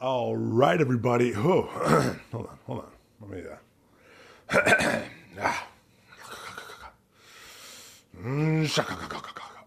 All 0.00 0.36
right, 0.36 0.80
everybody. 0.80 1.34
Oh, 1.34 1.62
hold 2.32 2.46
on, 2.46 2.58
hold 2.66 2.78
on. 2.80 2.90
Let 3.20 3.30
me. 3.30 3.42
Uh... 3.50 5.00
Ah. 5.36 5.66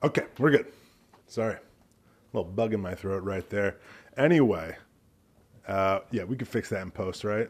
okay, 0.04 0.24
we're 0.40 0.52
good. 0.52 0.68
Sorry, 1.28 1.55
a 1.55 1.60
little 2.32 2.50
bug 2.50 2.74
in 2.74 2.79
my 2.79 2.96
throat 2.96 3.24
right 3.24 3.50
there. 3.50 3.76
Anyway, 4.16 4.77
uh, 5.68 6.00
yeah, 6.12 6.23
we 6.23 6.38
can 6.38 6.48
fix 6.48 6.70
that 6.70 6.82
in 6.84 6.91
post, 6.91 7.25
right? 7.25 7.50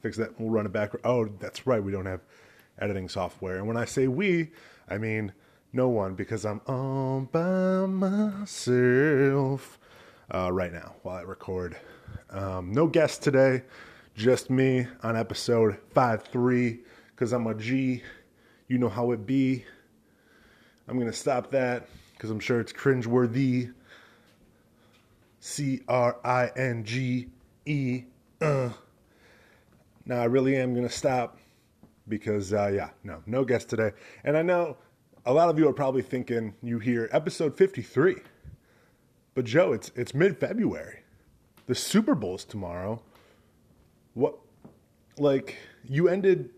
Fix 0.00 0.16
that. 0.16 0.40
We'll 0.40 0.50
run 0.50 0.64
it 0.64 0.72
back. 0.72 0.94
Oh, 1.04 1.26
that's 1.26 1.66
right. 1.66 1.82
We 1.82 1.92
don't 1.92 2.06
have 2.06 2.20
editing 2.78 3.08
software. 3.08 3.58
And 3.58 3.66
when 3.66 3.76
I 3.76 3.84
say 3.84 4.08
we, 4.08 4.50
I 4.88 4.96
mean 4.96 5.32
no 5.72 5.88
one 5.88 6.14
because 6.14 6.46
I'm 6.46 6.60
all 6.66 7.28
by 7.30 7.86
myself 7.86 9.78
uh, 10.30 10.52
right 10.52 10.72
now 10.72 10.94
while 11.02 11.16
I 11.16 11.22
record. 11.22 11.76
Um, 12.30 12.72
no 12.72 12.86
guest 12.86 13.22
today, 13.22 13.62
just 14.14 14.50
me 14.50 14.86
on 15.02 15.16
episode 15.16 15.78
5 15.94 16.24
3 16.24 16.78
because 17.10 17.32
I'm 17.32 17.46
a 17.46 17.54
G. 17.54 18.02
You 18.68 18.78
know 18.78 18.88
how 18.88 19.10
it 19.12 19.26
be. 19.26 19.64
I'm 20.88 20.96
going 20.96 21.10
to 21.10 21.16
stop 21.16 21.50
that 21.52 21.88
because 22.14 22.30
I'm 22.30 22.40
sure 22.40 22.60
it's 22.60 22.72
cringeworthy. 22.72 23.72
C 25.40 25.80
R 25.88 26.18
I 26.24 26.50
N 26.56 26.84
G 26.84 27.28
E. 27.66 28.04
Uh. 28.40 28.70
Now, 30.06 30.20
I 30.20 30.24
really 30.24 30.56
am 30.56 30.72
going 30.74 30.86
to 30.86 30.92
stop 30.92 31.38
because, 32.08 32.52
uh, 32.52 32.70
yeah, 32.74 32.90
no, 33.04 33.22
no 33.26 33.44
guest 33.44 33.68
today. 33.68 33.92
And 34.24 34.36
I 34.36 34.42
know 34.42 34.76
a 35.26 35.32
lot 35.32 35.48
of 35.48 35.58
you 35.58 35.68
are 35.68 35.72
probably 35.72 36.02
thinking 36.02 36.54
you 36.62 36.78
hear 36.78 37.08
episode 37.12 37.56
53. 37.56 38.16
But 39.34 39.44
Joe, 39.44 39.72
it's 39.72 39.92
it's 39.94 40.14
mid-February. 40.14 41.00
The 41.66 41.74
Super 41.74 42.14
Bowl's 42.14 42.44
tomorrow. 42.44 43.02
What 44.14 44.36
like 45.16 45.56
you 45.88 46.08
ended 46.08 46.50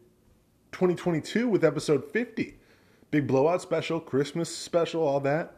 2022 0.72 1.48
with 1.48 1.64
episode 1.64 2.10
50. 2.10 2.54
Big 3.10 3.26
blowout 3.26 3.60
special, 3.60 4.00
Christmas 4.00 4.54
special, 4.54 5.02
all 5.02 5.20
that. 5.20 5.54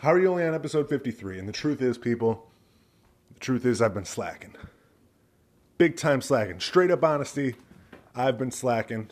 How 0.00 0.12
are 0.12 0.20
you 0.20 0.28
only 0.28 0.44
on 0.44 0.54
episode 0.54 0.88
53? 0.88 1.38
And 1.38 1.48
the 1.48 1.52
truth 1.52 1.80
is, 1.80 1.96
people, 1.96 2.50
the 3.32 3.40
truth 3.40 3.64
is 3.64 3.80
I've 3.80 3.94
been 3.94 4.04
slacking. 4.04 4.54
Big 5.78 5.96
time 5.96 6.20
slacking. 6.20 6.60
Straight 6.60 6.90
up 6.90 7.02
honesty, 7.02 7.54
I've 8.14 8.36
been 8.36 8.50
slacking. 8.50 9.10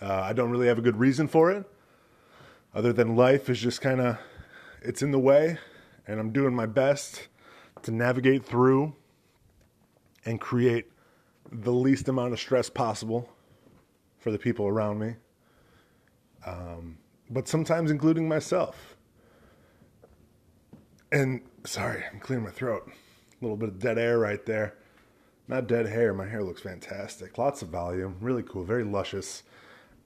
Uh, 0.00 0.20
I 0.22 0.32
don't 0.32 0.50
really 0.50 0.68
have 0.68 0.78
a 0.78 0.82
good 0.82 0.98
reason 0.98 1.26
for 1.26 1.50
it, 1.50 1.64
other 2.74 2.92
than 2.92 3.16
life 3.16 3.50
is 3.50 3.60
just 3.60 3.80
kind 3.80 4.00
of, 4.00 4.18
it's 4.82 5.02
in 5.02 5.10
the 5.10 5.18
way, 5.18 5.58
and 6.06 6.20
I'm 6.20 6.32
doing 6.32 6.54
my 6.54 6.66
best 6.66 7.28
to 7.82 7.90
navigate 7.90 8.44
through 8.44 8.94
and 10.24 10.40
create 10.40 10.86
the 11.50 11.72
least 11.72 12.08
amount 12.08 12.32
of 12.32 12.40
stress 12.40 12.68
possible 12.68 13.28
for 14.18 14.30
the 14.30 14.38
people 14.38 14.66
around 14.66 14.98
me, 14.98 15.14
um, 16.46 16.98
but 17.30 17.48
sometimes 17.48 17.90
including 17.90 18.28
myself. 18.28 18.96
And 21.12 21.40
sorry, 21.64 22.04
I'm 22.12 22.20
clearing 22.20 22.44
my 22.44 22.50
throat. 22.50 22.86
A 22.86 23.44
little 23.44 23.56
bit 23.56 23.70
of 23.70 23.78
dead 23.78 23.98
air 23.98 24.18
right 24.18 24.44
there. 24.46 24.76
Not 25.48 25.66
dead 25.66 25.86
hair. 25.86 26.14
My 26.14 26.28
hair 26.28 26.44
looks 26.44 26.60
fantastic. 26.60 27.36
Lots 27.36 27.62
of 27.62 27.68
volume. 27.68 28.16
Really 28.20 28.44
cool. 28.44 28.62
Very 28.62 28.84
luscious. 28.84 29.42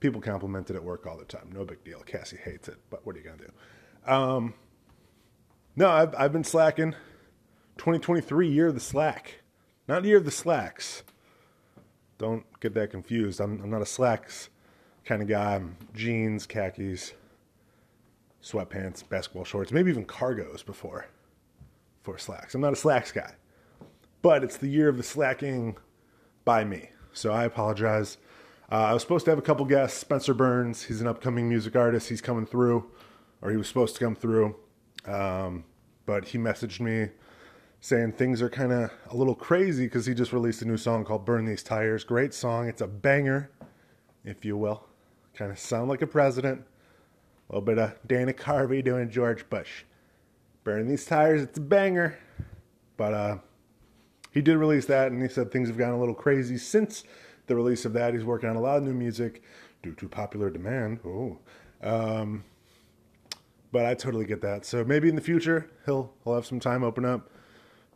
People 0.01 0.21
compliment 0.21 0.71
it 0.71 0.77
at 0.77 0.83
work 0.83 1.07
all 1.07 1.19
the 1.19 1.25
time. 1.25 1.51
No 1.53 1.65
big 1.65 1.85
deal. 1.85 2.01
Cassie 2.01 2.39
hates 2.43 2.69
it, 2.69 2.79
but 2.89 3.05
what 3.05 3.15
are 3.15 3.19
you 3.19 3.25
going 3.25 3.39
to 3.39 3.47
do? 3.47 4.11
Um, 4.11 4.55
no, 5.77 5.89
I've, 5.91 6.15
I've 6.17 6.33
been 6.33 6.45
slacking. 6.45 6.93
2023 7.79 8.49
year 8.49 8.69
of 8.69 8.75
the 8.75 8.81
slack, 8.81 9.41
not 9.89 10.05
year 10.05 10.19
of 10.19 10.25
the 10.25 10.31
slacks. 10.31 11.03
Don't 12.19 12.45
get 12.61 12.75
that 12.75 12.91
confused. 12.91 13.41
I'm, 13.41 13.61
I'm 13.63 13.71
not 13.71 13.83
a 13.83 13.87
slacks 13.87 14.49
kind 15.05 15.21
of 15.21 15.29
guy. 15.29 15.57
I'm 15.57 15.77
jeans, 15.95 16.47
khakis, 16.47 17.13
sweatpants, 18.43 19.07
basketball 19.09 19.45
shorts, 19.45 19.73
maybe 19.73 19.91
even 19.91 20.05
cargos 20.05 20.65
before 20.65 21.07
for 22.03 22.19
slacks. 22.19 22.55
I'm 22.55 22.61
not 22.61 22.73
a 22.73 22.77
slacks 22.77 23.11
guy, 23.11 23.33
but 24.23 24.45
it's 24.45 24.57
the 24.57 24.69
year 24.69 24.89
of 24.89 24.97
the 24.97 25.03
slacking 25.03 25.77
by 26.45 26.65
me. 26.65 26.91
So 27.13 27.33
I 27.33 27.45
apologize. 27.45 28.19
Uh, 28.71 28.77
I 28.77 28.93
was 28.93 29.03
supposed 29.03 29.25
to 29.27 29.31
have 29.31 29.39
a 29.39 29.43
couple 29.43 29.65
guests. 29.67 29.99
Spencer 29.99 30.35
Burns, 30.35 30.85
he's 30.85 31.01
an 31.01 31.07
upcoming 31.07 31.49
music 31.49 31.77
artist. 31.77 32.09
He's 32.09 32.21
coming 32.21 32.47
through, 32.47 32.91
or 33.43 33.51
he 33.51 33.57
was 33.57 33.69
supposed 33.69 33.97
to 33.97 34.05
come 34.05 34.15
through. 34.15 34.57
Um, 35.07 35.65
but 36.07 36.27
he 36.27 36.39
messaged 36.39 36.81
me 36.81 37.11
saying 37.81 38.13
things 38.13 38.41
are 38.41 38.49
kind 38.49 38.73
of 38.73 38.91
a 39.11 39.17
little 39.17 39.35
crazy 39.35 39.85
because 39.85 40.07
he 40.07 40.15
just 40.15 40.33
released 40.33 40.63
a 40.63 40.65
new 40.65 40.77
song 40.77 41.05
called 41.05 41.25
Burn 41.25 41.45
These 41.45 41.63
Tires. 41.63 42.03
Great 42.03 42.33
song. 42.33 42.67
It's 42.67 42.81
a 42.81 42.87
banger, 42.87 43.51
if 44.25 44.45
you 44.45 44.57
will. 44.57 44.87
Kind 45.35 45.51
of 45.51 45.59
sound 45.59 45.89
like 45.89 46.01
a 46.01 46.07
president. 46.07 46.65
A 47.51 47.53
little 47.53 47.67
bit 47.67 47.79
of 47.79 47.95
Dana 48.07 48.33
Carvey 48.33 48.83
doing 48.83 49.11
George 49.11 49.49
Bush. 49.51 49.85
Burn 50.65 50.89
These 50.89 51.05
Tires, 51.05 51.43
it's 51.43 51.59
a 51.59 51.61
banger. 51.61 52.19
But 52.97 53.13
uh, 53.13 53.39
he 54.31 54.41
did 54.41 54.57
release 54.57 54.87
that, 54.87 55.13
and 55.13 55.21
he 55.21 55.29
said 55.29 55.51
things 55.51 55.69
have 55.69 55.77
gotten 55.77 55.95
a 55.95 56.01
little 56.01 56.15
crazy 56.15 56.57
since 56.57 57.05
the 57.47 57.55
release 57.55 57.85
of 57.85 57.93
that. 57.93 58.15
He's 58.15 58.25
working 58.25 58.49
on 58.49 58.57
a 58.57 58.61
lot 58.61 58.79
of 58.79 58.85
new 58.85 58.95
music 58.95 59.43
due 59.83 59.93
to 59.93 60.09
popular 60.09 60.49
demand. 60.49 61.01
Oh. 61.05 61.39
Um, 61.83 62.45
but 63.75 63.85
I 63.85 63.95
totally 63.95 64.25
get 64.25 64.41
that. 64.43 64.65
So 64.65 64.85
maybe 64.85 65.09
in 65.09 65.17
the 65.17 65.21
future 65.21 65.69
he'll 65.85 66.15
he'll 66.23 66.37
have 66.37 66.47
some 66.47 66.61
time 66.61 66.85
open 66.85 67.05
up 67.05 67.29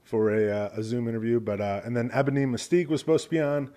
for 0.02 0.28
a, 0.28 0.50
uh, 0.50 0.70
a 0.76 0.82
Zoom 0.82 1.06
interview. 1.06 1.38
But 1.38 1.60
uh, 1.60 1.82
and 1.84 1.96
then 1.96 2.10
Ebony 2.12 2.44
Mystique 2.46 2.88
was 2.88 2.98
supposed 2.98 3.24
to 3.24 3.30
be 3.30 3.40
on. 3.40 3.70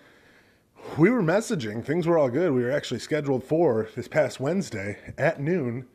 We 0.97 1.11
were 1.11 1.21
messaging; 1.21 1.85
things 1.85 2.07
were 2.07 2.17
all 2.17 2.29
good. 2.29 2.53
We 2.53 2.63
were 2.63 2.71
actually 2.71 3.01
scheduled 3.01 3.43
for 3.43 3.87
this 3.95 4.07
past 4.07 4.39
Wednesday 4.39 4.97
at 5.15 5.39
noon, 5.39 5.85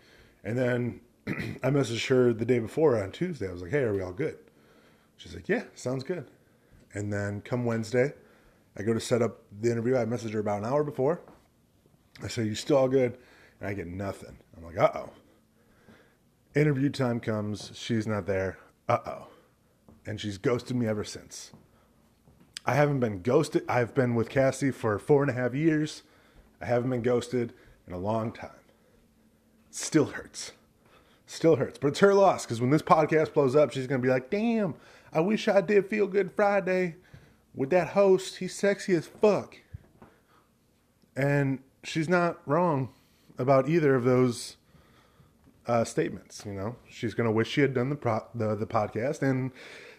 and 0.45 0.57
then 0.57 1.01
I 1.27 1.71
messaged 1.71 2.07
her 2.07 2.33
the 2.33 2.45
day 2.45 2.61
before 2.61 3.03
on 3.03 3.11
Tuesday. 3.11 3.49
I 3.49 3.53
was 3.53 3.63
like, 3.63 3.73
"Hey, 3.73 3.83
are 3.83 3.93
we 3.93 4.01
all 4.01 4.13
good?" 4.13 4.39
She's 5.17 5.35
like, 5.35 5.49
"Yeah, 5.49 5.65
sounds 5.75 6.05
good." 6.05 6.31
And 6.95 7.13
then 7.13 7.41
come 7.41 7.65
Wednesday, 7.65 8.13
I 8.79 8.85
go 8.85 8.95
to 8.95 9.01
set 9.01 9.23
up 9.23 9.43
the 9.61 9.73
interview. 9.73 9.97
I 9.97 10.05
messaged 10.05 10.35
her 10.35 10.39
about 10.39 10.61
an 10.63 10.67
hour 10.67 10.85
before. 10.85 11.21
I 12.23 12.29
say, 12.29 12.45
"You 12.45 12.55
still 12.55 12.77
all 12.77 12.89
good?" 12.89 13.19
And 13.59 13.69
I 13.69 13.75
get 13.75 13.89
nothing. 13.89 14.39
I'm 14.57 14.63
like, 14.63 14.79
"Uh 14.79 14.91
oh." 14.95 15.11
Interview 16.57 16.89
time 16.89 17.21
comes, 17.21 17.71
she's 17.75 18.07
not 18.07 18.25
there. 18.25 18.57
Uh 18.89 18.99
oh. 19.05 19.27
And 20.07 20.19
she's 20.19 20.39
ghosted 20.39 20.75
me 20.75 20.87
ever 20.87 21.05
since. 21.05 21.53
I 22.65 22.73
haven't 22.73 23.01
been 23.01 23.21
ghosted. 23.21 23.63
I've 23.69 23.95
been 23.95 24.15
with 24.15 24.31
Cassie 24.31 24.71
for 24.71 24.99
four 24.99 25.23
and 25.23 25.31
a 25.31 25.35
half 25.35 25.55
years. 25.55 26.03
I 26.63 26.65
haven't 26.65 26.89
been 26.89 27.03
ghosted 27.03 27.53
in 27.87 27.93
a 27.93 27.99
long 27.99 28.33
time. 28.33 28.51
Still 29.71 30.07
hurts. 30.07 30.53
Still 31.27 31.57
hurts. 31.57 31.79
But 31.79 31.89
it's 31.89 32.01
her 32.01 32.15
loss 32.15 32.47
because 32.47 32.63
when 32.63 32.71
this 32.71 32.81
podcast 32.81 33.35
blows 33.35 33.55
up, 33.55 33.71
she's 33.71 33.87
going 33.87 34.01
to 34.01 34.07
be 34.07 34.11
like, 34.11 34.31
damn, 34.31 34.77
I 35.13 35.21
wish 35.21 35.49
I 35.49 35.61
did 35.61 35.91
Feel 35.91 36.07
Good 36.07 36.33
Friday 36.33 36.97
with 37.55 37.69
that 37.69 37.89
host. 37.89 38.37
He's 38.37 38.55
sexy 38.55 38.95
as 38.95 39.07
fuck. 39.07 39.59
And 41.15 41.59
she's 41.85 42.09
not 42.09 42.41
wrong 42.47 42.95
about 43.37 43.69
either 43.69 43.95
of 43.95 44.05
those 44.05 44.57
uh, 45.67 45.85
statements. 45.85 46.43
You 46.47 46.55
know, 46.55 46.77
she's 46.89 47.15
going 47.15 47.27
to 47.27 47.33
wish 47.33 47.49
she 47.49 47.61
had 47.61 47.75
done 47.75 47.89
the, 47.89 47.97
pro- 47.97 48.27
the 48.35 48.55
the 48.55 48.67
podcast, 48.67 49.23
and 49.23 49.53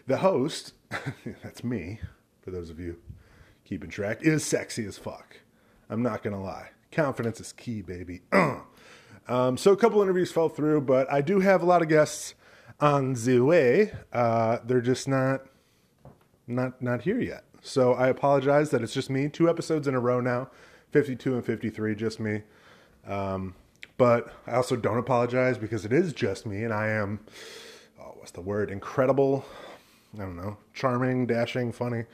the 0.06 0.18
host, 0.18 0.72
that's 1.42 1.62
me, 1.62 2.00
for 2.40 2.50
those 2.50 2.70
of 2.70 2.80
you 2.80 2.96
keeping 3.64 3.90
track, 3.90 4.22
is 4.22 4.44
sexy 4.44 4.84
as 4.86 4.98
fuck. 4.98 5.36
I'm 5.90 6.02
not 6.02 6.22
going 6.22 6.34
to 6.34 6.42
lie. 6.42 6.70
Confidence 6.90 7.40
is 7.40 7.52
key, 7.52 7.82
baby. 7.82 8.22
um, 9.28 9.56
so 9.56 9.72
a 9.72 9.76
couple 9.76 10.02
interviews 10.02 10.32
fell 10.32 10.48
through, 10.48 10.82
but 10.82 11.10
I 11.12 11.20
do 11.20 11.40
have 11.40 11.62
a 11.62 11.66
lot 11.66 11.82
of 11.82 11.88
guests 11.88 12.34
on 12.80 13.14
the 13.14 13.40
way. 13.40 13.92
Uh, 14.12 14.58
they're 14.64 14.80
just 14.80 15.08
not 15.08 15.42
not 16.46 16.80
not 16.80 17.02
here 17.02 17.20
yet. 17.20 17.44
So 17.60 17.92
I 17.92 18.08
apologize 18.08 18.70
that 18.70 18.82
it's 18.82 18.94
just 18.94 19.10
me. 19.10 19.28
Two 19.28 19.48
episodes 19.48 19.86
in 19.86 19.94
a 19.94 20.00
row 20.00 20.20
now, 20.20 20.50
52 20.90 21.34
and 21.34 21.44
53, 21.44 21.94
just 21.94 22.20
me. 22.20 22.42
Um, 23.06 23.54
but 23.98 24.32
I 24.46 24.54
also 24.54 24.76
don't 24.76 24.98
apologize 24.98 25.58
because 25.58 25.84
it 25.84 25.92
is 25.92 26.12
just 26.12 26.46
me 26.46 26.62
and 26.62 26.72
I 26.72 26.88
am, 26.88 27.20
oh, 28.00 28.14
what's 28.16 28.30
the 28.30 28.40
word? 28.40 28.70
Incredible. 28.70 29.44
I 30.14 30.22
don't 30.22 30.36
know. 30.36 30.56
Charming, 30.72 31.26
dashing, 31.26 31.72
funny. 31.72 32.04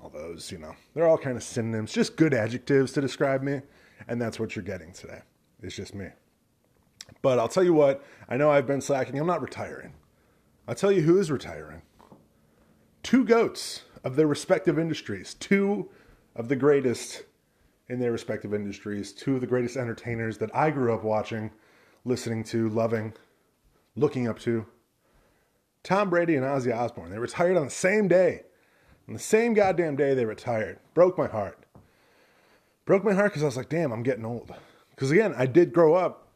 All 0.00 0.10
those, 0.10 0.52
you 0.52 0.58
know, 0.58 0.74
they're 0.94 1.08
all 1.08 1.18
kind 1.18 1.36
of 1.36 1.42
synonyms, 1.42 1.92
just 1.92 2.16
good 2.16 2.34
adjectives 2.34 2.92
to 2.92 3.00
describe 3.00 3.42
me. 3.42 3.62
And 4.06 4.20
that's 4.20 4.38
what 4.38 4.54
you're 4.54 4.64
getting 4.64 4.92
today. 4.92 5.20
It's 5.62 5.74
just 5.74 5.94
me. 5.94 6.08
But 7.22 7.38
I'll 7.38 7.48
tell 7.48 7.64
you 7.64 7.74
what, 7.74 8.04
I 8.28 8.36
know 8.36 8.50
I've 8.50 8.66
been 8.66 8.80
slacking. 8.80 9.18
I'm 9.18 9.26
not 9.26 9.42
retiring. 9.42 9.94
I'll 10.68 10.74
tell 10.74 10.92
you 10.92 11.02
who 11.02 11.18
is 11.18 11.30
retiring. 11.30 11.82
Two 13.02 13.24
goats 13.24 13.82
of 14.02 14.16
their 14.16 14.26
respective 14.26 14.78
industries, 14.78 15.34
two 15.34 15.88
of 16.36 16.48
the 16.48 16.56
greatest 16.56 17.22
in 17.88 17.98
their 17.98 18.12
respective 18.12 18.54
industries, 18.54 19.12
two 19.12 19.34
of 19.34 19.40
the 19.40 19.46
greatest 19.46 19.76
entertainers 19.76 20.38
that 20.38 20.54
I 20.54 20.70
grew 20.70 20.94
up 20.94 21.04
watching, 21.04 21.50
listening 22.04 22.44
to, 22.44 22.68
loving, 22.68 23.12
looking 23.96 24.26
up 24.26 24.38
to. 24.40 24.66
Tom 25.82 26.08
Brady 26.08 26.34
and 26.34 26.44
Ozzy 26.44 26.74
Osbourne. 26.74 27.10
They 27.10 27.18
retired 27.18 27.56
on 27.56 27.64
the 27.64 27.70
same 27.70 28.08
day. 28.08 28.42
On 29.06 29.12
the 29.12 29.20
same 29.20 29.52
goddamn 29.52 29.96
day 29.96 30.14
they 30.14 30.24
retired. 30.24 30.78
Broke 30.94 31.18
my 31.18 31.26
heart. 31.26 31.66
Broke 32.86 33.04
my 33.04 33.12
heart 33.12 33.32
because 33.32 33.42
I 33.42 33.46
was 33.46 33.56
like, 33.56 33.68
damn, 33.68 33.92
I'm 33.92 34.02
getting 34.02 34.24
old. 34.24 34.50
Because 34.90 35.10
again, 35.10 35.34
I 35.36 35.46
did 35.46 35.72
grow 35.72 35.94
up 35.94 36.28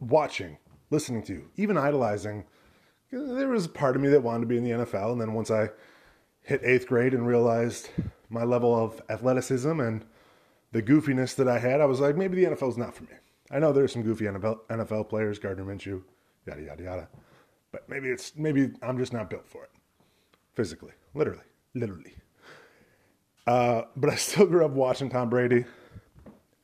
watching, 0.00 0.58
listening 0.90 1.22
to, 1.24 1.48
even 1.56 1.76
idolizing. 1.76 2.44
There 3.12 3.48
was 3.48 3.66
a 3.66 3.68
part 3.68 3.94
of 3.94 4.02
me 4.02 4.08
that 4.08 4.22
wanted 4.22 4.40
to 4.40 4.46
be 4.46 4.56
in 4.56 4.64
the 4.64 4.70
NFL. 4.70 5.12
And 5.12 5.20
then 5.20 5.34
once 5.34 5.50
I 5.50 5.70
hit 6.42 6.60
eighth 6.64 6.88
grade 6.88 7.14
and 7.14 7.26
realized 7.26 7.90
my 8.28 8.42
level 8.42 8.74
of 8.74 9.00
athleticism 9.08 9.78
and 9.80 10.04
the 10.72 10.82
goofiness 10.82 11.34
that 11.36 11.48
I 11.48 11.58
had, 11.58 11.80
I 11.80 11.84
was 11.84 12.00
like, 12.00 12.16
maybe 12.16 12.42
the 12.42 12.50
NFL 12.50 12.70
is 12.70 12.78
not 12.78 12.94
for 12.94 13.04
me. 13.04 13.10
I 13.50 13.58
know 13.58 13.72
there's 13.72 13.92
some 13.92 14.02
goofy 14.02 14.24
NFL, 14.24 14.60
NFL 14.70 15.08
players, 15.08 15.38
Gardner 15.38 15.64
Minshew, 15.64 16.02
yada 16.46 16.62
yada 16.62 16.82
yada, 16.82 17.08
but 17.70 17.88
maybe 17.88 18.08
it's 18.08 18.34
maybe 18.36 18.70
I'm 18.82 18.98
just 18.98 19.12
not 19.12 19.28
built 19.28 19.46
for 19.46 19.64
it, 19.64 19.70
physically, 20.54 20.92
literally, 21.14 21.44
literally. 21.74 22.14
Uh, 23.46 23.82
but 23.96 24.10
I 24.10 24.14
still 24.16 24.46
grew 24.46 24.64
up 24.64 24.72
watching 24.72 25.10
Tom 25.10 25.28
Brady 25.28 25.66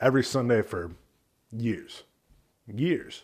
every 0.01 0.23
Sunday 0.23 0.63
for 0.63 0.91
years, 1.51 2.03
years, 2.67 3.23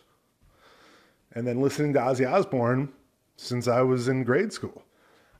and 1.31 1.47
then 1.47 1.61
listening 1.61 1.93
to 1.93 1.99
Ozzy 1.99 2.31
Osbourne 2.31 2.89
since 3.37 3.67
I 3.67 3.81
was 3.81 4.07
in 4.07 4.23
grade 4.23 4.53
school. 4.53 4.83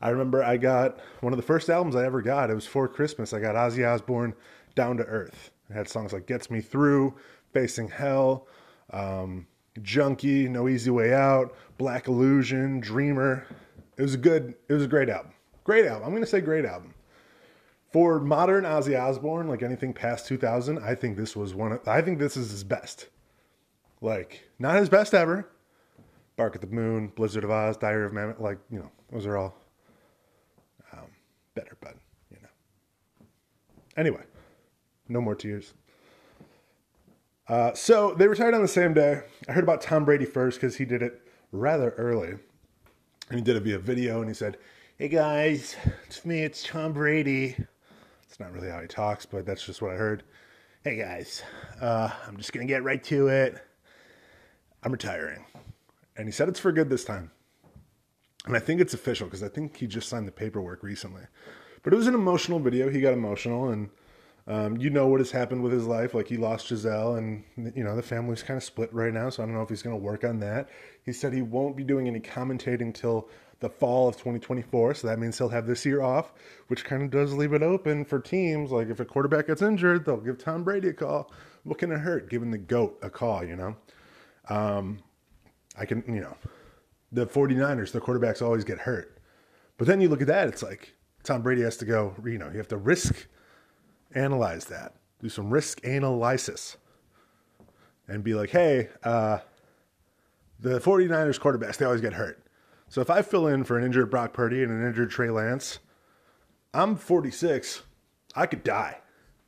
I 0.02 0.10
remember 0.10 0.44
I 0.44 0.58
got 0.58 1.00
one 1.22 1.32
of 1.32 1.38
the 1.38 1.44
first 1.44 1.70
albums 1.70 1.96
I 1.96 2.06
ever 2.06 2.22
got. 2.22 2.50
It 2.50 2.56
was 2.56 2.68
for 2.68 2.88
Christmas. 2.88 3.34
I 3.34 3.40
got 3.40 3.56
Ozzy 3.56 3.88
Osbourne 3.88 4.34
Down 4.76 4.98
to 4.98 5.04
Earth. 5.04 5.52
It 5.70 5.74
had 5.74 5.88
songs 5.88 6.14
like 6.14 6.28
Gets 6.28 6.50
Me 6.50 6.62
Through, 6.62 7.16
Facing 7.54 7.88
Hell, 7.88 8.48
um, 8.92 9.48
Junkie, 9.82 10.48
No 10.48 10.68
Easy 10.68 10.90
Way 10.90 11.14
Out, 11.14 11.56
Black 11.78 12.08
Illusion, 12.08 12.80
Dreamer. 12.80 13.46
It 13.98 14.02
was 14.02 14.14
a 14.14 14.18
good, 14.18 14.56
it 14.70 14.74
was 14.74 14.84
a 14.84 14.88
great 14.88 15.10
album. 15.10 15.32
Great 15.64 15.86
album. 15.86 16.04
I'm 16.04 16.12
going 16.12 16.24
to 16.24 16.30
say 16.30 16.42
great 16.42 16.66
album. 16.66 16.94
For 17.92 18.20
modern 18.20 18.66
Ozzy 18.66 19.00
Osbourne, 19.00 19.48
like 19.48 19.64
anything 19.64 19.94
past 19.94 20.28
2000, 20.28 20.80
I 20.80 20.96
think 20.96 21.18
this 21.18 21.36
was 21.36 21.56
one 21.56 21.72
of, 21.72 21.88
I 21.88 22.02
think 22.02 22.20
this 22.20 22.36
is 22.36 22.52
his 22.52 22.64
best. 22.64 23.08
Like, 24.02 24.50
not 24.60 24.76
his 24.76 24.90
best 24.90 25.14
ever. 25.14 25.50
Bark 26.36 26.56
at 26.56 26.62
the 26.62 26.68
Moon, 26.68 27.08
Blizzard 27.16 27.46
of 27.46 27.52
Oz, 27.52 27.78
Diary 27.78 28.06
of 28.06 28.12
a 28.12 28.16
Madman, 28.16 28.36
like, 28.40 28.60
you 28.70 28.80
know, 28.80 28.92
those 29.12 29.26
are 29.26 29.38
all 29.38 29.56
um, 30.92 31.08
better, 31.56 31.78
but, 31.80 31.96
you 32.30 32.38
know. 32.42 33.26
Anyway, 33.96 34.22
no 35.08 35.22
more 35.22 35.36
tears. 35.36 35.74
Uh, 37.48 37.74
so 37.74 38.14
they 38.16 38.28
retired 38.28 38.54
on 38.54 38.62
the 38.62 38.68
same 38.68 38.94
day. 38.94 39.22
I 39.48 39.52
heard 39.52 39.64
about 39.64 39.82
Tom 39.82 40.06
Brady 40.06 40.26
first 40.26 40.60
because 40.60 40.78
he 40.78 40.86
did 40.86 41.02
it 41.02 41.22
rather 41.52 41.92
early. 41.92 42.36
And 43.30 43.40
he 43.40 43.42
did 43.42 43.56
it 43.56 43.64
via 43.64 43.80
video 43.80 44.20
and 44.20 44.30
he 44.30 44.34
said, 44.34 44.58
Hey 44.98 45.10
guys, 45.10 45.76
it's 46.08 46.26
me, 46.26 46.44
it's 46.44 46.64
Tom 46.64 46.94
Brady. 46.94 47.56
It's 48.28 48.40
not 48.40 48.52
really 48.52 48.70
how 48.70 48.82
he 48.82 48.88
talks, 48.88 49.26
but 49.26 49.46
that's 49.46 49.66
just 49.66 49.82
what 49.82 49.92
I 49.92 49.96
heard. 49.96 50.24
Hey 50.84 50.98
guys, 50.98 51.44
uh, 51.82 52.10
I'm 52.28 52.38
just 52.38 52.54
going 52.54 52.66
to 52.66 52.72
get 52.72 52.84
right 52.84 53.04
to 53.06 53.28
it. 53.28 53.64
I'm 54.84 54.92
retiring. 54.92 55.46
And 56.18 56.28
he 56.28 56.32
said 56.32 56.48
it's 56.48 56.60
for 56.60 56.72
good 56.72 56.90
this 56.90 57.04
time. 57.04 57.32
And 58.46 58.56
I 58.56 58.60
think 58.60 58.80
it's 58.80 58.94
official 58.94 59.28
because 59.28 59.44
I 59.44 59.50
think 59.50 59.78
he 59.78 59.88
just 59.88 60.08
signed 60.08 60.28
the 60.28 60.32
paperwork 60.32 60.84
recently. 60.84 61.24
But 61.84 61.94
it 61.94 61.96
was 61.98 62.08
an 62.08 62.14
emotional 62.14 62.60
video. 62.60 62.90
He 62.90 63.02
got 63.02 63.14
emotional 63.14 63.70
and 63.70 63.90
um, 64.48 64.78
you 64.78 64.92
know 64.92 65.08
what 65.08 65.20
has 65.20 65.32
happened 65.32 65.64
with 65.64 65.72
his 65.72 65.88
life. 65.88 66.14
Like 66.14 66.28
he 66.28 66.38
lost 66.38 66.70
Gisele, 66.70 67.16
and 67.16 67.44
you 67.76 67.84
know 67.84 67.96
the 67.96 68.04
family's 68.04 68.44
kind 68.44 68.58
of 68.58 68.64
split 68.64 68.94
right 68.94 69.14
now. 69.14 69.30
So 69.30 69.42
I 69.42 69.46
don't 69.46 69.56
know 69.56 69.64
if 69.64 69.70
he's 69.70 69.82
going 69.82 69.96
to 69.96 70.02
work 70.02 70.24
on 70.24 70.40
that. 70.40 70.70
He 71.04 71.14
said 71.14 71.34
he 71.34 71.42
won't 71.42 71.76
be 71.76 71.84
doing 71.84 72.08
any 72.08 72.20
commentating 72.20 72.94
till 72.94 73.30
the 73.60 73.70
fall 73.70 74.08
of 74.08 74.16
2024. 74.16 74.96
So 74.96 75.08
that 75.08 75.18
means 75.18 75.38
he'll 75.38 75.50
have 75.50 75.66
this 75.66 75.86
year 75.86 76.02
off, 76.02 76.34
which 76.68 76.86
kind 76.86 77.02
of 77.02 77.10
does 77.10 77.34
leave 77.34 77.54
it 77.54 77.64
open 77.64 78.06
for 78.06 78.20
teams. 78.20 78.72
Like 78.72 78.90
if 78.90 79.00
a 79.00 79.06
quarterback 79.06 79.48
gets 79.48 79.64
injured, 79.64 80.06
they'll 80.06 80.18
give 80.18 80.38
Tom 80.38 80.64
Brady 80.64 80.90
a 80.90 80.94
call. 80.94 81.32
What 81.64 81.80
can 81.80 81.92
it 81.92 82.00
hurt 82.00 82.30
giving 82.30 82.52
the 82.52 82.60
goat 82.60 83.00
a 83.02 83.10
call? 83.10 83.44
You 83.44 83.56
know, 83.56 83.76
um, 84.50 85.00
I 85.78 85.86
can. 85.86 86.04
You 86.08 86.22
know, 86.22 86.38
the 87.12 87.26
49ers, 87.26 87.92
the 87.92 88.02
quarterbacks 88.02 88.44
always 88.44 88.64
get 88.64 88.78
hurt. 88.78 89.18
But 89.78 89.88
then 89.88 90.02
you 90.02 90.08
look 90.08 90.22
at 90.22 90.28
that, 90.28 90.48
it's 90.48 90.62
like 90.62 90.94
Tom 91.24 91.42
Brady 91.42 91.64
has 91.64 91.78
to 91.78 91.86
go. 91.86 92.14
You 92.24 92.38
know, 92.38 92.50
you 92.52 92.58
have 92.58 92.68
to 92.68 92.78
risk 92.78 93.28
analyze 94.16 94.66
that, 94.66 94.96
do 95.22 95.30
some 95.30 95.50
risk 95.50 95.86
analysis, 95.86 96.78
and 98.08 98.24
be 98.24 98.34
like, 98.34 98.50
hey, 98.50 98.90
uh, 99.04 99.40
the 100.60 100.80
49ers 100.80 101.40
quarterbacks, 101.40 101.78
they 101.78 101.86
always 101.86 102.02
get 102.02 102.14
hurt. 102.14 102.46
So 102.88 103.02
if 103.02 103.10
I 103.10 103.22
fill 103.22 103.48
in 103.48 103.64
for 103.64 103.78
an 103.78 103.86
injured 103.86 104.10
Brock 104.10 104.34
Purdy 104.34 104.64
and 104.64 104.72
an 104.72 104.86
injured 104.86 105.10
Trey 105.10 105.30
Lance, 105.30 105.80
I'm 106.74 106.96
46. 106.96 107.82
I 108.36 108.46
could 108.46 108.64
die 108.64 109.00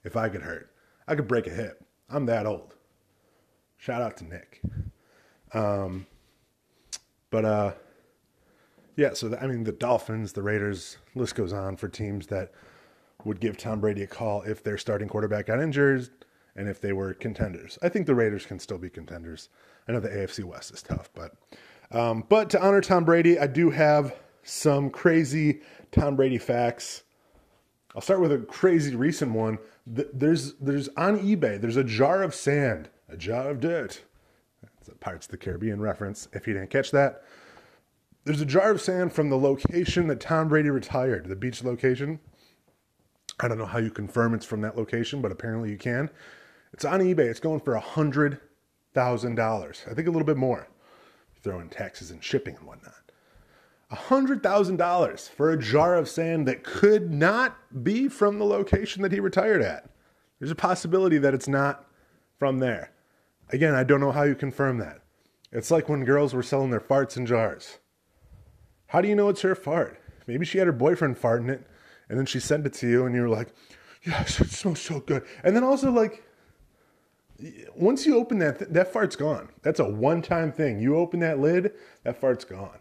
if 0.03 0.15
I 0.15 0.29
get 0.29 0.41
hurt. 0.41 0.71
I 1.07 1.15
could 1.15 1.27
break 1.27 1.47
a 1.47 1.51
hip. 1.51 1.85
I'm 2.09 2.25
that 2.25 2.45
old. 2.45 2.75
Shout 3.77 4.01
out 4.01 4.17
to 4.17 4.25
Nick. 4.25 4.61
Um, 5.53 6.07
but 7.29 7.45
uh, 7.45 7.73
yeah. 8.95 9.13
So 9.13 9.29
the, 9.29 9.41
I 9.41 9.47
mean, 9.47 9.63
the 9.63 9.71
Dolphins, 9.71 10.33
the 10.33 10.41
Raiders, 10.41 10.97
list 11.15 11.35
goes 11.35 11.53
on 11.53 11.77
for 11.77 11.87
teams 11.87 12.27
that 12.27 12.51
would 13.23 13.39
give 13.39 13.57
Tom 13.57 13.79
Brady 13.81 14.03
a 14.03 14.07
call 14.07 14.41
if 14.43 14.63
their 14.63 14.77
starting 14.77 15.07
quarterback 15.07 15.47
got 15.47 15.59
injured 15.59 16.09
and 16.55 16.67
if 16.67 16.81
they 16.81 16.93
were 16.93 17.13
contenders. 17.13 17.77
I 17.81 17.89
think 17.89 18.07
the 18.07 18.15
Raiders 18.15 18.45
can 18.45 18.59
still 18.59 18.77
be 18.77 18.89
contenders. 18.89 19.49
I 19.87 19.91
know 19.91 19.99
the 19.99 20.09
AFC 20.09 20.43
West 20.43 20.73
is 20.73 20.81
tough, 20.81 21.09
but 21.13 21.35
um, 21.91 22.25
but 22.27 22.49
to 22.49 22.61
honor 22.61 22.81
Tom 22.81 23.05
Brady, 23.05 23.39
I 23.39 23.47
do 23.47 23.69
have 23.69 24.13
some 24.43 24.89
crazy 24.89 25.61
Tom 25.91 26.15
Brady 26.15 26.37
facts. 26.37 27.03
I'll 27.95 28.01
start 28.01 28.19
with 28.19 28.31
a 28.31 28.39
crazy 28.39 28.95
recent 28.95 29.31
one. 29.31 29.57
There's 29.85 30.53
there's 30.55 30.89
on 30.89 31.19
eBay. 31.19 31.59
There's 31.59 31.77
a 31.77 31.83
jar 31.83 32.23
of 32.23 32.35
sand, 32.35 32.89
a 33.07 33.15
jar 33.15 33.49
of 33.49 33.59
dirt. 33.59 34.01
That's 34.61 34.89
a 34.89 34.95
Pirates 34.95 35.27
of 35.27 35.31
the 35.31 35.37
Caribbean 35.37 35.79
reference. 35.79 36.27
If 36.33 36.47
you 36.47 36.53
didn't 36.53 36.69
catch 36.69 36.91
that, 36.91 37.23
there's 38.25 38.41
a 38.41 38.45
jar 38.45 38.71
of 38.71 38.81
sand 38.81 39.13
from 39.13 39.29
the 39.29 39.37
location 39.37 40.07
that 40.07 40.19
Tom 40.19 40.49
Brady 40.49 40.69
retired, 40.69 41.27
the 41.27 41.35
beach 41.35 41.63
location. 41.63 42.19
I 43.39 43.47
don't 43.47 43.57
know 43.57 43.65
how 43.65 43.79
you 43.79 43.91
confirm 43.91 44.33
it's 44.33 44.45
from 44.45 44.61
that 44.61 44.77
location, 44.77 45.21
but 45.21 45.31
apparently 45.31 45.69
you 45.69 45.77
can. 45.77 46.09
It's 46.73 46.85
on 46.85 47.01
eBay. 47.01 47.19
It's 47.19 47.39
going 47.39 47.59
for 47.59 47.75
a 47.75 47.79
hundred 47.79 48.39
thousand 48.93 49.35
dollars. 49.35 49.83
I 49.89 49.93
think 49.93 50.07
a 50.07 50.11
little 50.11 50.25
bit 50.25 50.37
more. 50.37 50.67
Throw 51.43 51.59
in 51.59 51.69
taxes 51.69 52.09
and 52.09 52.23
shipping 52.23 52.55
and 52.55 52.65
whatnot. 52.65 53.11
A 53.91 53.95
hundred 53.95 54.41
thousand 54.41 54.77
dollars 54.77 55.27
for 55.27 55.51
a 55.51 55.57
jar 55.57 55.95
of 55.95 56.09
sand 56.09 56.47
that 56.47 56.63
could 56.63 57.13
not 57.13 57.55
be 57.83 58.07
from 58.07 58.39
the 58.39 58.45
location 58.45 59.03
that 59.03 59.11
he 59.11 59.19
retired 59.19 59.61
at. 59.61 59.89
There's 60.39 60.51
a 60.51 60.55
possibility 60.55 61.17
that 61.19 61.33
it's 61.33 61.47
not 61.47 61.85
from 62.37 62.59
there. 62.59 62.91
Again, 63.49 63.75
I 63.75 63.83
don't 63.83 64.01
know 64.01 64.11
how 64.11 64.23
you 64.23 64.35
confirm 64.35 64.79
that. 64.79 65.01
It's 65.51 65.71
like 65.71 65.87
when 65.87 66.03
girls 66.03 66.33
were 66.33 66.43
selling 66.43 66.71
their 66.71 66.81
farts 66.81 67.15
in 67.15 67.25
jars. 67.25 67.77
How 68.87 69.01
do 69.01 69.07
you 69.07 69.15
know 69.15 69.29
it's 69.29 69.41
her 69.41 69.55
fart? 69.55 70.01
Maybe 70.25 70.45
she 70.45 70.57
had 70.57 70.67
her 70.67 70.73
boyfriend 70.73 71.17
fart 71.17 71.41
in 71.41 71.49
it 71.49 71.65
and 72.09 72.17
then 72.17 72.25
she 72.25 72.39
sent 72.39 72.65
it 72.65 72.73
to 72.75 72.87
you, 72.87 73.05
and 73.05 73.15
you're 73.15 73.29
like, 73.29 73.49
"Yes, 74.03 74.39
it 74.39 74.49
smells 74.49 74.81
so 74.81 74.99
good." 74.99 75.23
And 75.43 75.55
then 75.55 75.63
also 75.63 75.91
like, 75.91 76.23
once 77.75 78.05
you 78.05 78.17
open 78.17 78.39
that, 78.39 78.73
that 78.73 78.91
fart's 78.91 79.15
gone. 79.15 79.49
That's 79.61 79.79
a 79.79 79.85
one-time 79.85 80.51
thing. 80.51 80.79
You 80.79 80.97
open 80.97 81.19
that 81.19 81.39
lid, 81.39 81.73
that 82.03 82.19
fart's 82.19 82.45
gone. 82.45 82.79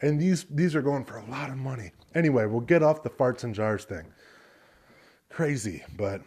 And 0.00 0.20
these 0.20 0.44
these 0.50 0.74
are 0.74 0.82
going 0.82 1.04
for 1.04 1.18
a 1.18 1.24
lot 1.26 1.48
of 1.48 1.56
money. 1.56 1.92
Anyway, 2.14 2.44
we'll 2.46 2.60
get 2.60 2.82
off 2.82 3.04
the 3.04 3.10
farts 3.10 3.44
and 3.44 3.54
jars 3.54 3.84
thing. 3.84 4.04
Crazy, 5.30 5.84
but 5.96 6.22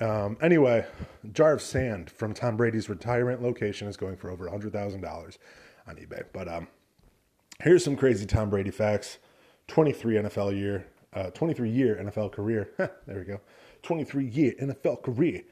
um, 0.00 0.36
anyway, 0.42 0.84
jar 1.32 1.54
of 1.54 1.62
sand 1.62 2.10
from 2.10 2.34
Tom 2.34 2.56
Brady's 2.58 2.90
retirement 2.90 3.42
location 3.42 3.88
is 3.88 3.96
going 3.96 4.16
for 4.16 4.30
over 4.30 4.48
hundred 4.48 4.72
thousand 4.72 5.00
dollars 5.00 5.38
on 5.88 5.96
eBay. 5.96 6.24
But 6.34 6.48
um, 6.48 6.68
here's 7.62 7.82
some 7.82 7.96
crazy 7.96 8.26
Tom 8.26 8.50
Brady 8.50 8.70
facts: 8.70 9.18
23 9.68 10.16
NFL 10.16 10.54
year, 10.58 10.86
uh, 11.14 11.30
23 11.30 11.70
year 11.70 11.98
NFL 12.02 12.32
career. 12.32 12.70
there 12.78 13.18
we 13.18 13.24
go. 13.24 13.40
23 13.82 14.26
year 14.26 14.54
NFL 14.60 15.02
career. 15.02 15.42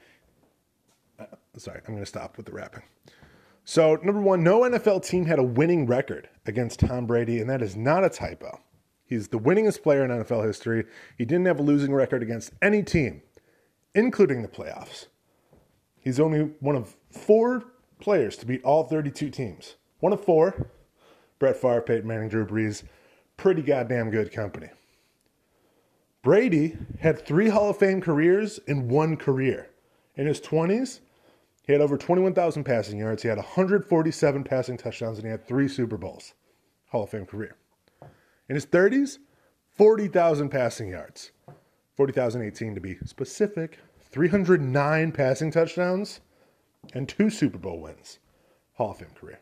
Uh, 1.19 1.27
sorry, 1.57 1.81
I'm 1.87 1.95
going 1.95 2.03
to 2.03 2.07
stop 2.07 2.37
with 2.37 2.47
the 2.47 2.53
rapping. 2.53 2.83
So, 3.65 3.97
number 4.03 4.21
one, 4.21 4.43
no 4.43 4.63
NFL 4.63 5.05
team 5.05 5.27
had 5.27 5.39
a 5.39 5.43
winning 5.45 5.87
record 5.87 6.29
against 6.47 6.81
Tom 6.81 7.07
Brady, 7.07 7.39
and 7.39 7.49
that 7.49 7.63
is 7.63 7.77
not 7.77 8.05
a 8.05 8.09
typo. 8.09 8.61
He's 9.05 9.29
the 9.29 9.39
winningest 9.39 9.83
player 9.83 10.05
in 10.05 10.11
NFL 10.11 10.45
history. 10.47 10.85
He 11.17 11.25
didn't 11.25 11.47
have 11.47 11.61
a 11.61 11.63
losing 11.63 11.93
record 11.93 12.23
against 12.23 12.53
any 12.61 12.83
team, 12.83 13.23
including 13.95 14.43
the 14.43 14.49
playoffs. 14.49 15.07
He's 16.01 16.19
only 16.19 16.41
one 16.59 16.75
of 16.75 16.97
four 17.11 17.63
players 18.01 18.37
to 18.39 18.47
beat 18.47 18.65
all 18.65 18.85
32 18.85 19.31
teams. 19.31 19.77
One 20.01 20.13
of 20.13 20.25
four 20.25 20.71
Brett 21.39 21.57
Favre, 21.57 21.83
Peyton 21.83 22.07
Manning, 22.07 22.29
Drew 22.29 22.47
Brees. 22.47 22.83
Pretty 23.37 23.63
goddamn 23.63 24.11
good 24.11 24.33
company. 24.33 24.69
Brady 26.23 26.77
had 27.01 27.27
three 27.27 27.49
Hall 27.49 27.71
of 27.71 27.79
Fame 27.79 28.01
careers 28.01 28.59
in 28.69 28.89
one 28.89 29.17
career. 29.17 29.71
In 30.15 30.27
his 30.27 30.41
20s, 30.41 31.01
he 31.67 31.73
had 31.73 31.81
over 31.81 31.97
21,000 31.97 32.63
passing 32.65 32.99
yards. 32.99 33.23
He 33.23 33.29
had 33.29 33.39
147 33.39 34.45
passing 34.45 34.77
touchdowns, 34.77 35.19
and 35.19 35.27
he 35.27 35.31
had 35.31 35.47
three 35.47 35.67
Super 35.69 35.97
Bowls. 35.97 36.35
Hall 36.91 37.05
of 37.05 37.11
Fame 37.11 37.27
career. 37.27 37.57
In 38.49 38.55
his 38.55 38.67
30s, 38.67 39.19
40,000 39.77 40.49
passing 40.49 40.89
yards. 40.89 41.33
40,018 41.97 42.75
to 42.75 42.81
be 42.81 42.99
specific. 43.05 43.79
309 44.11 45.13
passing 45.13 45.51
touchdowns 45.51 46.21
and 46.95 47.09
two 47.09 47.31
Super 47.31 47.59
Bowl 47.59 47.81
wins. 47.81 48.19
Hall 48.75 48.91
of 48.93 48.99
Fame 48.99 49.09
career. 49.19 49.41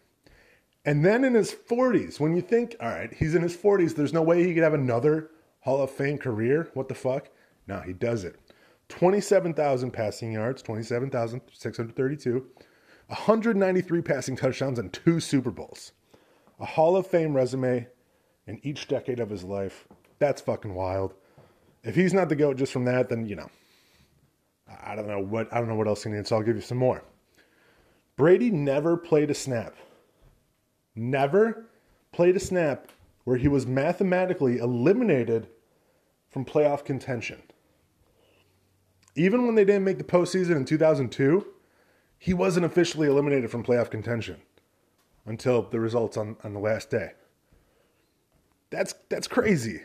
And 0.85 1.05
then 1.05 1.25
in 1.25 1.35
his 1.35 1.53
40s, 1.53 2.19
when 2.19 2.35
you 2.35 2.43
think, 2.43 2.77
all 2.81 2.89
right, 2.89 3.13
he's 3.13 3.35
in 3.35 3.43
his 3.43 3.57
40s, 3.57 3.95
there's 3.95 4.13
no 4.13 4.23
way 4.23 4.45
he 4.45 4.55
could 4.55 4.63
have 4.63 4.75
another 4.75 5.31
Hall 5.61 5.83
of 5.83 5.91
Fame 5.91 6.19
career. 6.19 6.71
What 6.75 6.89
the 6.89 6.95
fuck? 6.95 7.29
No, 7.67 7.81
he 7.81 7.93
does 7.93 8.25
it. 8.25 8.37
27,000 8.89 9.93
passing 9.93 10.33
yards, 10.33 10.63
27,632, 10.63 12.47
193 13.07 14.03
passing 14.03 14.37
touchdowns, 14.37 14.79
and 14.79 14.93
two 14.93 15.21
Super 15.21 15.51
Bowls. 15.51 15.93
A 16.59 16.65
Hall 16.65 16.97
of 16.97 17.07
Fame 17.07 17.35
resume 17.35 17.87
in 18.47 18.61
each 18.63 18.89
decade 18.89 19.21
of 19.21 19.31
his 19.31 19.45
life. 19.45 19.87
That's 20.19 20.43
fucking 20.43 20.75
wild. 20.75 21.15
If 21.83 21.95
he's 21.95 22.13
not 22.13 22.29
the 22.29 22.37
GOAT 22.37 22.57
just 22.57 22.73
from 22.73 22.85
that, 22.87 23.09
then, 23.09 23.27
you 23.27 23.37
know, 23.37 23.49
I 24.83 24.95
don't 24.95 25.09
know 25.09 25.21
what 25.21 25.53
I 25.53 25.59
don't 25.59 25.69
know 25.69 25.77
what 25.77 25.89
else 25.89 26.05
he 26.05 26.11
needs, 26.11 26.29
so 26.29 26.37
I'll 26.37 26.43
give 26.43 26.57
you 26.57 26.63
some 26.63 26.79
more. 26.79 27.03
Brady 28.17 28.51
never 28.51 28.97
played 28.97 29.31
a 29.31 29.35
snap. 29.35 29.75
Never 30.95 31.67
played 32.13 32.37
a 32.37 32.41
snap 32.41 32.89
where 33.31 33.39
he 33.39 33.47
was 33.47 33.65
mathematically 33.65 34.59
eliminated 34.59 35.47
from 36.31 36.45
playoff 36.45 36.85
contention. 36.85 37.41
Even 39.15 39.47
when 39.47 39.55
they 39.55 39.65
didn't 39.65 39.85
make 39.85 39.99
the 39.99 40.03
postseason 40.03 40.57
in 40.57 40.65
2002, 40.65 41.47
he 42.19 42.35
wasn't 42.35 42.67
officially 42.67 43.07
eliminated 43.07 43.49
from 43.49 43.63
playoff 43.63 43.89
contention 43.89 44.39
until 45.27 45.63
the 45.63 45.79
results 45.79 46.17
on, 46.17 46.39
on 46.43 46.55
the 46.55 46.59
last 46.59 46.91
day. 46.91 47.13
That's 48.71 48.95
that's 49.09 49.29
crazy. 49.29 49.83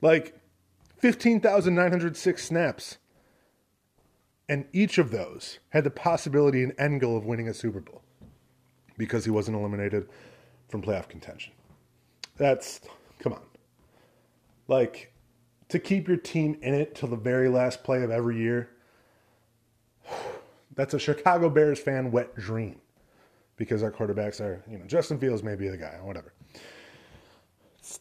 Like 0.00 0.36
15,906 0.98 2.44
snaps. 2.44 2.98
And 4.48 4.64
each 4.72 4.98
of 4.98 5.12
those 5.12 5.60
had 5.68 5.84
the 5.84 5.90
possibility 5.90 6.64
and 6.64 6.72
end 6.80 7.00
goal 7.00 7.16
of 7.16 7.24
winning 7.24 7.46
a 7.46 7.54
Super 7.54 7.78
Bowl 7.78 8.02
because 8.98 9.24
he 9.24 9.30
wasn't 9.30 9.56
eliminated 9.56 10.08
from 10.68 10.82
playoff 10.82 11.08
contention. 11.08 11.52
That's, 12.36 12.80
come 13.18 13.32
on. 13.32 13.42
Like, 14.68 15.12
to 15.68 15.78
keep 15.78 16.08
your 16.08 16.16
team 16.16 16.56
in 16.62 16.74
it 16.74 16.94
till 16.94 17.08
the 17.08 17.16
very 17.16 17.48
last 17.48 17.84
play 17.84 18.02
of 18.02 18.10
every 18.10 18.38
year, 18.38 18.70
that's 20.74 20.94
a 20.94 20.98
Chicago 20.98 21.48
Bears 21.48 21.78
fan 21.78 22.10
wet 22.10 22.34
dream 22.36 22.80
because 23.56 23.82
our 23.82 23.90
quarterbacks 23.90 24.40
are, 24.40 24.62
you 24.68 24.78
know, 24.78 24.84
Justin 24.86 25.18
Fields 25.18 25.42
may 25.42 25.54
be 25.54 25.68
the 25.68 25.76
guy, 25.76 25.96
or 26.00 26.06
whatever. 26.06 26.32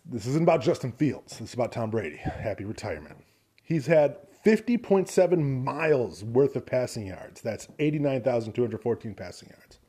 This 0.05 0.25
isn't 0.25 0.43
about 0.43 0.61
Justin 0.61 0.91
Fields. 0.93 1.37
This 1.37 1.49
is 1.49 1.53
about 1.53 1.71
Tom 1.71 1.89
Brady. 1.89 2.17
Happy 2.17 2.63
retirement. 2.63 3.17
He's 3.63 3.85
had 3.85 4.17
50.7 4.45 5.63
miles 5.63 6.23
worth 6.23 6.55
of 6.55 6.65
passing 6.65 7.07
yards. 7.07 7.41
That's 7.41 7.67
89,214 7.79 9.13
passing 9.13 9.49
yards. 9.49 9.79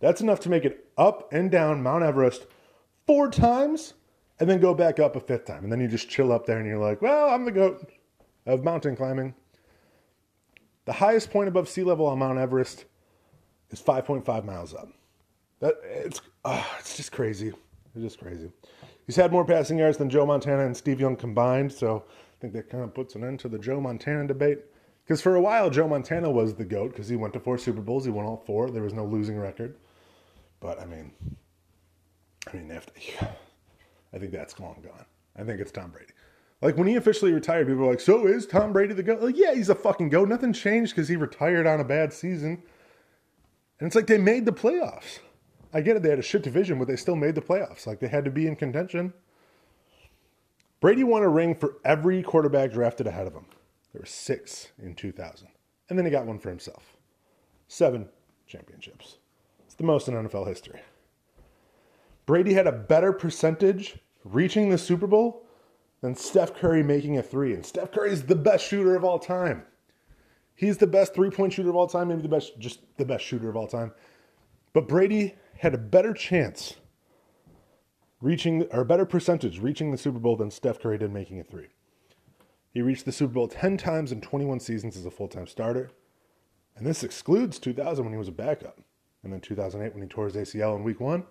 That's 0.00 0.20
enough 0.20 0.40
to 0.40 0.48
make 0.48 0.64
it 0.64 0.88
up 0.96 1.32
and 1.32 1.50
down 1.50 1.82
Mount 1.82 2.04
Everest 2.04 2.46
four 3.06 3.30
times 3.30 3.94
and 4.38 4.48
then 4.48 4.60
go 4.60 4.74
back 4.74 4.98
up 5.00 5.16
a 5.16 5.20
fifth 5.20 5.46
time. 5.46 5.64
And 5.64 5.72
then 5.72 5.80
you 5.80 5.88
just 5.88 6.08
chill 6.08 6.32
up 6.32 6.46
there 6.46 6.58
and 6.58 6.66
you're 6.66 6.78
like, 6.78 7.00
well, 7.02 7.30
I'm 7.30 7.44
the 7.44 7.52
goat 7.52 7.90
of 8.46 8.64
mountain 8.64 8.96
climbing. 8.96 9.34
The 10.84 10.92
highest 10.92 11.30
point 11.30 11.48
above 11.48 11.68
sea 11.68 11.82
level 11.82 12.06
on 12.06 12.18
Mount 12.18 12.38
Everest 12.38 12.84
is 13.70 13.80
5.5 13.80 14.44
miles 14.44 14.74
up. 14.74 14.88
That 15.60 15.74
it's 15.82 16.20
oh, 16.44 16.76
it's 16.78 16.96
just 16.96 17.12
crazy. 17.12 17.48
It's 17.94 18.02
just 18.02 18.18
crazy. 18.18 18.50
He's 19.06 19.16
had 19.16 19.32
more 19.32 19.44
passing 19.44 19.78
yards 19.78 19.98
than 19.98 20.10
Joe 20.10 20.26
Montana 20.26 20.66
and 20.66 20.76
Steve 20.76 21.00
Young 21.00 21.16
combined, 21.16 21.72
so 21.72 22.04
I 22.08 22.40
think 22.40 22.52
that 22.52 22.68
kind 22.68 22.84
of 22.84 22.92
puts 22.92 23.14
an 23.14 23.24
end 23.24 23.40
to 23.40 23.48
the 23.48 23.58
Joe 23.58 23.80
Montana 23.80 24.26
debate. 24.26 24.58
Because 25.04 25.22
for 25.22 25.36
a 25.36 25.40
while, 25.40 25.70
Joe 25.70 25.86
Montana 25.86 26.30
was 26.30 26.54
the 26.54 26.64
GOAT 26.64 26.88
because 26.88 27.08
he 27.08 27.16
went 27.16 27.32
to 27.34 27.40
four 27.40 27.56
Super 27.58 27.80
Bowls. 27.80 28.04
He 28.04 28.10
won 28.10 28.26
all 28.26 28.42
four. 28.44 28.70
There 28.70 28.82
was 28.82 28.92
no 28.92 29.04
losing 29.04 29.38
record. 29.38 29.76
But 30.58 30.80
I 30.80 30.84
mean, 30.84 31.12
I 32.46 32.56
mean, 32.56 32.70
after, 32.70 32.92
I 34.12 34.18
think 34.18 34.32
that's 34.32 34.58
long 34.60 34.80
gone. 34.82 35.04
I 35.36 35.42
think 35.42 35.60
it's 35.60 35.72
Tom 35.72 35.90
Brady. 35.90 36.12
Like 36.62 36.76
when 36.76 36.86
he 36.86 36.96
officially 36.96 37.32
retired, 37.32 37.66
people 37.66 37.82
were 37.84 37.90
like, 37.90 38.00
"So 38.00 38.26
is 38.26 38.46
Tom 38.46 38.72
Brady 38.72 38.94
the 38.94 39.02
GOAT?" 39.02 39.20
Like, 39.20 39.36
yeah, 39.36 39.54
he's 39.54 39.68
a 39.68 39.74
fucking 39.74 40.08
GOAT. 40.08 40.28
Nothing 40.28 40.52
changed 40.52 40.94
because 40.94 41.08
he 41.08 41.16
retired 41.16 41.66
on 41.66 41.80
a 41.80 41.84
bad 41.84 42.12
season. 42.12 42.62
And 43.78 43.86
it's 43.86 43.94
like 43.94 44.06
they 44.06 44.18
made 44.18 44.46
the 44.46 44.52
playoffs. 44.52 45.18
I 45.74 45.82
get 45.82 45.96
it; 45.96 46.02
they 46.02 46.08
had 46.08 46.18
a 46.18 46.22
shit 46.22 46.42
division, 46.42 46.78
but 46.78 46.88
they 46.88 46.96
still 46.96 47.16
made 47.16 47.34
the 47.34 47.42
playoffs. 47.42 47.86
Like 47.86 48.00
they 48.00 48.08
had 48.08 48.24
to 48.24 48.30
be 48.30 48.46
in 48.46 48.56
contention. 48.56 49.12
Brady 50.80 51.04
won 51.04 51.22
a 51.22 51.28
ring 51.28 51.54
for 51.54 51.76
every 51.84 52.22
quarterback 52.22 52.72
drafted 52.72 53.06
ahead 53.06 53.26
of 53.26 53.34
him. 53.34 53.46
There 53.92 54.00
were 54.00 54.06
six 54.06 54.68
in 54.82 54.94
2000. 54.94 55.48
And 55.88 55.98
then 55.98 56.04
he 56.04 56.10
got 56.10 56.26
one 56.26 56.38
for 56.38 56.50
himself. 56.50 56.96
Seven 57.68 58.08
championships. 58.46 59.16
It's 59.64 59.74
the 59.74 59.84
most 59.84 60.08
in 60.08 60.14
NFL 60.14 60.46
history. 60.46 60.80
Brady 62.26 62.54
had 62.54 62.66
a 62.66 62.72
better 62.72 63.12
percentage 63.12 63.98
reaching 64.24 64.68
the 64.68 64.78
Super 64.78 65.06
Bowl 65.06 65.46
than 66.00 66.14
Steph 66.14 66.54
Curry 66.54 66.82
making 66.82 67.16
a 67.16 67.22
three. 67.22 67.54
And 67.54 67.64
Steph 67.64 67.92
Curry 67.92 68.10
is 68.10 68.24
the 68.24 68.34
best 68.34 68.66
shooter 68.66 68.96
of 68.96 69.04
all 69.04 69.18
time. 69.18 69.62
He's 70.54 70.78
the 70.78 70.86
best 70.86 71.14
three 71.14 71.30
point 71.30 71.52
shooter 71.52 71.70
of 71.70 71.76
all 71.76 71.86
time, 71.86 72.08
maybe 72.08 72.22
the 72.22 72.28
best, 72.28 72.58
just 72.58 72.80
the 72.96 73.04
best 73.04 73.24
shooter 73.24 73.48
of 73.48 73.56
all 73.56 73.68
time. 73.68 73.92
But 74.72 74.88
Brady 74.88 75.36
had 75.58 75.74
a 75.74 75.78
better 75.78 76.12
chance 76.12 76.76
reaching 78.20 78.64
or 78.72 78.80
a 78.80 78.84
better 78.84 79.06
percentage 79.06 79.60
reaching 79.60 79.90
the 79.90 79.98
Super 79.98 80.18
Bowl 80.18 80.36
than 80.36 80.50
Steph 80.50 80.80
Curry 80.80 80.98
did 80.98 81.12
making 81.12 81.38
a 81.38 81.44
three. 81.44 81.68
He 82.72 82.82
reached 82.82 83.04
the 83.04 83.12
Super 83.12 83.34
Bowl 83.34 83.48
10 83.48 83.76
times 83.76 84.12
in 84.12 84.20
21 84.20 84.60
seasons 84.60 84.96
as 84.96 85.06
a 85.06 85.10
full 85.10 85.28
time 85.28 85.46
starter. 85.46 85.90
And 86.76 86.86
this 86.86 87.04
excludes 87.04 87.58
2000 87.58 88.04
when 88.04 88.12
he 88.12 88.18
was 88.18 88.28
a 88.28 88.32
backup. 88.32 88.80
And 89.22 89.32
then 89.32 89.40
2008 89.40 89.94
when 89.94 90.02
he 90.02 90.08
tore 90.08 90.26
his 90.26 90.36
ACL 90.36 90.76
in 90.76 90.84
week 90.84 91.00
one. 91.00 91.24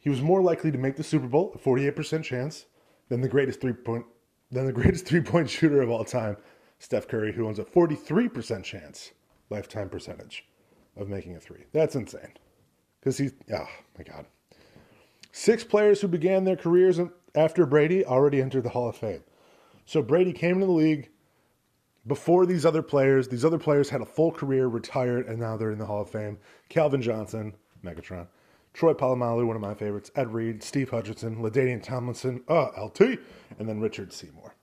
He 0.00 0.10
was 0.10 0.22
more 0.22 0.42
likely 0.42 0.72
to 0.72 0.78
make 0.78 0.96
the 0.96 1.04
Super 1.04 1.28
Bowl, 1.28 1.52
a 1.54 1.58
48% 1.58 2.24
chance, 2.24 2.66
than 3.08 3.20
the 3.20 3.28
greatest 3.28 3.60
three 3.60 3.74
point 3.74 4.06
than 4.50 4.66
the 4.66 4.72
greatest 4.72 5.06
three 5.06 5.20
point 5.20 5.48
shooter 5.48 5.82
of 5.82 5.90
all 5.90 6.04
time, 6.04 6.36
Steph 6.78 7.06
Curry, 7.06 7.32
who 7.32 7.46
owns 7.46 7.58
a 7.58 7.64
43% 7.64 8.64
chance 8.64 9.12
lifetime 9.50 9.88
percentage 9.88 10.46
of 10.96 11.08
making 11.08 11.36
a 11.36 11.40
three. 11.40 11.64
That's 11.72 11.94
insane 11.94 12.32
because 13.00 13.18
he's 13.18 13.34
oh 13.52 13.68
my 13.98 14.04
god. 14.04 14.26
Six 15.32 15.62
players 15.62 16.00
who 16.00 16.08
began 16.08 16.44
their 16.44 16.56
careers 16.56 16.98
after 17.34 17.66
Brady 17.66 18.04
already 18.04 18.40
entered 18.40 18.64
the 18.64 18.70
Hall 18.70 18.88
of 18.88 18.96
Fame. 18.96 19.22
So 19.84 20.02
Brady 20.02 20.32
came 20.32 20.54
into 20.54 20.66
the 20.66 20.72
league 20.72 21.10
before 22.06 22.46
these 22.46 22.66
other 22.66 22.82
players. 22.82 23.28
These 23.28 23.44
other 23.44 23.58
players 23.58 23.88
had 23.90 24.00
a 24.00 24.06
full 24.06 24.32
career, 24.32 24.66
retired, 24.66 25.26
and 25.26 25.38
now 25.38 25.56
they're 25.56 25.70
in 25.70 25.78
the 25.78 25.86
Hall 25.86 26.02
of 26.02 26.10
Fame. 26.10 26.38
Calvin 26.68 27.02
Johnson, 27.02 27.54
Megatron, 27.84 28.26
Troy 28.72 28.94
Polamalu, 28.94 29.46
one 29.46 29.56
of 29.56 29.62
my 29.62 29.74
favorites, 29.74 30.10
Ed 30.14 30.32
Reed, 30.32 30.62
Steve 30.62 30.90
Hutchinson, 30.90 31.36
LaDainian 31.36 31.82
Tomlinson, 31.82 32.42
uh, 32.48 32.68
LT, 32.80 33.18
and 33.58 33.68
then 33.68 33.80
Richard 33.80 34.12
Seymour. 34.12 34.54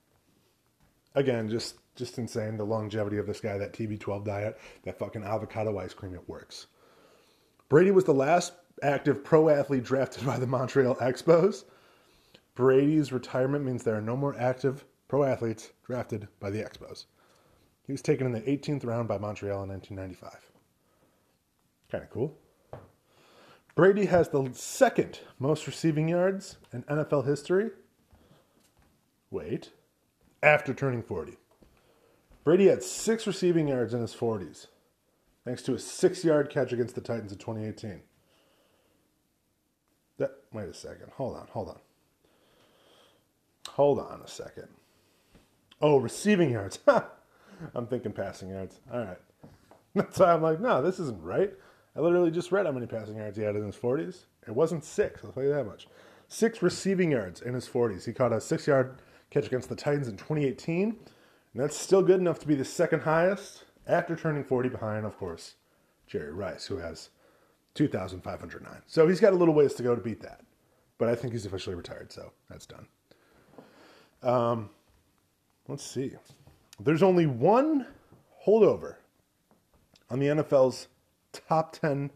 Again, 1.14 1.48
just 1.48 1.76
just 1.94 2.18
insane 2.18 2.56
the 2.56 2.64
longevity 2.64 3.18
of 3.18 3.26
this 3.26 3.40
guy, 3.40 3.58
that 3.58 3.72
TB12 3.72 4.24
diet, 4.24 4.58
that 4.84 4.98
fucking 4.98 5.24
avocado 5.24 5.76
ice 5.78 5.92
cream, 5.92 6.14
it 6.14 6.28
works. 6.28 6.68
Brady 7.68 7.90
was 7.90 8.04
the 8.04 8.14
last 8.14 8.52
active 8.82 9.24
pro 9.24 9.48
athlete 9.48 9.82
drafted 9.82 10.24
by 10.24 10.38
the 10.38 10.46
Montreal 10.46 10.94
Expos. 10.96 11.64
Brady's 12.54 13.12
retirement 13.12 13.64
means 13.64 13.82
there 13.82 13.96
are 13.96 14.00
no 14.00 14.16
more 14.16 14.38
active 14.38 14.84
pro 15.08 15.24
athletes 15.24 15.70
drafted 15.84 16.28
by 16.38 16.50
the 16.50 16.62
Expos. 16.62 17.06
He 17.84 17.92
was 17.92 18.02
taken 18.02 18.26
in 18.26 18.32
the 18.32 18.42
18th 18.42 18.84
round 18.84 19.08
by 19.08 19.18
Montreal 19.18 19.64
in 19.64 19.70
1995. 19.70 20.50
Kind 21.90 22.04
of 22.04 22.10
cool. 22.10 22.38
Brady 23.78 24.06
has 24.06 24.28
the 24.30 24.50
second 24.54 25.20
most 25.38 25.68
receiving 25.68 26.08
yards 26.08 26.56
in 26.72 26.82
NFL 26.82 27.24
history. 27.28 27.70
Wait, 29.30 29.70
after 30.42 30.74
turning 30.74 31.00
40. 31.00 31.36
Brady 32.42 32.66
had 32.66 32.82
six 32.82 33.24
receiving 33.24 33.68
yards 33.68 33.94
in 33.94 34.00
his 34.00 34.12
40s 34.12 34.66
thanks 35.44 35.62
to 35.62 35.74
a 35.74 35.78
six 35.78 36.24
yard 36.24 36.50
catch 36.50 36.72
against 36.72 36.96
the 36.96 37.00
Titans 37.00 37.30
in 37.30 37.38
2018. 37.38 38.00
That, 40.18 40.32
wait 40.52 40.68
a 40.68 40.74
second. 40.74 41.12
Hold 41.12 41.36
on, 41.36 41.46
hold 41.52 41.68
on. 41.68 41.78
Hold 43.68 44.00
on 44.00 44.22
a 44.22 44.28
second. 44.28 44.66
Oh, 45.80 45.98
receiving 45.98 46.50
yards. 46.50 46.80
I'm 47.76 47.86
thinking 47.86 48.10
passing 48.10 48.48
yards. 48.48 48.80
All 48.92 49.04
right. 49.04 49.20
That's 49.94 50.18
why 50.18 50.32
I'm 50.32 50.42
like, 50.42 50.58
no, 50.58 50.82
this 50.82 50.98
isn't 50.98 51.22
right. 51.22 51.54
I 51.98 52.00
literally 52.00 52.30
just 52.30 52.52
read 52.52 52.64
how 52.64 52.70
many 52.70 52.86
passing 52.86 53.16
yards 53.16 53.36
he 53.36 53.42
had 53.42 53.56
in 53.56 53.64
his 53.64 53.74
40s. 53.74 54.26
It 54.46 54.54
wasn't 54.54 54.84
six, 54.84 55.24
I'll 55.24 55.32
tell 55.32 55.42
you 55.42 55.48
that 55.48 55.66
much. 55.66 55.88
Six 56.28 56.62
receiving 56.62 57.10
yards 57.10 57.42
in 57.42 57.54
his 57.54 57.68
40s. 57.68 58.04
He 58.04 58.12
caught 58.12 58.32
a 58.32 58.40
six 58.40 58.68
yard 58.68 59.02
catch 59.30 59.48
against 59.48 59.68
the 59.68 59.74
Titans 59.74 60.06
in 60.06 60.16
2018. 60.16 60.84
And 60.84 60.96
that's 61.54 61.76
still 61.76 62.02
good 62.02 62.20
enough 62.20 62.38
to 62.38 62.46
be 62.46 62.54
the 62.54 62.64
second 62.64 63.00
highest 63.00 63.64
after 63.88 64.14
turning 64.14 64.44
40 64.44 64.68
behind, 64.68 65.06
of 65.06 65.18
course, 65.18 65.56
Jerry 66.06 66.32
Rice, 66.32 66.66
who 66.66 66.76
has 66.76 67.08
2,509. 67.74 68.82
So 68.86 69.08
he's 69.08 69.18
got 69.18 69.32
a 69.32 69.36
little 69.36 69.54
ways 69.54 69.74
to 69.74 69.82
go 69.82 69.96
to 69.96 70.00
beat 70.00 70.20
that. 70.22 70.42
But 70.98 71.08
I 71.08 71.16
think 71.16 71.32
he's 71.32 71.46
officially 71.46 71.74
retired, 71.74 72.12
so 72.12 72.30
that's 72.48 72.66
done. 72.66 72.86
Um, 74.22 74.70
let's 75.66 75.84
see. 75.84 76.12
There's 76.78 77.02
only 77.02 77.26
one 77.26 77.86
holdover 78.46 78.96
on 80.10 80.20
the 80.20 80.26
NFL's 80.26 80.86
top 81.32 81.72
10 81.72 82.10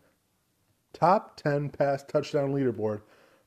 top 0.92 1.36
10 1.36 1.70
pass 1.70 2.02
touchdown 2.02 2.52
leaderboard 2.52 3.00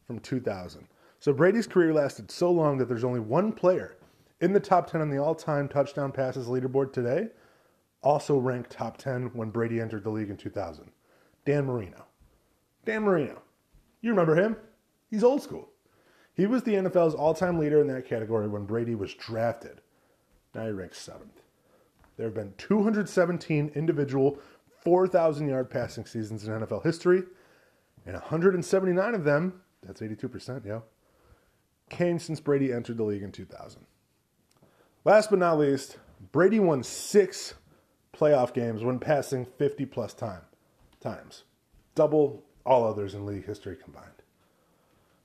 from 0.05 0.19
2000. 0.19 0.87
So 1.19 1.33
Brady's 1.33 1.67
career 1.67 1.93
lasted 1.93 2.29
so 2.31 2.51
long 2.51 2.77
that 2.77 2.87
there's 2.87 3.03
only 3.03 3.19
one 3.19 3.51
player 3.51 3.97
in 4.41 4.53
the 4.53 4.59
top 4.59 4.89
10 4.89 5.01
on 5.01 5.09
the 5.09 5.17
all-time 5.17 5.67
touchdown 5.67 6.11
passes 6.11 6.47
leaderboard 6.47 6.91
today, 6.91 7.29
also 8.03 8.37
ranked 8.37 8.69
top 8.69 8.97
10 8.97 9.31
when 9.33 9.49
Brady 9.49 9.79
entered 9.79 10.03
the 10.03 10.09
league 10.09 10.29
in 10.29 10.37
2000. 10.37 10.91
Dan 11.45 11.65
Marino. 11.65 12.05
Dan 12.83 13.03
Marino. 13.03 13.41
You 14.01 14.11
remember 14.11 14.35
him? 14.35 14.57
He's 15.09 15.23
old 15.23 15.41
school. 15.41 15.69
He 16.33 16.45
was 16.45 16.63
the 16.63 16.73
NFL's 16.73 17.15
all-time 17.15 17.57
leader 17.57 17.79
in 17.79 17.87
that 17.87 18.07
category 18.07 18.47
when 18.47 18.65
Brady 18.65 18.93
was 18.93 19.13
drafted. 19.13 19.81
Now 20.53 20.65
he 20.65 20.71
ranks 20.71 20.99
seventh. 20.99 21.41
There 22.17 22.27
have 22.27 22.35
been 22.35 22.53
217 22.57 23.71
individual 23.73 24.39
4,000 24.85 25.49
yard 25.49 25.69
passing 25.69 26.05
seasons 26.05 26.47
in 26.47 26.53
NFL 26.53 26.83
history, 26.83 27.23
and 28.05 28.13
179 28.13 29.15
of 29.15 29.23
them, 29.23 29.61
that's 29.83 29.99
82%, 29.99 30.65
yeah, 30.65 30.79
came 31.89 32.19
since 32.19 32.39
Brady 32.39 32.71
entered 32.71 32.97
the 32.97 33.03
league 33.03 33.23
in 33.23 33.31
2000. 33.31 33.85
Last 35.03 35.29
but 35.29 35.39
not 35.39 35.59
least, 35.59 35.97
Brady 36.31 36.59
won 36.59 36.83
six 36.83 37.55
playoff 38.13 38.53
games 38.53 38.83
when 38.83 38.99
passing 38.99 39.45
50 39.57 39.85
plus 39.87 40.13
time, 40.13 40.41
times, 41.01 41.43
double 41.95 42.43
all 42.65 42.87
others 42.87 43.13
in 43.13 43.25
league 43.25 43.45
history 43.45 43.75
combined. 43.75 44.09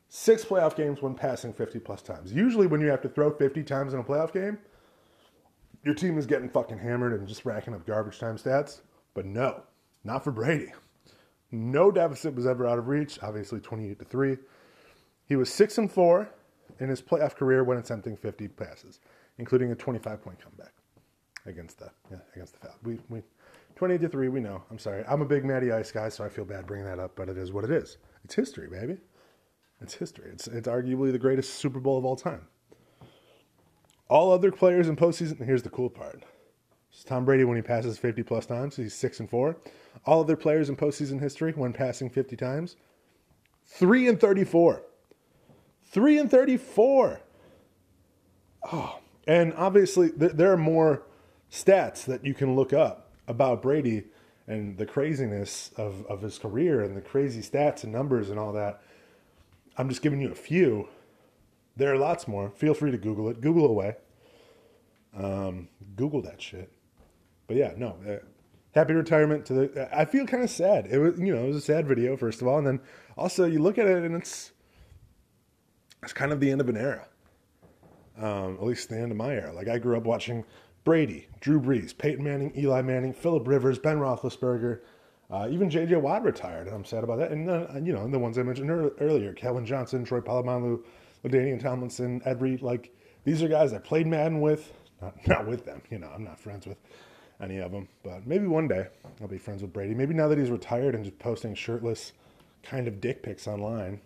Six 0.09 0.45
playoff 0.45 0.75
games 0.75 1.01
when 1.01 1.15
passing 1.15 1.53
50 1.53 1.79
plus 1.79 2.03
times. 2.03 2.33
Usually, 2.33 2.67
when 2.67 2.81
you 2.81 2.89
have 2.89 3.01
to 3.03 3.09
throw 3.09 3.31
50 3.31 3.63
times 3.63 3.95
in 3.95 4.01
a 4.01 4.05
playoff 4.05 4.33
game, 4.33 4.59
your 5.85 5.95
team 5.95 6.19
is 6.19 6.27
getting 6.27 6.49
fucking 6.49 6.79
hammered 6.79 7.13
and 7.13 7.29
just 7.29 7.45
racking 7.45 7.75
up 7.75 7.87
garbage 7.87 8.19
time 8.19 8.37
stats. 8.37 8.81
But 9.15 9.27
no, 9.27 9.63
not 10.05 10.25
for 10.25 10.31
Brady. 10.31 10.73
No 11.53 11.91
deficit 11.91 12.35
was 12.35 12.47
ever 12.47 12.67
out 12.67 12.79
of 12.79 12.89
reach. 12.89 13.19
Obviously, 13.23 13.61
28 13.61 13.99
to 13.99 14.05
three. 14.05 14.37
He 15.27 15.37
was 15.37 15.53
six 15.53 15.79
and 15.79 15.91
four 15.91 16.31
in 16.79 16.89
his 16.89 17.03
playoff 17.03 17.35
career 17.35 17.65
when 17.65 17.79
attempting 17.79 18.17
50 18.17 18.49
passes, 18.49 19.01
including 19.39 19.73
a 19.73 19.75
25 19.75 20.23
point 20.23 20.39
comeback 20.41 20.73
against 21.47 21.79
the 21.79 21.91
yeah, 22.11 22.19
against 22.35 22.55
the 22.55 22.61
Falcons. 22.61 22.85
We 22.85 22.99
we 23.09 23.23
28 23.77 24.01
to 24.03 24.09
three. 24.09 24.29
We 24.29 24.41
know. 24.41 24.63
I'm 24.71 24.79
sorry. 24.79 25.05
I'm 25.09 25.23
a 25.23 25.27
big 25.27 25.45
Matty 25.45 25.73
Ice 25.73 25.91
guy, 25.91 26.09
so 26.09 26.25
I 26.25 26.29
feel 26.29 26.45
bad 26.45 26.67
bringing 26.67 26.87
that 26.87 26.99
up, 26.99 27.13
but 27.17 27.29
it 27.29 27.39
is 27.39 27.53
what 27.53 27.65
it 27.65 27.71
is. 27.71 27.99
It's 28.25 28.35
history, 28.35 28.69
baby. 28.69 28.99
It's 29.81 29.95
history. 29.95 30.31
It's 30.33 30.47
it's 30.47 30.69
arguably 30.69 31.13
the 31.13 31.19
greatest 31.19 31.55
Super 31.55 31.81
Bowl 31.81 31.99
of 31.99 32.05
all 32.05 32.17
time. 32.17 32.47
All 34.09 34.33
other 34.33 34.53
players 34.53 34.89
in 34.89 34.97
postseason. 34.97 35.45
Here's 35.45 35.63
the 35.63 35.71
cool 35.71 35.89
part. 35.91 36.25
Tom 37.07 37.25
Brady 37.25 37.45
when 37.45 37.57
he 37.57 37.63
passes 37.63 37.99
50 37.99 38.23
plus 38.23 38.47
times. 38.47 38.77
He's 38.77 38.95
six 38.95 39.21
and 39.21 39.29
four. 39.29 39.57
All 40.05 40.21
other 40.21 40.37
players 40.37 40.69
in 40.69 40.77
postseason 40.77 41.21
history 41.21 41.53
when 41.53 41.73
passing 41.73 42.11
50 42.11 42.37
times, 42.37 42.77
three 43.67 44.09
and 44.09 44.21
34. 44.21 44.83
Three 45.87 46.19
and 46.19 46.31
34. 46.31 47.21
Oh, 48.73 48.99
and 49.27 49.53
obviously 49.55 50.11
th- 50.11 50.33
there 50.33 50.53
are 50.53 50.57
more 50.57 51.03
stats 51.51 52.05
that 52.05 52.25
you 52.25 52.35
can 52.35 52.55
look 52.55 52.73
up 52.73 53.11
about 53.27 53.63
Brady 53.63 54.05
and 54.47 54.77
the 54.79 54.87
craziness 54.87 55.71
of, 55.77 56.05
of 56.07 56.23
his 56.23 56.39
career 56.39 56.83
and 56.83 56.97
the 56.97 57.01
crazy 57.01 57.41
stats 57.41 57.85
and 57.85 57.93
numbers 57.93 58.31
and 58.31 58.39
all 58.39 58.53
that. 58.53 58.83
I'm 59.77 59.89
just 59.89 60.03
giving 60.03 60.21
you 60.21 60.31
a 60.31 60.37
few. 60.37 60.89
There 61.77 61.93
are 61.93 61.97
lots 61.97 62.29
more. 62.29 62.51
Feel 62.51 62.75
free 62.75 62.91
to 62.91 62.99
Google 62.99 63.29
it. 63.31 63.41
Google 63.41 63.67
away. 63.67 63.97
Um, 65.17 65.69
Google 65.97 66.23
that 66.23 66.43
shit. 66.43 66.73
But 67.51 67.57
yeah, 67.57 67.73
no. 67.77 67.97
Uh, 68.09 68.25
happy 68.77 68.95
retirement 68.95 69.45
to 69.47 69.55
the. 69.55 69.89
I 69.93 70.05
feel 70.05 70.25
kind 70.25 70.45
of 70.45 70.51
sad. 70.51 70.87
It 70.87 70.99
was, 70.99 71.19
you 71.19 71.35
know, 71.35 71.43
it 71.43 71.49
was 71.49 71.57
a 71.57 71.61
sad 71.61 71.85
video 71.89 72.17
first 72.17 72.41
of 72.41 72.47
all, 72.47 72.59
and 72.59 72.65
then 72.65 72.81
also 73.17 73.45
you 73.45 73.59
look 73.59 73.77
at 73.77 73.89
it 73.89 74.05
and 74.05 74.15
it's 74.15 74.53
it's 76.01 76.13
kind 76.13 76.31
of 76.31 76.39
the 76.39 76.49
end 76.49 76.61
of 76.61 76.69
an 76.69 76.77
era. 76.77 77.09
Um, 78.17 78.55
at 78.55 78.63
least 78.63 78.89
the 78.89 79.01
end 79.01 79.11
of 79.11 79.17
my 79.17 79.35
era. 79.35 79.53
Like 79.53 79.67
I 79.67 79.79
grew 79.79 79.97
up 79.97 80.05
watching 80.05 80.45
Brady, 80.85 81.27
Drew 81.41 81.61
Brees, 81.61 81.93
Peyton 81.99 82.23
Manning, 82.23 82.53
Eli 82.57 82.83
Manning, 82.83 83.13
Philip 83.13 83.49
Rivers, 83.49 83.81
Ben 83.81 83.99
Roethlisberger, 83.99 84.83
uh, 85.29 85.49
even 85.51 85.69
J.J. 85.69 85.97
Watt 85.97 86.23
retired, 86.23 86.69
and 86.69 86.77
I'm 86.77 86.85
sad 86.85 87.03
about 87.03 87.19
that. 87.19 87.33
And 87.33 87.51
uh, 87.51 87.67
you 87.83 87.93
know, 87.93 88.07
the 88.07 88.17
ones 88.21 88.39
I 88.39 88.45
mentioned 88.45 88.71
earlier, 89.01 89.33
Calvin 89.33 89.67
Johnson, 89.67 90.05
Troy 90.05 90.21
Polamalu, 90.21 90.85
LaDainian 91.25 91.61
Tomlinson, 91.61 92.23
Ed 92.25 92.41
Reed, 92.41 92.63
like 92.63 92.95
these 93.25 93.43
are 93.43 93.49
guys 93.49 93.73
I 93.73 93.79
played 93.79 94.07
Madden 94.07 94.41
with, 94.41 94.73
not 95.03 95.17
not 95.27 95.49
with 95.49 95.65
them. 95.65 95.83
You 95.91 95.99
know, 95.99 96.13
I'm 96.15 96.23
not 96.23 96.39
friends 96.39 96.65
with 96.65 96.79
any 97.41 97.59
of 97.59 97.73
them. 97.73 97.89
But 98.03 98.27
maybe 98.27 98.47
one 98.47 98.69
day 98.69 98.89
I'll 99.21 99.29
be 99.29 99.39
friends 99.39 99.63
with 99.63 99.73
Brady. 99.73 99.95
Maybe 99.95 100.15
now 100.15 100.29
that 100.29 100.39
he's 100.39 100.51
retired 100.51 100.95
and 100.95 101.05
just 101.05 101.19
posting 101.19 101.55
shirtless 101.55 102.13
kind 102.63 102.89
of 102.89 103.01
dick 103.01 103.23
pics 103.23 103.47
online. 103.47 104.01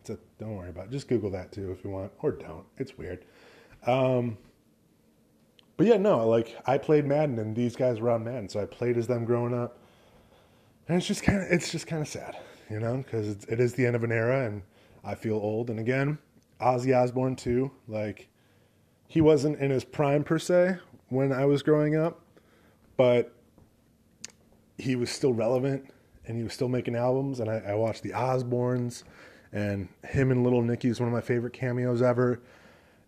It's 0.00 0.10
a, 0.10 0.18
don't 0.38 0.56
worry 0.56 0.70
about 0.70 0.86
it. 0.86 0.90
Just 0.90 1.08
Google 1.08 1.30
that 1.30 1.52
too 1.52 1.72
if 1.72 1.84
you 1.84 1.90
want, 1.90 2.12
or 2.20 2.32
don't. 2.32 2.64
It's 2.78 2.96
weird. 2.96 3.24
Um, 3.86 4.38
but 5.76 5.86
yeah, 5.86 5.96
no, 5.96 6.26
like 6.26 6.56
I 6.66 6.78
played 6.78 7.04
Madden 7.04 7.38
and 7.38 7.54
these 7.54 7.76
guys 7.76 8.00
were 8.00 8.10
on 8.10 8.24
Madden, 8.24 8.48
so 8.48 8.60
I 8.60 8.64
played 8.64 8.96
as 8.96 9.06
them 9.06 9.24
growing 9.24 9.54
up. 9.54 9.78
And 10.88 10.96
it's 10.96 11.06
just 11.06 11.22
kind 11.22 11.42
of 11.42 11.48
it's 11.50 11.70
just 11.70 11.86
kind 11.86 12.00
of 12.00 12.08
sad, 12.08 12.36
you 12.70 12.80
know, 12.80 12.98
because 12.98 13.44
it 13.44 13.60
is 13.60 13.74
the 13.74 13.84
end 13.84 13.96
of 13.96 14.04
an 14.04 14.12
era, 14.12 14.46
and 14.46 14.62
I 15.04 15.14
feel 15.14 15.34
old. 15.34 15.68
And 15.68 15.78
again, 15.78 16.18
Ozzy 16.60 16.96
Osbourne 16.96 17.36
too. 17.36 17.70
Like 17.88 18.28
he 19.08 19.20
wasn't 19.20 19.58
in 19.58 19.70
his 19.70 19.84
prime 19.84 20.24
per 20.24 20.38
se 20.38 20.78
when 21.08 21.32
I 21.32 21.44
was 21.44 21.62
growing 21.62 21.96
up, 21.96 22.20
but 22.96 23.32
he 24.78 24.96
was 24.96 25.10
still 25.10 25.32
relevant 25.32 25.90
and 26.26 26.36
he 26.36 26.42
was 26.42 26.52
still 26.52 26.68
making 26.68 26.96
albums. 26.96 27.40
And 27.40 27.50
I, 27.50 27.62
I 27.68 27.74
watched 27.74 28.02
the 28.02 28.10
Osbournes, 28.10 29.04
and 29.52 29.88
him 30.04 30.30
and 30.30 30.42
Little 30.42 30.62
Nicky 30.62 30.88
is 30.88 31.00
one 31.00 31.08
of 31.08 31.12
my 31.12 31.20
favorite 31.20 31.52
cameos 31.52 32.02
ever. 32.02 32.40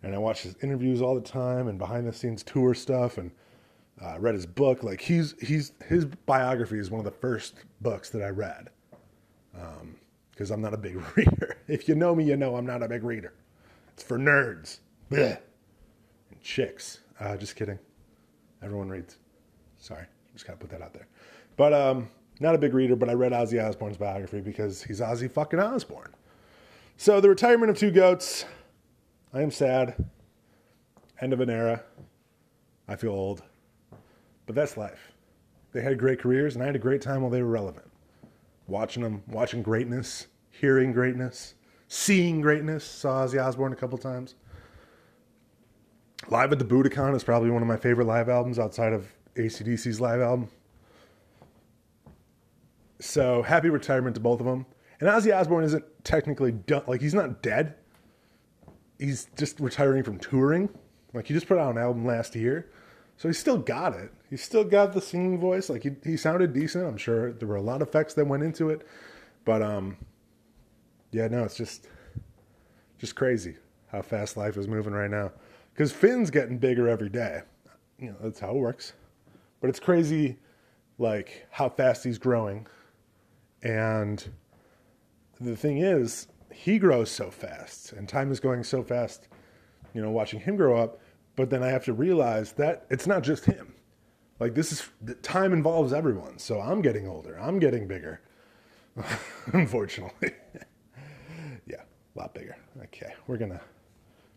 And 0.01 0.15
I 0.15 0.17
watched 0.17 0.43
his 0.43 0.55
interviews 0.63 1.01
all 1.01 1.15
the 1.15 1.21
time 1.21 1.67
and 1.67 1.77
behind 1.77 2.07
the 2.07 2.13
scenes 2.13 2.43
tour 2.43 2.73
stuff 2.73 3.17
and 3.17 3.31
uh, 4.01 4.17
read 4.19 4.33
his 4.33 4.45
book. 4.45 4.81
Like 4.83 5.01
he's 5.01 5.35
he's 5.41 5.73
his 5.85 6.05
biography 6.05 6.79
is 6.79 6.89
one 6.89 6.99
of 6.99 7.05
the 7.05 7.19
first 7.19 7.55
books 7.81 8.09
that 8.11 8.21
I 8.21 8.29
read 8.29 8.69
because 10.31 10.51
um, 10.51 10.55
I'm 10.55 10.61
not 10.61 10.73
a 10.73 10.77
big 10.77 10.95
reader. 11.17 11.57
If 11.67 11.89
you 11.89 11.95
know 11.95 12.15
me, 12.15 12.23
you 12.23 12.37
know 12.37 12.55
I'm 12.55 12.65
not 12.65 12.81
a 12.81 12.87
big 12.87 13.03
reader. 13.03 13.33
It's 13.93 14.03
for 14.03 14.17
nerds. 14.17 14.79
Blech. 15.11 15.39
And 16.31 16.41
chicks. 16.41 17.01
Uh, 17.19 17.35
just 17.35 17.57
kidding. 17.57 17.79
Everyone 18.61 18.87
reads. 18.89 19.18
Sorry, 19.79 20.05
just 20.33 20.45
gotta 20.45 20.59
put 20.59 20.69
that 20.69 20.81
out 20.81 20.93
there. 20.93 21.07
But 21.57 21.73
um, 21.73 22.09
not 22.39 22.55
a 22.55 22.57
big 22.57 22.73
reader, 22.73 22.95
but 22.95 23.09
I 23.09 23.13
read 23.13 23.31
Ozzy 23.31 23.65
Osbourne's 23.65 23.97
biography 23.97 24.41
because 24.41 24.83
he's 24.83 24.99
Ozzy 24.99 25.29
fucking 25.31 25.59
Osbourne. 25.59 26.13
So 26.97 27.19
the 27.21 27.29
retirement 27.29 27.69
of 27.69 27.77
two 27.77 27.91
goats. 27.91 28.45
I 29.33 29.41
am 29.41 29.51
sad. 29.51 29.95
End 31.21 31.33
of 31.33 31.39
an 31.39 31.49
era. 31.49 31.83
I 32.87 32.95
feel 32.95 33.11
old. 33.11 33.43
But 34.45 34.55
that's 34.55 34.77
life. 34.77 35.11
They 35.71 35.81
had 35.81 35.99
great 35.99 36.19
careers, 36.19 36.55
and 36.55 36.63
I 36.63 36.65
had 36.65 36.75
a 36.75 36.79
great 36.79 37.01
time 37.01 37.21
while 37.21 37.29
they 37.29 37.43
were 37.43 37.49
relevant. 37.49 37.85
Watching 38.67 39.03
them, 39.03 39.21
watching 39.27 39.61
greatness, 39.61 40.27
hearing 40.49 40.91
greatness, 40.91 41.53
seeing 41.87 42.41
greatness. 42.41 42.83
Saw 42.83 43.25
Ozzy 43.25 43.43
Osbourne 43.43 43.73
a 43.73 43.75
couple 43.75 43.97
times. 43.97 44.35
Live 46.29 46.51
at 46.51 46.59
the 46.59 46.65
Budokan 46.65 47.15
is 47.15 47.23
probably 47.23 47.49
one 47.49 47.61
of 47.61 47.67
my 47.67 47.77
favorite 47.77 48.05
live 48.05 48.29
albums 48.29 48.59
outside 48.59 48.93
of 48.93 49.07
ACDC's 49.39 49.99
live 49.99 50.21
album. 50.21 50.49
So 52.99 53.41
happy 53.41 53.69
retirement 53.69 54.15
to 54.15 54.21
both 54.21 54.39
of 54.39 54.45
them. 54.45 54.65
And 54.99 55.09
Ozzy 55.09 55.35
Osbourne 55.35 55.63
isn't 55.63 55.85
technically 56.03 56.51
done. 56.51 56.83
Like 56.87 57.01
he's 57.01 57.13
not 57.13 57.41
dead. 57.41 57.75
He's 58.97 59.27
just 59.37 59.59
retiring 59.59 60.03
from 60.03 60.19
touring. 60.19 60.69
Like 61.13 61.27
he 61.27 61.33
just 61.33 61.47
put 61.47 61.57
out 61.57 61.71
an 61.71 61.81
album 61.81 62.05
last 62.05 62.35
year, 62.35 62.69
so 63.17 63.27
he 63.27 63.33
still 63.33 63.57
got 63.57 63.95
it. 63.95 64.11
He 64.29 64.37
still 64.37 64.63
got 64.63 64.93
the 64.93 65.01
singing 65.01 65.39
voice. 65.39 65.69
Like 65.69 65.83
he 65.83 65.91
he 66.03 66.17
sounded 66.17 66.53
decent. 66.53 66.85
I'm 66.85 66.97
sure 66.97 67.31
there 67.31 67.47
were 67.47 67.55
a 67.55 67.61
lot 67.61 67.81
of 67.81 67.87
effects 67.87 68.13
that 68.15 68.25
went 68.25 68.43
into 68.43 68.69
it, 68.69 68.85
but 69.45 69.61
um, 69.61 69.97
yeah, 71.11 71.27
no, 71.27 71.43
it's 71.45 71.55
just 71.55 71.87
just 72.99 73.15
crazy 73.15 73.55
how 73.87 74.01
fast 74.01 74.37
life 74.37 74.57
is 74.57 74.67
moving 74.67 74.93
right 74.93 75.09
now. 75.09 75.31
Because 75.73 75.91
Finn's 75.91 76.29
getting 76.29 76.57
bigger 76.57 76.87
every 76.87 77.09
day. 77.09 77.41
You 77.97 78.09
know 78.11 78.17
that's 78.21 78.39
how 78.39 78.51
it 78.51 78.57
works. 78.57 78.93
But 79.61 79.69
it's 79.69 79.79
crazy, 79.79 80.37
like 80.97 81.47
how 81.51 81.69
fast 81.69 82.03
he's 82.03 82.17
growing. 82.17 82.67
And 83.61 84.25
the 85.39 85.55
thing 85.55 85.79
is, 85.79 86.27
he 86.51 86.79
grows 86.79 87.11
so 87.11 87.29
fast, 87.29 87.93
and 87.93 88.07
time 88.07 88.31
is 88.31 88.39
going 88.39 88.63
so 88.63 88.83
fast. 88.83 89.27
You 89.93 90.01
know, 90.01 90.11
watching 90.11 90.39
him 90.39 90.55
grow 90.55 90.77
up. 90.77 90.99
But 91.35 91.49
then 91.49 91.63
I 91.63 91.69
have 91.69 91.85
to 91.85 91.93
realize 91.93 92.51
that 92.53 92.85
it's 92.89 93.07
not 93.07 93.23
just 93.23 93.45
him. 93.45 93.73
Like 94.39 94.55
this 94.55 94.71
is 94.71 94.89
time 95.21 95.53
involves 95.53 95.93
everyone. 95.93 96.37
So 96.37 96.59
I'm 96.59 96.81
getting 96.81 97.07
older. 97.07 97.39
I'm 97.39 97.59
getting 97.59 97.87
bigger. 97.87 98.21
unfortunately. 99.53 100.31
yeah, 101.67 101.81
a 102.15 102.19
lot 102.19 102.33
bigger. 102.33 102.55
Okay, 102.83 103.13
we're 103.27 103.37
gonna 103.37 103.61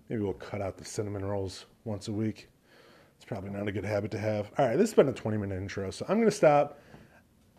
maybe 0.08 0.22
we'll 0.22 0.32
cut 0.34 0.60
out 0.60 0.76
the 0.76 0.84
cinnamon 0.84 1.24
rolls 1.24 1.66
once 1.84 2.08
a 2.08 2.12
week. 2.12 2.48
It's 3.22 3.28
probably 3.28 3.50
not 3.50 3.68
a 3.68 3.72
good 3.72 3.84
habit 3.84 4.10
to 4.10 4.18
have. 4.18 4.50
All 4.58 4.66
right, 4.66 4.76
this 4.76 4.90
has 4.90 4.94
been 4.94 5.08
a 5.08 5.12
20 5.12 5.36
minute 5.36 5.56
intro, 5.56 5.92
so 5.92 6.04
I'm 6.08 6.18
gonna 6.18 6.32
stop 6.32 6.80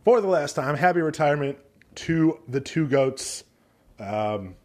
for 0.03 0.19
the 0.19 0.27
last 0.27 0.57
time. 0.57 0.75
Happy 0.75 0.99
retirement 0.99 1.57
to 1.95 2.37
the 2.49 2.59
two 2.59 2.85
goats. 2.85 3.45
Um, 3.97 4.55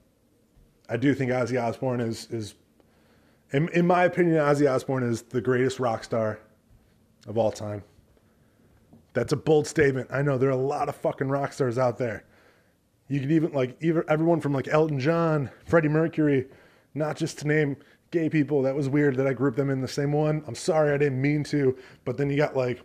I 0.88 0.96
do 0.96 1.14
think 1.14 1.30
Ozzy 1.30 1.62
Osbourne 1.62 2.00
is 2.00 2.26
is 2.32 2.56
in, 3.52 3.68
in 3.68 3.86
my 3.86 4.06
opinion, 4.06 4.38
Ozzy 4.38 4.68
Osbourne 4.68 5.04
is 5.04 5.22
the 5.22 5.40
greatest 5.40 5.78
rock 5.78 6.02
star 6.02 6.40
of 7.28 7.38
all 7.38 7.52
time. 7.52 7.84
That's 9.12 9.32
a 9.32 9.36
bold 9.36 9.68
statement. 9.68 10.08
I 10.10 10.22
know 10.22 10.36
there 10.36 10.48
are 10.48 10.52
a 10.52 10.56
lot 10.56 10.88
of 10.88 10.96
fucking 10.96 11.28
rock 11.28 11.52
stars 11.52 11.78
out 11.78 11.98
there. 11.98 12.24
You 13.06 13.20
could 13.20 13.30
even 13.30 13.52
like 13.52 13.76
even 13.80 14.02
everyone 14.08 14.40
from 14.40 14.52
like 14.52 14.66
Elton 14.66 14.98
John, 14.98 15.48
Freddie 15.64 15.90
Mercury, 15.90 16.48
not 16.92 17.16
just 17.16 17.38
to 17.38 17.46
name 17.46 17.76
gay 18.10 18.28
people. 18.28 18.62
That 18.62 18.74
was 18.74 18.88
weird 18.88 19.16
that 19.16 19.26
I 19.26 19.32
grouped 19.32 19.56
them 19.56 19.70
in 19.70 19.80
the 19.80 19.88
same 19.88 20.12
one. 20.12 20.42
I'm 20.46 20.54
sorry, 20.54 20.92
I 20.92 20.98
didn't 20.98 21.20
mean 21.20 21.44
to. 21.44 21.76
But 22.04 22.16
then 22.16 22.30
you 22.30 22.36
got 22.36 22.56
like, 22.56 22.80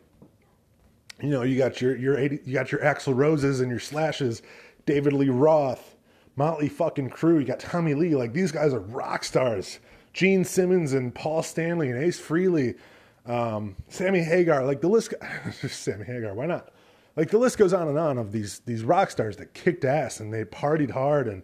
you 1.21 1.29
know, 1.29 1.43
you 1.43 1.57
got 1.57 1.81
your 1.81 1.95
your 1.95 2.17
80, 2.17 2.39
you 2.45 2.53
got 2.53 2.71
your 2.71 2.81
Axl 2.81 3.15
Roses 3.15 3.61
and 3.61 3.69
your 3.69 3.79
Slashes, 3.79 4.41
David 4.85 5.13
Lee 5.13 5.29
Roth, 5.29 5.95
Motley 6.35 6.69
fucking 6.69 7.09
Crüe. 7.09 7.39
You 7.39 7.45
got 7.45 7.59
Tommy 7.59 7.93
Lee. 7.93 8.15
Like 8.15 8.33
these 8.33 8.51
guys 8.51 8.73
are 8.73 8.79
rock 8.79 9.23
stars. 9.23 9.79
Gene 10.13 10.45
Simmons 10.45 10.93
and 10.93 11.13
Paul 11.13 11.41
Stanley 11.41 11.89
and 11.89 11.97
Ace 11.97 12.21
Frehley, 12.21 12.77
um, 13.25 13.75
Sammy 13.87 14.21
Hagar. 14.21 14.63
Like 14.63 14.81
the 14.81 14.87
list, 14.87 15.13
Sammy 15.67 16.05
Hagar. 16.05 16.33
Why 16.35 16.45
not? 16.45 16.69
Like 17.15 17.29
the 17.29 17.37
list 17.37 17.57
goes 17.57 17.73
on 17.73 17.87
and 17.87 17.97
on 17.97 18.17
of 18.17 18.31
these 18.31 18.59
these 18.59 18.83
rock 18.83 19.11
stars 19.11 19.37
that 19.37 19.53
kicked 19.53 19.85
ass 19.85 20.19
and 20.19 20.33
they 20.33 20.45
partied 20.45 20.91
hard 20.91 21.27
and 21.27 21.43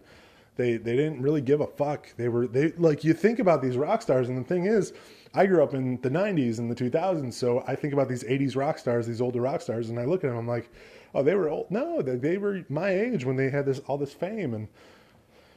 they 0.60 0.76
they 0.76 0.96
didn't 0.96 1.22
really 1.22 1.40
give 1.40 1.60
a 1.60 1.66
fuck. 1.66 2.14
They 2.16 2.28
were 2.28 2.46
they 2.46 2.72
like 2.72 3.04
you 3.04 3.14
think 3.14 3.38
about 3.38 3.62
these 3.62 3.76
rock 3.76 4.02
stars 4.02 4.28
and 4.28 4.38
the 4.38 4.44
thing 4.44 4.66
is, 4.66 4.92
I 5.34 5.46
grew 5.46 5.62
up 5.62 5.74
in 5.74 6.00
the 6.02 6.10
'90s 6.10 6.58
and 6.58 6.70
the 6.70 6.74
2000s, 6.74 7.32
so 7.32 7.64
I 7.66 7.74
think 7.74 7.92
about 7.92 8.08
these 8.08 8.24
'80s 8.24 8.56
rock 8.56 8.78
stars, 8.78 9.06
these 9.06 9.20
older 9.20 9.40
rock 9.40 9.60
stars, 9.60 9.90
and 9.90 9.98
I 9.98 10.04
look 10.04 10.24
at 10.24 10.28
them, 10.28 10.36
I'm 10.36 10.48
like, 10.48 10.70
oh, 11.14 11.22
they 11.22 11.34
were 11.34 11.48
old. 11.48 11.70
No, 11.70 12.02
they, 12.02 12.16
they 12.16 12.38
were 12.38 12.64
my 12.68 12.90
age 12.90 13.24
when 13.24 13.36
they 13.36 13.50
had 13.50 13.66
this 13.66 13.78
all 13.80 13.98
this 13.98 14.12
fame 14.12 14.54
and 14.54 14.68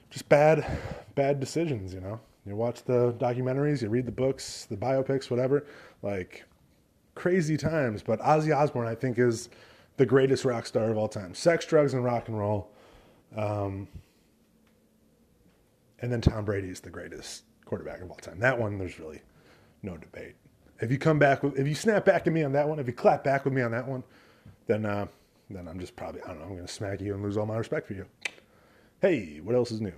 just 0.10 0.30
bad 0.30 0.66
bad 1.16 1.40
decisions, 1.40 1.94
you 1.94 2.02
know. 2.02 2.20
You 2.46 2.56
watch 2.56 2.84
the 2.84 3.14
documentaries, 3.14 3.82
you 3.82 3.90
read 3.90 4.06
the 4.06 4.12
books, 4.12 4.66
the 4.66 4.78
biopics, 4.78 5.30
whatever. 5.30 5.66
Like 6.02 6.44
crazy 7.16 7.58
times. 7.58 8.04
But 8.04 8.20
Ozzy 8.20 8.56
Osbourne, 8.56 8.88
I 8.88 8.96
think, 8.96 9.18
is 9.18 9.50
the 9.98 10.06
greatest 10.06 10.46
rock 10.46 10.66
star 10.66 10.90
of 10.90 10.98
all 10.98 11.08
time. 11.08 11.34
Sex, 11.34 11.66
drugs, 11.66 11.94
and 11.94 12.04
rock 12.04 12.28
and 12.28 12.38
roll. 12.38 12.70
Um, 13.36 13.88
and 16.04 16.12
then 16.12 16.20
Tom 16.20 16.44
Brady 16.44 16.68
is 16.68 16.82
the 16.82 16.90
greatest 16.90 17.44
quarterback 17.64 18.02
of 18.02 18.12
all 18.12 18.18
time. 18.18 18.38
That 18.38 18.60
one, 18.60 18.78
there's 18.78 19.00
really 19.00 19.22
no 19.84 19.96
debate. 19.96 20.36
If 20.82 20.92
you 20.92 20.98
come 20.98 21.18
back 21.18 21.46
if 21.46 21.66
you 21.66 21.74
snap 21.74 22.04
back 22.04 22.28
at 22.28 22.34
me 22.34 22.44
on 22.44 22.52
that 22.52 22.68
one, 22.68 22.78
if 22.78 22.88
you 22.88 22.94
clap 22.94 23.24
back 23.24 23.46
with 23.46 23.54
me 23.54 23.62
on 23.62 23.72
that 23.72 23.88
one, 23.88 24.04
then 24.68 24.86
uh, 24.86 25.08
then 25.50 25.66
I'm 25.66 25.80
just 25.80 25.96
probably 25.96 26.22
I 26.24 26.28
don't 26.28 26.40
know 26.40 26.44
I'm 26.44 26.56
going 26.56 26.68
to 26.68 26.72
smack 26.72 27.00
you 27.00 27.14
and 27.14 27.24
lose 27.24 27.38
all 27.38 27.46
my 27.46 27.56
respect 27.56 27.88
for 27.88 27.94
you. 27.94 28.06
Hey, 29.02 29.40
what 29.42 29.56
else 29.56 29.72
is 29.72 29.80
new? 29.80 29.94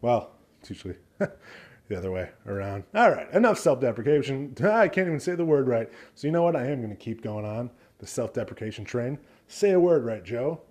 Well, 0.00 0.30
it's 0.60 0.70
usually 0.70 0.96
the 1.18 1.96
other 1.98 2.10
way 2.10 2.30
around. 2.46 2.84
All 2.94 3.10
right, 3.10 3.30
enough 3.32 3.58
self 3.58 3.82
deprecation. 3.82 4.56
I 4.64 4.88
can't 4.88 5.08
even 5.08 5.20
say 5.20 5.34
the 5.34 5.44
word 5.44 5.68
right. 5.68 5.90
So, 6.14 6.26
you 6.26 6.32
know 6.32 6.42
what? 6.42 6.56
I 6.56 6.64
am 6.68 6.78
going 6.78 6.88
to 6.88 6.96
keep 6.96 7.22
going 7.22 7.44
on 7.44 7.70
the 7.98 8.06
self 8.06 8.32
deprecation 8.32 8.86
train. 8.86 9.18
Say 9.46 9.72
a 9.72 9.80
word 9.80 10.06
right, 10.06 10.24
Joe. 10.24 10.62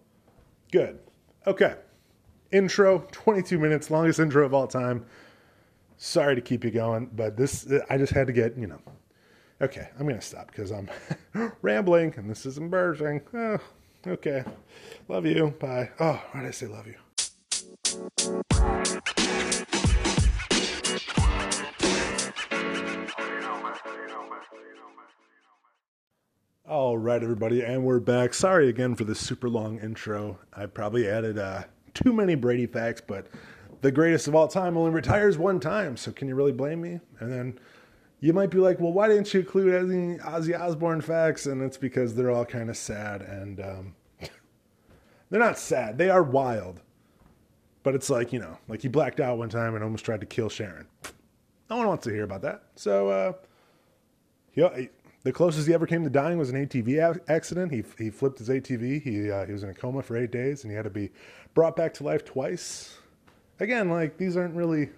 Good. 0.72 0.98
Okay. 1.46 1.76
Intro, 2.52 3.08
22 3.14 3.58
minutes, 3.58 3.90
longest 3.90 4.20
intro 4.20 4.46
of 4.46 4.54
all 4.54 4.68
time. 4.68 5.06
Sorry 5.96 6.36
to 6.36 6.42
keep 6.42 6.66
you 6.66 6.72
going, 6.72 7.10
but 7.16 7.38
this, 7.38 7.66
I 7.90 7.98
just 7.98 8.12
had 8.12 8.28
to 8.28 8.34
get, 8.34 8.58
you 8.58 8.68
know. 8.68 8.80
Okay, 9.62 9.88
I'm 9.98 10.06
going 10.06 10.20
to 10.20 10.26
stop 10.26 10.48
because 10.48 10.72
I'm 10.72 10.90
rambling 11.62 12.14
and 12.18 12.30
this 12.30 12.46
is 12.46 12.58
embarrassing. 12.58 13.22
Oh, 13.34 13.58
okay. 14.06 14.44
Love 15.08 15.26
you. 15.26 15.54
Bye. 15.60 15.92
Oh, 16.00 16.22
why 16.32 16.42
did 16.42 16.50
I 16.50 16.52
say 16.52 16.68
love 16.68 16.88
you? 16.88 16.96
All 26.68 26.98
right, 26.98 27.22
everybody, 27.22 27.62
and 27.62 27.84
we're 27.86 28.00
back. 28.00 28.34
Sorry 28.34 28.68
again 28.68 28.96
for 28.96 29.04
the 29.04 29.16
super 29.16 29.50
long 29.50 29.80
intro. 29.80 30.40
I 30.54 30.66
probably 30.66 31.08
added 31.08 31.38
uh, 31.38 31.64
too 31.94 32.14
many 32.14 32.36
Brady 32.36 32.66
facts, 32.66 33.02
but 33.06 33.28
the 33.82 33.92
greatest 33.92 34.28
of 34.28 34.36
all 34.36 34.48
time 34.48 34.78
only 34.78 34.92
retires 34.92 35.38
one 35.38 35.60
time, 35.60 35.98
so 35.98 36.12
can 36.12 36.28
you 36.28 36.36
really 36.36 36.52
blame 36.52 36.82
me? 36.82 37.00
And 37.20 37.32
then 37.32 37.60
you 38.20 38.34
might 38.34 38.52
be 38.52 38.60
like, 38.60 38.80
well, 38.80 38.94
why 38.94 39.08
didn't 39.08 39.34
you 39.34 39.40
include 39.40 39.74
any 39.74 40.18
Ozzy 40.20 40.58
Osbourne 40.58 41.02
facts? 41.02 41.48
And 41.48 41.62
it's 41.62 41.78
because 41.78 42.14
they're 42.14 42.32
all 42.32 42.46
kind 42.46 42.70
of 42.70 42.78
sad, 42.78 43.22
and 43.24 43.60
um, 43.60 43.96
they're 45.30 45.40
not 45.40 45.58
sad. 45.58 45.98
They 45.98 46.10
are 46.10 46.24
wild, 46.24 46.82
but 47.84 47.96
it's 47.96 48.10
like 48.10 48.32
you 48.32 48.40
know, 48.40 48.58
like 48.68 48.82
he 48.82 48.88
blacked 48.88 49.20
out 49.20 49.38
one 49.38 49.50
time 49.50 49.74
and 49.76 49.84
almost 49.84 50.06
tried 50.06 50.22
to 50.22 50.28
kill 50.28 50.50
Sharon. 50.50 50.88
No 51.70 51.78
one 51.78 51.88
wants 51.88 52.04
to 52.04 52.12
hear 52.12 52.24
about 52.24 52.42
that. 52.42 52.64
So, 52.76 53.10
uh, 53.10 53.34
the 55.24 55.32
closest 55.32 55.68
he 55.68 55.74
ever 55.74 55.86
came 55.86 56.04
to 56.04 56.10
dying 56.10 56.38
was 56.38 56.50
an 56.50 56.66
ATV 56.66 57.20
accident. 57.28 57.72
He 57.72 57.84
he 57.98 58.10
flipped 58.10 58.40
his 58.40 58.50
ATV. 58.50 59.02
He 59.02 59.32
uh, 59.32 59.46
he 59.46 59.54
was 59.54 59.64
in 59.64 59.70
a 59.70 59.74
coma 59.74 60.02
for 60.02 60.18
eight 60.18 60.32
days, 60.32 60.64
and 60.64 60.72
he 60.72 60.76
had 60.76 60.84
to 60.84 60.90
be 60.90 61.12
brought 61.54 61.76
back 61.76 61.94
to 61.96 62.04
life 62.04 62.26
twice. 62.26 62.98
Again, 63.60 63.90
like 63.90 64.18
these 64.18 64.36
aren't 64.36 64.56
really 64.56 64.90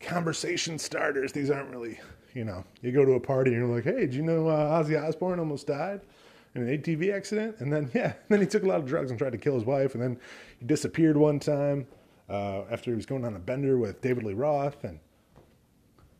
conversation 0.00 0.78
starters. 0.78 1.32
These 1.32 1.50
aren't 1.50 1.70
really 1.70 1.98
you 2.34 2.44
know. 2.44 2.64
You 2.82 2.92
go 2.92 3.04
to 3.04 3.12
a 3.12 3.20
party 3.20 3.52
and 3.52 3.60
you're 3.60 3.74
like, 3.74 3.84
hey, 3.84 4.00
did 4.00 4.14
you 4.14 4.22
know 4.22 4.48
uh, 4.48 4.82
Ozzy 4.82 5.02
Osbourne 5.02 5.38
almost 5.38 5.66
died 5.66 6.02
in 6.54 6.68
an 6.68 6.78
ATV 6.78 7.14
accident? 7.14 7.56
And 7.60 7.72
then 7.72 7.90
yeah, 7.94 8.12
then 8.28 8.40
he 8.40 8.46
took 8.46 8.64
a 8.64 8.66
lot 8.66 8.78
of 8.78 8.86
drugs 8.86 9.10
and 9.10 9.18
tried 9.18 9.32
to 9.32 9.38
kill 9.38 9.54
his 9.54 9.64
wife, 9.64 9.94
and 9.94 10.02
then 10.02 10.18
he 10.58 10.66
disappeared 10.66 11.16
one 11.16 11.38
time 11.38 11.86
uh, 12.28 12.62
after 12.70 12.90
he 12.90 12.96
was 12.96 13.06
going 13.06 13.24
on 13.24 13.34
a 13.34 13.38
bender 13.38 13.78
with 13.78 14.00
David 14.02 14.24
Lee 14.24 14.34
Roth 14.34 14.84
and 14.84 14.98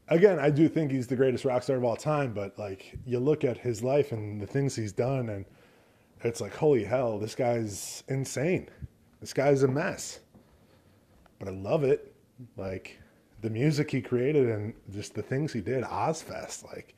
again, 0.09 0.39
I 0.39 0.51
do 0.51 0.69
think 0.69 0.91
he's 0.91 1.07
the 1.07 1.17
greatest 1.17 1.45
rock 1.45 1.63
star 1.63 1.77
of 1.77 1.85
all 1.85 1.97
time, 1.97 2.33
but 2.33 2.59
like 2.59 2.99
you 3.07 3.19
look 3.19 3.45
at 3.45 3.59
his 3.59 3.83
life 3.83 4.13
and 4.13 4.41
the 4.41 4.47
things 4.47 4.75
he's 4.75 4.93
done, 4.93 5.29
and 5.29 5.45
it's 6.23 6.41
like, 6.41 6.55
holy 6.55 6.85
hell, 6.85 7.19
this 7.19 7.35
guy's 7.35 8.03
insane. 8.09 8.69
This 9.21 9.33
guy's 9.33 9.63
a 9.63 9.69
mess. 9.69 10.21
But 11.39 11.49
I 11.49 11.53
love 11.53 11.85
it. 11.85 12.15
Like 12.57 12.99
the 13.41 13.51
music 13.51 13.91
he 13.91 14.01
created 14.01 14.49
and 14.49 14.75
just 14.93 15.15
the 15.15 15.23
things 15.23 15.53
he 15.53 15.61
did, 15.61 15.85
Ozzfest, 15.85 16.65
like 16.65 16.95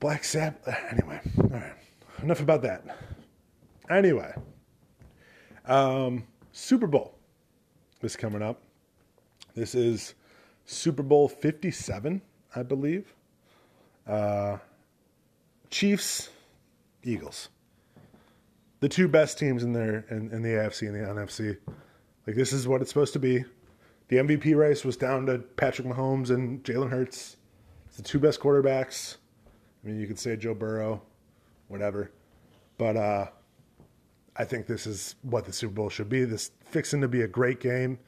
Black 0.00 0.24
Sabbath. 0.24 0.76
Anyway, 0.90 1.20
all 1.38 1.48
right, 1.50 1.74
enough 2.22 2.40
about 2.40 2.62
that. 2.62 2.84
Anyway, 3.90 4.34
um, 5.66 6.24
Super 6.52 6.86
Bowl 6.86 7.14
is 8.02 8.16
coming 8.16 8.42
up. 8.42 8.60
This 9.54 9.74
is 9.74 10.14
Super 10.70 11.02
Bowl 11.02 11.28
57, 11.28 12.20
I 12.54 12.62
believe. 12.62 13.14
Uh, 14.06 14.58
Chiefs, 15.70 16.28
Eagles. 17.02 17.48
The 18.80 18.88
two 18.88 19.08
best 19.08 19.38
teams 19.38 19.64
in 19.64 19.72
there 19.72 20.04
in, 20.10 20.30
in 20.30 20.42
the 20.42 20.50
AFC 20.50 20.88
and 20.88 20.94
the 20.94 21.22
NFC. 21.22 21.56
Like 22.26 22.36
this 22.36 22.52
is 22.52 22.68
what 22.68 22.82
it's 22.82 22.90
supposed 22.90 23.14
to 23.14 23.18
be. 23.18 23.46
The 24.08 24.16
MVP 24.16 24.54
race 24.54 24.84
was 24.84 24.98
down 24.98 25.24
to 25.26 25.38
Patrick 25.38 25.88
Mahomes 25.88 26.28
and 26.28 26.62
Jalen 26.62 26.90
Hurts. 26.90 27.38
It's 27.86 27.96
the 27.96 28.02
two 28.02 28.18
best 28.18 28.38
quarterbacks. 28.38 29.16
I 29.82 29.88
mean, 29.88 29.98
you 29.98 30.06
could 30.06 30.18
say 30.18 30.36
Joe 30.36 30.54
Burrow, 30.54 31.00
whatever, 31.68 32.12
but 32.76 32.96
uh, 32.96 33.26
I 34.36 34.44
think 34.44 34.66
this 34.66 34.86
is 34.86 35.14
what 35.22 35.46
the 35.46 35.52
Super 35.52 35.72
Bowl 35.72 35.88
should 35.88 36.10
be. 36.10 36.24
This 36.24 36.50
fixing 36.60 37.00
to 37.00 37.08
be 37.08 37.22
a 37.22 37.28
great 37.28 37.58
game 37.58 37.98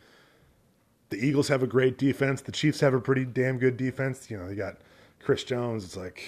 the 1.10 1.24
Eagles 1.24 1.48
have 1.48 1.62
a 1.62 1.66
great 1.66 1.98
defense. 1.98 2.40
The 2.40 2.52
Chiefs 2.52 2.80
have 2.80 2.94
a 2.94 3.00
pretty 3.00 3.24
damn 3.24 3.58
good 3.58 3.76
defense. 3.76 4.30
You 4.30 4.38
know, 4.38 4.48
you 4.48 4.54
got 4.54 4.78
Chris 5.20 5.44
Jones. 5.44 5.84
It's 5.84 5.96
like 5.96 6.24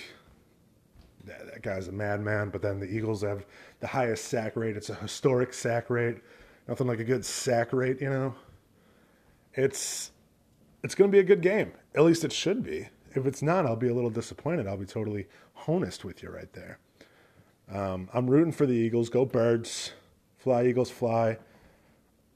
that, 1.25 1.47
that 1.47 1.62
guy's 1.62 1.88
a 1.88 1.92
madman. 1.92 2.51
But 2.51 2.62
then 2.62 2.81
the 2.81 2.87
Eagles 2.87 3.23
have 3.23 3.47
the 3.81 3.87
highest 3.87 4.27
sack 4.27 4.57
rate. 4.57 4.77
It's 4.77 4.90
a 4.90 4.95
historic 4.97 5.55
sack 5.55 5.88
rate. 5.88 6.18
Nothing 6.68 6.88
like 6.88 6.99
a 6.99 7.05
good 7.05 7.25
sack 7.25 7.73
rate. 7.73 8.01
You 8.01 8.11
know, 8.11 8.35
it's 9.55 10.11
it's 10.83 10.95
going 10.95 11.11
to 11.11 11.14
be 11.14 11.21
a 11.21 11.25
good 11.25 11.42
game. 11.42 11.73
At 11.95 12.03
least 12.03 12.25
it 12.25 12.33
should 12.33 12.64
be. 12.64 12.88
If 13.14 13.27
it's 13.27 13.42
not, 13.42 13.66
I'll 13.66 13.77
be 13.77 13.88
a 13.88 13.95
little 13.95 14.11
disappointed. 14.11 14.66
I'll 14.66 14.77
be 14.77 14.87
totally 14.87 15.27
honest 15.68 16.05
with 16.05 16.23
you 16.23 16.31
right 16.31 16.53
there. 16.53 16.79
Um, 17.71 18.09
I'm 18.12 18.29
rooting 18.29 18.53
for 18.53 18.66
the 18.66 18.75
Eagles. 18.75 19.09
Go 19.09 19.25
Birds. 19.25 19.92
Fly 20.38 20.64
Eagles 20.66 20.90
fly. 20.90 21.38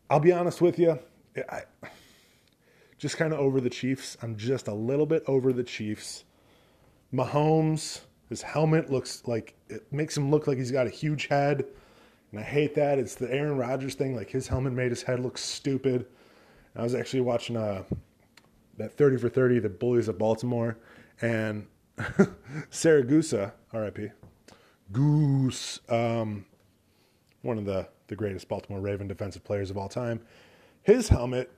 I'll 0.09 0.21
be 0.21 0.31
honest 0.31 0.61
with 0.61 0.79
you. 0.79 1.01
I, 1.51 1.63
just 2.99 3.17
kind 3.17 3.33
of 3.33 3.39
over 3.39 3.61
the 3.61 3.71
Chiefs. 3.71 4.17
I'm 4.23 4.37
just 4.37 4.69
a 4.69 4.75
little 4.75 5.07
bit 5.07 5.23
over 5.27 5.53
the 5.53 5.65
Chiefs. 5.65 6.25
Mahomes, 7.13 8.01
his 8.29 8.43
helmet 8.43 8.91
looks 8.91 9.23
like 9.27 9.55
it 9.69 9.91
makes 9.93 10.17
him 10.17 10.31
look 10.31 10.47
like 10.47 10.59
he's 10.59 10.71
got 10.71 10.87
a 10.87 10.91
huge 10.91 11.27
head. 11.27 11.65
And 12.31 12.41
I 12.41 12.43
hate 12.43 12.75
that. 12.75 12.99
It's 12.99 13.15
the 13.15 13.33
Aaron 13.33 13.57
Rodgers 13.57 13.95
thing. 13.95 14.17
Like 14.17 14.31
his 14.31 14.49
helmet 14.49 14.73
made 14.73 14.91
his 14.91 15.03
head 15.03 15.21
look 15.21 15.39
stupid. 15.39 16.07
And 16.75 16.81
I 16.81 16.83
was 16.83 16.95
actually 16.95 17.21
watching 17.21 17.57
uh, 17.57 17.85
that 18.79 18.97
30 18.97 19.19
for 19.19 19.29
30, 19.29 19.61
the 19.61 19.69
Bullies 19.69 20.09
of 20.09 20.19
Baltimore. 20.19 20.77
And 21.21 21.67
Siragusa, 22.71 23.53
RIP, 23.73 24.13
Goose, 24.93 25.81
um, 25.89 26.45
one 27.43 27.59
of 27.59 27.65
the, 27.65 27.89
the 28.09 28.17
greatest 28.17 28.49
Baltimore 28.49 28.81
Raven 28.81 29.09
defensive 29.09 29.45
players 29.45 29.71
of 29.71 29.79
all 29.79 29.89
time, 29.89 30.21
his 30.83 31.09
helmet 31.09 31.51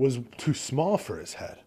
was 0.00 0.18
too 0.38 0.54
small 0.54 0.96
for 0.96 1.18
his 1.18 1.34
head. 1.34 1.58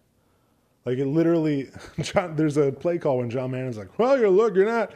Like 0.84 0.98
it 0.98 1.06
literally, 1.06 1.70
John, 2.00 2.36
there's 2.36 2.56
a 2.56 2.72
play 2.72 2.98
call 2.98 3.18
when 3.18 3.30
John 3.30 3.52
Madden's 3.52 3.78
like, 3.78 3.98
"Well, 3.98 4.18
you're 4.18 4.28
looking 4.28 4.68
at 4.68 4.92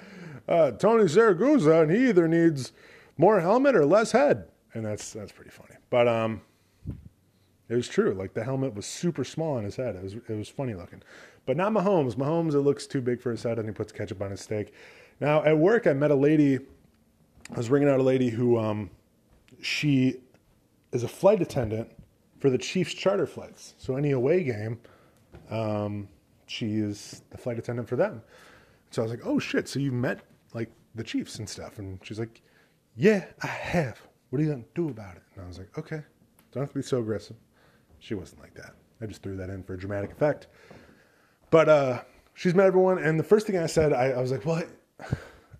uh, 0.48 0.72
Tony 0.72 1.04
Siragusa, 1.04 1.82
and 1.82 1.90
he 1.90 2.08
either 2.08 2.28
needs 2.28 2.72
more 3.16 3.40
helmet 3.40 3.74
or 3.74 3.86
less 3.86 4.12
head," 4.12 4.48
and 4.74 4.84
that's 4.84 5.12
that's 5.12 5.32
pretty 5.32 5.50
funny. 5.50 5.76
But 5.88 6.08
um, 6.08 6.42
it 7.68 7.74
was 7.74 7.88
true. 7.88 8.12
Like 8.12 8.34
the 8.34 8.44
helmet 8.44 8.74
was 8.74 8.84
super 8.84 9.24
small 9.24 9.56
on 9.56 9.64
his 9.64 9.76
head. 9.76 9.94
It 9.96 10.02
was 10.02 10.14
it 10.14 10.36
was 10.36 10.48
funny 10.48 10.74
looking, 10.74 11.02
but 11.46 11.56
not 11.56 11.72
Mahomes. 11.72 12.16
Mahomes, 12.16 12.54
it 12.54 12.60
looks 12.60 12.86
too 12.86 13.00
big 13.00 13.22
for 13.22 13.30
his 13.30 13.44
head, 13.44 13.58
and 13.58 13.68
he 13.68 13.72
puts 13.72 13.92
ketchup 13.92 14.20
on 14.20 14.32
his 14.32 14.40
steak. 14.40 14.74
Now 15.20 15.42
at 15.44 15.56
work, 15.56 15.86
I 15.86 15.92
met 15.94 16.10
a 16.10 16.16
lady. 16.16 16.58
I 17.50 17.56
was 17.56 17.70
ringing 17.70 17.88
out 17.88 18.00
a 18.00 18.02
lady 18.02 18.28
who 18.28 18.58
um, 18.58 18.90
she 19.62 20.16
is 20.92 21.02
a 21.02 21.08
flight 21.08 21.40
attendant 21.40 21.90
for 22.38 22.50
the 22.50 22.58
Chiefs 22.58 22.94
charter 22.94 23.26
flights. 23.26 23.74
So 23.78 23.96
any 23.96 24.12
away 24.12 24.44
game 24.44 24.78
um, 25.50 26.08
she 26.46 26.76
is 26.76 27.22
the 27.30 27.38
flight 27.38 27.58
attendant 27.58 27.88
for 27.88 27.96
them. 27.96 28.22
So 28.90 29.02
I 29.02 29.04
was 29.04 29.12
like, 29.12 29.26
oh 29.26 29.38
shit, 29.38 29.68
so 29.68 29.78
you 29.78 29.92
met 29.92 30.20
like 30.54 30.70
the 30.94 31.04
Chiefs 31.04 31.38
and 31.38 31.48
stuff. 31.48 31.78
And 31.78 31.98
she's 32.02 32.18
like, 32.18 32.42
yeah, 32.96 33.26
I 33.42 33.46
have. 33.46 34.00
What 34.30 34.40
are 34.40 34.42
you 34.42 34.50
going 34.50 34.62
to 34.62 34.68
do 34.74 34.88
about 34.88 35.16
it? 35.16 35.22
And 35.34 35.44
I 35.44 35.48
was 35.48 35.58
like, 35.58 35.76
okay, 35.78 36.02
don't 36.52 36.62
have 36.62 36.70
to 36.70 36.78
be 36.78 36.82
so 36.82 36.98
aggressive. 36.98 37.36
She 37.98 38.14
wasn't 38.14 38.40
like 38.40 38.54
that. 38.54 38.74
I 39.00 39.06
just 39.06 39.22
threw 39.22 39.36
that 39.36 39.50
in 39.50 39.62
for 39.62 39.76
dramatic 39.76 40.12
effect. 40.12 40.48
But 41.50 41.68
uh, 41.68 42.02
she's 42.34 42.54
met 42.54 42.66
everyone. 42.66 42.98
And 42.98 43.18
the 43.18 43.24
first 43.24 43.46
thing 43.46 43.56
I 43.56 43.66
said, 43.66 43.92
I, 43.92 44.10
I 44.10 44.20
was 44.20 44.32
like, 44.32 44.44
well, 44.44 44.62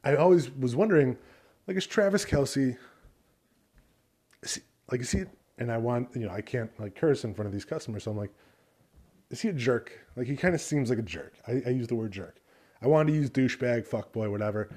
I, 0.05 0.13
I, 0.13 0.17
always 0.17 0.51
was 0.51 0.77
wondering, 0.77 1.17
like, 1.67 1.77
is 1.77 1.87
Travis 1.87 2.25
Kelce, 2.25 2.77
is 4.43 4.55
he, 4.57 4.61
like, 4.91 5.01
is 5.01 5.11
he, 5.11 5.25
and 5.59 5.71
I 5.71 5.79
want, 5.79 6.09
you 6.15 6.27
know, 6.27 6.33
I 6.33 6.41
can't 6.41 6.71
like 6.81 6.95
curse 6.95 7.25
in 7.25 7.35
front 7.35 7.47
of 7.47 7.53
these 7.53 7.65
customers. 7.65 8.05
So 8.05 8.11
I'm 8.11 8.17
like, 8.17 8.33
is 9.31 9.41
he 9.41 9.49
a 9.49 9.53
jerk? 9.53 9.93
Like 10.17 10.27
he 10.27 10.37
kind 10.37 10.55
of 10.55 10.61
seems 10.61 10.91
like 10.91 10.99
a 10.99 11.03
jerk. 11.03 11.35
I, 11.47 11.63
I 11.67 11.71
use 11.71 11.87
the 11.87 11.95
word 11.95 12.13
jerk. 12.13 12.37
I 12.81 12.87
wanted 12.87 13.13
to 13.13 13.19
use 13.19 13.31
douchebag, 13.31 13.89
fuckboy, 13.89 14.31
whatever, 14.31 14.71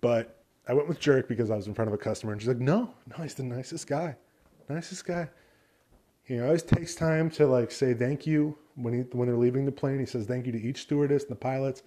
but 0.00 0.38
I 0.68 0.74
went 0.74 0.86
with 0.86 1.00
jerk 1.00 1.28
because 1.28 1.50
I 1.50 1.56
was 1.56 1.66
in 1.66 1.74
front 1.74 1.88
of 1.88 1.94
a 1.94 1.98
customer, 1.98 2.32
and 2.32 2.40
she's 2.40 2.48
like, 2.48 2.60
"No, 2.60 2.94
no, 3.06 3.22
he's 3.22 3.34
the 3.34 3.42
nicest 3.42 3.86
guy, 3.86 4.16
nicest 4.68 5.04
guy." 5.04 5.28
He 6.22 6.40
always 6.40 6.62
takes 6.62 6.94
time 6.94 7.30
to 7.30 7.46
like 7.46 7.70
say 7.70 7.94
thank 7.94 8.26
you 8.26 8.56
when 8.76 8.92
he 8.92 9.00
when 9.12 9.28
they're 9.28 9.36
leaving 9.36 9.64
the 9.64 9.72
plane. 9.72 9.98
He 9.98 10.06
says 10.06 10.26
thank 10.26 10.46
you 10.46 10.52
to 10.52 10.60
each 10.60 10.82
stewardess 10.82 11.22
and 11.22 11.32
the 11.32 11.36
pilots, 11.36 11.82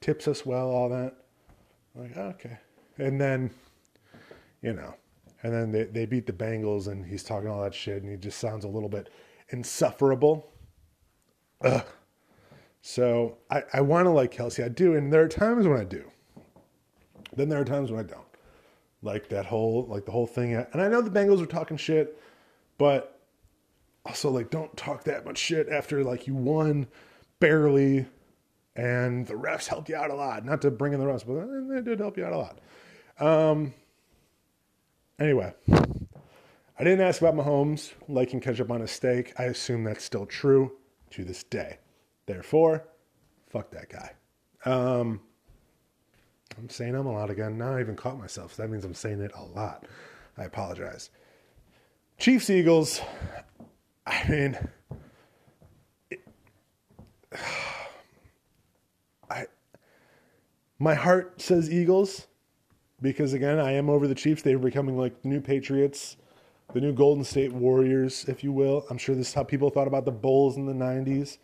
tips 0.00 0.28
us 0.28 0.46
well, 0.46 0.70
all 0.70 0.88
that. 0.90 1.16
I'm 1.96 2.02
like 2.02 2.16
okay, 2.16 2.58
and 2.98 3.20
then, 3.20 3.50
you 4.62 4.74
know, 4.74 4.94
and 5.42 5.52
then 5.52 5.72
they 5.72 5.84
they 5.84 6.06
beat 6.06 6.26
the 6.26 6.32
Bengals, 6.32 6.88
and 6.88 7.04
he's 7.04 7.22
talking 7.22 7.48
all 7.48 7.62
that 7.62 7.74
shit, 7.74 8.02
and 8.02 8.10
he 8.10 8.16
just 8.16 8.38
sounds 8.38 8.64
a 8.64 8.68
little 8.68 8.88
bit 8.88 9.10
insufferable 9.50 10.52
Ugh. 11.62 11.84
So 12.82 13.38
I, 13.50 13.62
I 13.72 13.80
want 13.80 14.06
to 14.06 14.10
like 14.10 14.32
Kelce. 14.32 14.64
I 14.64 14.68
do. 14.68 14.94
And 14.94 15.12
there 15.12 15.22
are 15.22 15.28
times 15.28 15.66
when 15.66 15.78
I 15.78 15.84
do. 15.84 16.10
Then 17.34 17.48
there 17.48 17.60
are 17.60 17.64
times 17.64 17.90
when 17.90 18.00
I 18.00 18.04
don't. 18.04 18.22
Like 19.02 19.28
that 19.28 19.46
whole, 19.46 19.86
like 19.88 20.04
the 20.04 20.12
whole 20.12 20.26
thing. 20.26 20.54
And 20.54 20.80
I 20.80 20.88
know 20.88 21.00
the 21.00 21.10
Bengals 21.10 21.42
are 21.42 21.46
talking 21.46 21.76
shit, 21.76 22.20
but 22.78 23.20
also 24.04 24.30
like 24.30 24.50
don't 24.50 24.74
talk 24.76 25.04
that 25.04 25.24
much 25.24 25.38
shit 25.38 25.68
after 25.68 26.04
like 26.04 26.26
you 26.26 26.34
won 26.34 26.86
barely 27.40 28.06
and 28.76 29.26
the 29.26 29.34
refs 29.34 29.66
helped 29.66 29.88
you 29.88 29.96
out 29.96 30.10
a 30.10 30.14
lot. 30.14 30.44
Not 30.44 30.62
to 30.62 30.70
bring 30.70 30.92
in 30.92 31.00
the 31.00 31.06
refs, 31.06 31.26
but 31.26 31.74
they 31.74 31.82
did 31.82 31.98
help 31.98 32.16
you 32.16 32.24
out 32.24 32.32
a 32.32 32.38
lot. 32.38 32.58
Um, 33.18 33.74
anyway, 35.18 35.52
I 36.78 36.84
didn't 36.84 37.00
ask 37.00 37.20
about 37.20 37.34
Mahomes 37.34 37.92
liking 38.08 38.40
ketchup 38.40 38.70
on 38.70 38.82
a 38.82 38.88
steak. 38.88 39.32
I 39.38 39.44
assume 39.44 39.84
that's 39.84 40.04
still 40.04 40.26
true 40.26 40.72
to 41.10 41.24
this 41.24 41.42
day. 41.44 41.78
Therefore, 42.26 42.86
fuck 43.48 43.70
that 43.70 43.88
guy. 43.88 44.12
Um, 44.64 45.20
I'm 46.58 46.68
saying 46.68 46.94
I'm 46.94 47.06
a 47.06 47.12
lot 47.12 47.30
again. 47.30 47.56
Now 47.58 47.76
I 47.76 47.80
even 47.80 47.96
caught 47.96 48.18
myself. 48.18 48.54
So 48.54 48.62
that 48.62 48.68
means 48.68 48.84
I'm 48.84 48.94
saying 48.94 49.20
it 49.20 49.32
a 49.34 49.42
lot. 49.42 49.86
I 50.36 50.44
apologize. 50.44 51.10
Chiefs 52.18 52.50
Eagles. 52.50 53.00
I 54.06 54.28
mean, 54.28 54.58
it, 56.10 56.20
I 59.30 59.46
my 60.78 60.94
heart 60.94 61.40
says 61.40 61.70
Eagles 61.70 62.26
because 63.00 63.32
again, 63.32 63.58
I 63.58 63.72
am 63.72 63.88
over 63.90 64.06
the 64.08 64.14
Chiefs. 64.14 64.42
They're 64.42 64.58
becoming 64.58 64.96
like 64.98 65.22
the 65.22 65.28
new 65.28 65.40
Patriots 65.40 66.16
the 66.72 66.80
new 66.80 66.92
Golden 66.92 67.24
State 67.24 67.52
Warriors, 67.52 68.24
if 68.28 68.42
you 68.42 68.52
will. 68.52 68.84
I'm 68.90 68.98
sure 68.98 69.14
this 69.14 69.28
is 69.28 69.34
how 69.34 69.44
people 69.44 69.70
thought 69.70 69.86
about 69.86 70.04
the 70.04 70.12
Bulls 70.12 70.56
in 70.56 70.66
the 70.66 70.72
90s. 70.72 71.38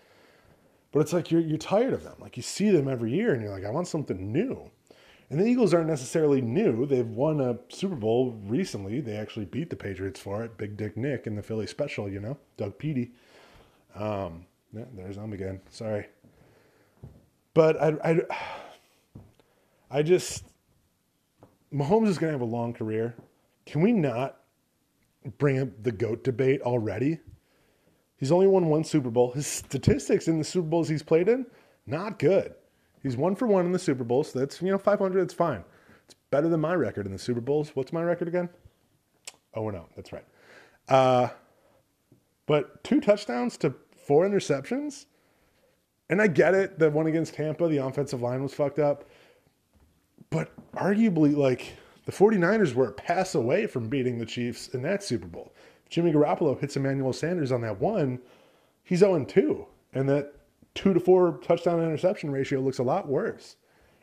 But 0.91 1.01
it's 1.01 1.13
like 1.13 1.31
you're, 1.31 1.41
you're 1.41 1.59
tired 1.59 1.93
of 1.93 2.03
them. 2.03 2.17
Like 2.21 2.37
you 2.37 2.43
see 2.43 2.71
them 2.71 2.89
every 2.89 3.13
year 3.13 3.33
and 3.33 3.43
you're 3.43 3.53
like, 3.53 3.65
I 3.65 3.71
want 3.71 3.89
something 3.89 4.33
new. 4.33 4.71
And 5.31 5.41
the 5.41 5.47
Eagles 5.47 5.73
aren't 5.73 5.89
necessarily 5.89 6.43
new. 6.43 6.85
They've 6.85 7.09
won 7.09 7.41
a 7.41 7.59
Super 7.71 7.95
Bowl 7.95 8.39
recently. 8.45 9.01
They 9.01 9.17
actually 9.17 9.47
beat 9.47 9.71
the 9.71 9.77
Patriots 9.77 10.21
for 10.21 10.45
it. 10.45 10.59
Big 10.59 10.77
Dick 10.77 10.97
Nick 10.97 11.27
in 11.27 11.35
the 11.35 11.43
Philly 11.43 11.67
special, 11.67 12.11
you 12.11 12.21
know, 12.21 12.37
Doug 12.59 12.77
Petey. 12.77 13.13
Um, 13.95 14.45
yeah, 14.75 14.85
there's 14.95 15.17
them 15.17 15.33
again. 15.33 15.61
Sorry. 15.71 16.09
But 17.55 17.81
I, 17.81 17.95
I, 18.05 18.21
I 19.91 20.03
just, 20.03 20.45
Mahomes 21.73 22.09
is 22.09 22.19
going 22.19 22.33
to 22.33 22.39
have 22.39 22.41
a 22.43 22.45
long 22.45 22.73
career. 22.73 23.15
Can 23.67 23.81
we 23.81 23.93
not 23.93 24.43
bring 25.39 25.59
up 25.61 25.69
the 25.83 25.93
GOAT 25.93 26.25
debate 26.25 26.61
already. 26.63 27.19
He's 28.17 28.33
only 28.33 28.47
won 28.47 28.67
one 28.67 28.85
Super 28.85 29.11
Bowl. 29.11 29.33
His 29.33 29.47
statistics 29.47 30.29
in 30.29 30.39
the 30.39 30.45
Super 30.45 30.69
Bowls 30.69 30.89
he's 30.89 31.03
played 31.03 31.29
in, 31.29 31.47
not 31.87 32.19
good. 32.19 32.55
He's 33.03 33.17
one 33.17 33.35
for 33.35 33.47
one 33.47 33.67
in 33.67 33.73
the 33.73 33.79
Super 33.79 34.05
Bowl, 34.05 34.23
so 34.23 34.39
that's, 34.39 34.63
you 34.63 34.71
know, 34.71 34.79
500, 34.79 35.21
it's 35.21 35.35
fine. 35.35 35.65
It's 36.05 36.15
better 36.31 36.49
than 36.49 36.61
my 36.61 36.75
record 36.75 37.07
in 37.07 37.13
the 37.13 37.19
Super 37.19 37.41
Bowls. 37.41 37.71
What's 37.75 37.93
my 37.93 38.03
record 38.03 38.29
again? 38.29 38.49
Oh, 39.55 39.71
no, 39.71 39.89
that's 39.97 40.13
right. 40.13 40.25
Uh, 40.89 41.29
but 42.47 42.83
two 42.85 43.01
touchdowns 43.01 43.57
to 43.59 43.75
four 44.07 44.27
interceptions. 44.27 45.07
And 46.09 46.23
I 46.23 46.27
get 46.29 46.55
it, 46.55 46.79
the 46.79 46.91
one 46.91 47.07
against 47.07 47.35
Tampa, 47.35 47.67
the 47.69 47.79
offensive 47.79 48.23
line 48.23 48.43
was 48.43 48.55
fucked 48.55 48.79
up. 48.79 49.05
But 50.33 50.51
arguably, 50.73 51.37
like, 51.37 51.77
the 52.07 52.13
49ers 52.13 52.73
were 52.73 52.89
a 52.89 52.93
pass 52.93 53.35
away 53.35 53.67
from 53.67 53.91
beating 53.91 54.19
the 54.19 54.25
Chiefs 54.25 54.69
in 54.69 54.81
that 54.83 55.05
Super 55.05 55.27
Bowl. 55.29 55.53
If 55.85 55.91
Jimmy 55.91 56.11
Garoppolo 56.11 56.59
hits 56.59 56.75
Emmanuel 56.75 57.13
Sanders 57.13 57.53
on 57.53 57.61
that 57.61 57.79
one, 57.79 58.19
he's 58.83 59.01
0 59.01 59.27
2. 59.27 59.67
And 59.93 60.09
that 60.09 60.35
two 60.75 60.95
to 60.95 61.01
four 61.01 61.39
touchdown 61.43 61.81
interception 61.81 62.31
ratio 62.31 62.61
looks 62.61 62.79
a 62.79 62.83
lot 62.83 63.09
worse. 63.09 63.57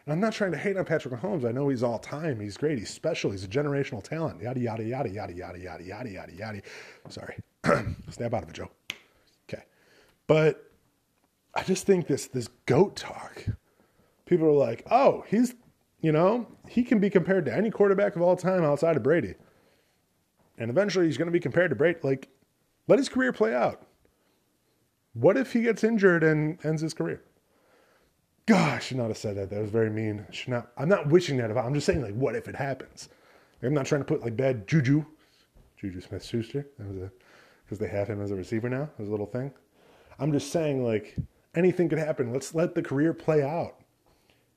And 0.05 0.13
I'm 0.13 0.19
not 0.19 0.33
trying 0.33 0.51
to 0.51 0.57
hate 0.57 0.77
on 0.77 0.85
Patrick 0.85 1.19
Mahomes. 1.19 1.45
I 1.45 1.51
know 1.51 1.67
he's 1.67 1.81
all 1.81 1.97
time. 1.97 2.39
He's 2.39 2.57
great. 2.57 2.77
He's 2.77 2.91
special. 2.91 3.31
He's 3.31 3.43
a 3.43 3.47
generational 3.47 4.03
talent. 4.03 4.39
Yada, 4.39 4.59
yada, 4.59 4.83
yada, 4.83 5.09
yada, 5.09 5.33
yada, 5.33 5.59
yada, 5.59 5.83
yada, 5.83 6.11
yada, 6.11 6.31
yada. 6.31 6.61
Sorry. 7.09 7.37
Snap 8.11 8.35
out 8.35 8.43
of 8.43 8.49
it, 8.49 8.53
Joe. 8.53 8.69
Okay. 9.51 9.63
But 10.27 10.71
I 11.55 11.63
just 11.63 11.87
think 11.87 12.05
this 12.05 12.27
this 12.27 12.49
goat 12.67 12.95
talk. 12.95 13.45
People 14.25 14.47
are 14.47 14.51
like, 14.51 14.85
oh, 14.91 15.25
he's 15.27 15.55
you 16.01 16.12
know, 16.12 16.47
he 16.67 16.83
can 16.83 16.99
be 16.99 17.09
compared 17.09 17.45
to 17.45 17.55
any 17.55 17.69
quarterback 17.69 18.15
of 18.15 18.21
all 18.21 18.35
time 18.35 18.63
outside 18.63 18.95
of 18.95 19.03
Brady. 19.03 19.35
And 20.57 20.69
eventually 20.69 21.05
he's 21.05 21.17
going 21.17 21.27
to 21.27 21.31
be 21.31 21.39
compared 21.39 21.69
to 21.69 21.75
Brady. 21.75 21.99
Like, 22.03 22.29
let 22.88 22.99
his 22.99 23.09
career 23.09 23.31
play 23.31 23.53
out. 23.53 23.85
What 25.13 25.38
if 25.38 25.53
he 25.53 25.62
gets 25.62 25.83
injured 25.83 26.23
and 26.23 26.63
ends 26.63 26.81
his 26.81 26.93
career? 26.93 27.23
Gosh, 28.45 28.71
I 28.71 28.79
should 28.79 28.97
not 28.97 29.07
have 29.07 29.17
said 29.17 29.35
that. 29.38 29.49
That 29.49 29.62
was 29.62 29.69
very 29.69 29.89
mean. 29.89 30.25
I 30.27 30.31
should 30.33 30.49
not. 30.49 30.71
I'm 30.77 30.89
not 30.89 31.07
wishing 31.07 31.38
that. 31.38 31.55
I'm 31.55 31.73
just 31.73 31.85
saying, 31.85 32.01
like, 32.01 32.15
what 32.15 32.35
if 32.35 32.47
it 32.47 32.55
happens? 32.55 33.09
I'm 33.62 33.73
not 33.73 33.85
trying 33.85 34.01
to 34.01 34.05
put 34.05 34.21
like 34.21 34.38
bad 34.38 34.67
juju, 34.67 35.05
Juju 35.77 36.01
Smith 36.01 36.23
Schuster. 36.23 36.65
That 36.77 36.88
was 36.88 36.97
a 36.97 37.12
because 37.65 37.77
they 37.77 37.89
have 37.89 38.07
him 38.07 38.21
as 38.21 38.31
a 38.31 38.35
receiver 38.35 38.69
now. 38.69 38.89
As 38.97 39.07
a 39.07 39.12
little 39.12 39.27
thing. 39.27 39.51
I'm 40.17 40.31
just 40.31 40.51
saying, 40.51 40.83
like, 40.83 41.15
anything 41.55 41.89
could 41.89 41.99
happen. 41.99 42.33
Let's 42.33 42.55
let 42.55 42.73
the 42.73 42.81
career 42.81 43.13
play 43.13 43.43
out. 43.43 43.75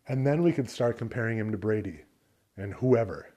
And 0.08 0.26
then 0.26 0.42
we 0.42 0.52
could 0.52 0.68
start 0.68 0.98
comparing 0.98 1.38
him 1.38 1.52
to 1.52 1.58
Brady 1.58 2.00
and 2.56 2.74
whoever. 2.74 3.28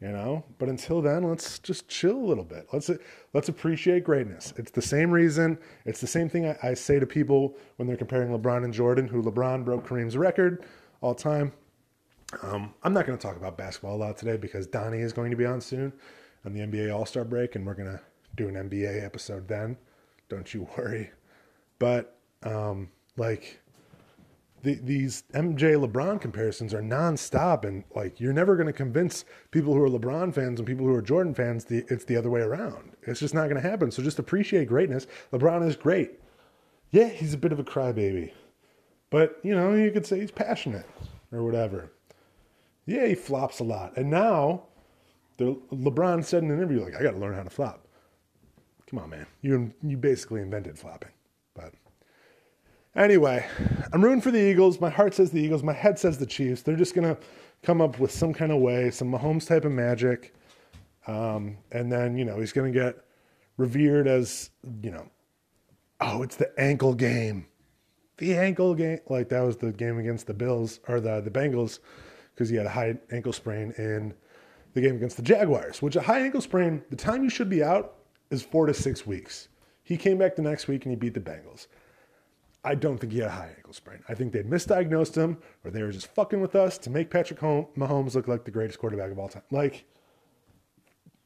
You 0.00 0.08
know, 0.08 0.44
but 0.58 0.68
until 0.68 1.00
then, 1.00 1.22
let's 1.22 1.60
just 1.60 1.86
chill 1.86 2.16
a 2.16 2.26
little 2.26 2.42
bit. 2.42 2.66
Let's 2.72 2.90
let's 3.34 3.48
appreciate 3.48 4.02
greatness. 4.02 4.52
It's 4.56 4.72
the 4.72 4.82
same 4.82 5.12
reason. 5.12 5.56
It's 5.84 6.00
the 6.00 6.08
same 6.08 6.28
thing 6.28 6.44
I, 6.44 6.56
I 6.60 6.74
say 6.74 6.98
to 6.98 7.06
people 7.06 7.56
when 7.76 7.86
they're 7.86 7.96
comparing 7.96 8.36
LeBron 8.36 8.64
and 8.64 8.74
Jordan, 8.74 9.06
who 9.06 9.22
LeBron 9.22 9.64
broke 9.64 9.86
Kareem's 9.86 10.16
record 10.16 10.64
all 11.02 11.14
time. 11.14 11.52
Um, 12.42 12.74
I'm 12.82 12.92
not 12.92 13.06
going 13.06 13.16
to 13.16 13.22
talk 13.22 13.36
about 13.36 13.56
basketball 13.56 13.94
a 13.94 13.98
lot 13.98 14.16
today 14.16 14.36
because 14.36 14.66
Donnie 14.66 15.00
is 15.00 15.12
going 15.12 15.30
to 15.30 15.36
be 15.36 15.44
on 15.44 15.60
soon 15.60 15.92
on 16.44 16.52
the 16.52 16.60
NBA 16.60 16.94
All 16.94 17.06
Star 17.06 17.24
break, 17.24 17.54
and 17.54 17.66
we're 17.66 17.74
going 17.74 17.90
to 17.90 18.00
do 18.34 18.48
an 18.48 18.54
NBA 18.54 19.04
episode 19.04 19.48
then. 19.48 19.76
Don't 20.28 20.52
you 20.54 20.66
worry. 20.76 21.10
But, 21.78 22.16
um, 22.42 22.90
like, 23.16 23.60
the, 24.62 24.74
these 24.74 25.24
MJ 25.34 25.74
LeBron 25.76 26.20
comparisons 26.20 26.72
are 26.72 26.80
nonstop, 26.80 27.64
and 27.64 27.84
like 27.94 28.20
you're 28.20 28.32
never 28.32 28.54
going 28.54 28.66
to 28.66 28.72
convince 28.72 29.24
people 29.50 29.74
who 29.74 29.82
are 29.82 29.88
LeBron 29.88 30.34
fans 30.34 30.60
and 30.60 30.66
people 30.66 30.86
who 30.86 30.94
are 30.94 31.02
Jordan 31.02 31.34
fans 31.34 31.64
the, 31.64 31.84
it's 31.88 32.04
the 32.04 32.16
other 32.16 32.30
way 32.30 32.40
around. 32.40 32.92
It's 33.02 33.20
just 33.20 33.34
not 33.34 33.48
going 33.48 33.60
to 33.60 33.68
happen. 33.68 33.90
So 33.90 34.02
just 34.02 34.18
appreciate 34.18 34.68
greatness. 34.68 35.06
LeBron 35.32 35.66
is 35.66 35.76
great. 35.76 36.20
Yeah, 36.90 37.08
he's 37.08 37.34
a 37.34 37.38
bit 37.38 37.52
of 37.52 37.58
a 37.58 37.64
crybaby, 37.64 38.32
but 39.10 39.38
you 39.42 39.54
know 39.54 39.74
you 39.74 39.90
could 39.90 40.06
say 40.06 40.20
he's 40.20 40.30
passionate 40.30 40.86
or 41.32 41.42
whatever. 41.42 41.90
Yeah, 42.86 43.06
he 43.06 43.14
flops 43.14 43.60
a 43.60 43.64
lot, 43.64 43.96
and 43.96 44.10
now 44.10 44.64
the 45.38 45.56
LeBron 45.72 46.24
said 46.24 46.42
in 46.42 46.50
an 46.50 46.58
interview 46.58 46.84
like, 46.84 46.94
"I 46.94 47.02
got 47.02 47.12
to 47.12 47.18
learn 47.18 47.34
how 47.34 47.42
to 47.42 47.50
flop." 47.50 47.86
Come 48.86 48.98
on, 48.98 49.10
man. 49.10 49.26
You 49.40 49.72
you 49.82 49.96
basically 49.96 50.42
invented 50.42 50.78
flopping. 50.78 51.10
Anyway, 52.94 53.46
I'm 53.92 54.04
rooting 54.04 54.20
for 54.20 54.30
the 54.30 54.40
Eagles. 54.40 54.80
My 54.80 54.90
heart 54.90 55.14
says 55.14 55.30
the 55.30 55.40
Eagles. 55.40 55.62
My 55.62 55.72
head 55.72 55.98
says 55.98 56.18
the 56.18 56.26
Chiefs. 56.26 56.62
They're 56.62 56.76
just 56.76 56.94
going 56.94 57.14
to 57.14 57.20
come 57.62 57.80
up 57.80 57.98
with 57.98 58.10
some 58.10 58.34
kind 58.34 58.52
of 58.52 58.60
way, 58.60 58.90
some 58.90 59.10
Mahomes 59.10 59.46
type 59.46 59.64
of 59.64 59.72
magic. 59.72 60.34
Um, 61.06 61.56
and 61.70 61.90
then, 61.90 62.18
you 62.18 62.24
know, 62.24 62.38
he's 62.38 62.52
going 62.52 62.72
to 62.72 62.78
get 62.78 62.96
revered 63.56 64.06
as, 64.06 64.50
you 64.82 64.90
know, 64.90 65.08
oh, 66.00 66.22
it's 66.22 66.36
the 66.36 66.52
ankle 66.60 66.94
game. 66.94 67.46
The 68.18 68.36
ankle 68.36 68.74
game. 68.74 69.00
Like 69.08 69.30
that 69.30 69.40
was 69.40 69.56
the 69.56 69.72
game 69.72 69.98
against 69.98 70.26
the 70.26 70.34
Bills 70.34 70.80
or 70.86 71.00
the, 71.00 71.22
the 71.22 71.30
Bengals 71.30 71.78
because 72.34 72.50
he 72.50 72.56
had 72.56 72.66
a 72.66 72.70
high 72.70 72.96
ankle 73.10 73.32
sprain 73.32 73.72
in 73.78 74.12
the 74.74 74.80
game 74.80 74.96
against 74.96 75.16
the 75.16 75.22
Jaguars, 75.22 75.80
which 75.80 75.96
a 75.96 76.02
high 76.02 76.20
ankle 76.20 76.40
sprain, 76.40 76.82
the 76.90 76.96
time 76.96 77.24
you 77.24 77.30
should 77.30 77.48
be 77.48 77.62
out 77.62 77.94
is 78.30 78.42
four 78.42 78.66
to 78.66 78.74
six 78.74 79.06
weeks. 79.06 79.48
He 79.82 79.96
came 79.96 80.18
back 80.18 80.36
the 80.36 80.42
next 80.42 80.68
week 80.68 80.84
and 80.84 80.92
he 80.92 80.96
beat 80.96 81.14
the 81.14 81.20
Bengals. 81.20 81.66
I 82.64 82.74
don't 82.76 82.98
think 82.98 83.12
he 83.12 83.18
had 83.18 83.28
a 83.28 83.32
high 83.32 83.52
ankle 83.56 83.72
sprain. 83.72 83.98
I 84.08 84.14
think 84.14 84.32
they 84.32 84.42
misdiagnosed 84.42 85.16
him 85.16 85.38
or 85.64 85.70
they 85.70 85.82
were 85.82 85.90
just 85.90 86.06
fucking 86.08 86.40
with 86.40 86.54
us 86.54 86.78
to 86.78 86.90
make 86.90 87.10
Patrick 87.10 87.40
Mahomes 87.40 88.14
look 88.14 88.28
like 88.28 88.44
the 88.44 88.52
greatest 88.52 88.78
quarterback 88.78 89.10
of 89.10 89.18
all 89.18 89.28
time. 89.28 89.42
Like, 89.50 89.84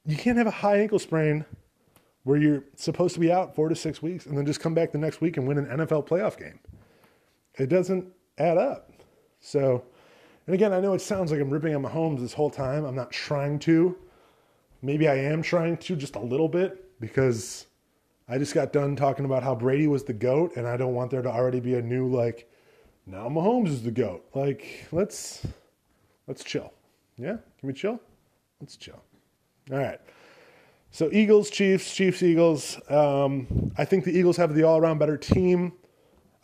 you 0.06 0.16
can't 0.16 0.38
have 0.38 0.46
a 0.46 0.52
high 0.52 0.78
ankle 0.78 0.98
sprain 0.98 1.44
where 2.22 2.38
you're 2.38 2.64
supposed 2.74 3.14
to 3.14 3.20
be 3.20 3.30
out 3.30 3.54
four 3.54 3.68
to 3.68 3.76
six 3.76 4.00
weeks 4.00 4.26
and 4.26 4.36
then 4.36 4.46
just 4.46 4.60
come 4.60 4.74
back 4.74 4.92
the 4.92 4.98
next 4.98 5.20
week 5.20 5.36
and 5.36 5.46
win 5.46 5.58
an 5.58 5.66
NFL 5.66 6.08
playoff 6.08 6.38
game. 6.38 6.58
It 7.54 7.68
doesn't 7.68 8.06
add 8.38 8.56
up. 8.56 8.90
So, 9.40 9.84
and 10.46 10.54
again, 10.54 10.72
I 10.72 10.80
know 10.80 10.94
it 10.94 11.00
sounds 11.00 11.30
like 11.30 11.40
I'm 11.40 11.50
ripping 11.50 11.74
on 11.74 11.82
Mahomes 11.82 12.20
this 12.20 12.32
whole 12.32 12.50
time. 12.50 12.84
I'm 12.84 12.96
not 12.96 13.10
trying 13.10 13.58
to. 13.60 13.96
Maybe 14.82 15.08
I 15.08 15.16
am 15.16 15.42
trying 15.42 15.76
to 15.78 15.96
just 15.96 16.16
a 16.16 16.20
little 16.20 16.48
bit 16.48 16.98
because 17.00 17.65
I 18.28 18.38
just 18.38 18.54
got 18.54 18.72
done 18.72 18.96
talking 18.96 19.24
about 19.24 19.42
how 19.42 19.54
Brady 19.54 19.86
was 19.86 20.04
the 20.04 20.12
GOAT, 20.12 20.56
and 20.56 20.66
I 20.66 20.76
don't 20.76 20.94
want 20.94 21.10
there 21.10 21.22
to 21.22 21.30
already 21.30 21.60
be 21.60 21.74
a 21.74 21.82
new, 21.82 22.08
like, 22.08 22.50
now 23.06 23.28
Mahomes 23.28 23.68
is 23.68 23.82
the 23.84 23.92
GOAT. 23.92 24.24
Like, 24.34 24.86
let's 24.90 25.46
let's 26.26 26.42
chill. 26.42 26.72
Yeah? 27.16 27.36
Can 27.58 27.66
we 27.68 27.72
chill? 27.72 28.00
Let's 28.60 28.76
chill. 28.76 29.00
All 29.70 29.78
right. 29.78 30.00
So 30.90 31.08
Eagles, 31.12 31.50
Chiefs, 31.50 31.94
Chiefs, 31.94 32.22
Eagles. 32.22 32.80
Um, 32.90 33.72
I 33.78 33.84
think 33.84 34.04
the 34.04 34.16
Eagles 34.16 34.36
have 34.38 34.54
the 34.54 34.64
all 34.64 34.78
around 34.78 34.98
better 34.98 35.16
team. 35.16 35.72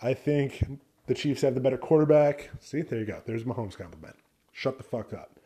I 0.01 0.15
think 0.15 0.65
the 1.07 1.15
Chiefs 1.15 1.43
have 1.43 1.55
the 1.55 1.61
better 1.61 1.79
quarterback. 1.79 2.51
See, 2.61 2.83
there 2.83 3.01
you 3.01 3.07
go. 3.07 3.23
There's 3.25 3.45
Mahomes 3.45 3.77
compliment. 3.77 4.17
Shut 4.53 4.79
the 4.79 4.85
fuck 4.85 5.13
up. 5.13 5.41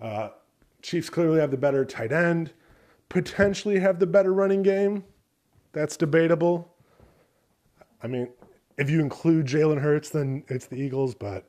Uh, 0.00 0.30
Chiefs 0.82 1.08
clearly 1.08 1.40
have 1.40 1.50
the 1.50 1.56
better 1.56 1.84
tight 1.84 2.12
end, 2.12 2.52
potentially 3.08 3.78
have 3.78 4.00
the 4.00 4.06
better 4.06 4.34
running 4.34 4.62
game. 4.62 5.04
That's 5.72 5.96
debatable. 5.96 6.74
I 8.02 8.06
mean, 8.06 8.28
if 8.78 8.90
you 8.90 9.00
include 9.00 9.46
Jalen 9.46 9.80
Hurts, 9.80 10.10
then 10.10 10.44
it's 10.48 10.66
the 10.66 10.76
Eagles, 10.76 11.14
but 11.14 11.48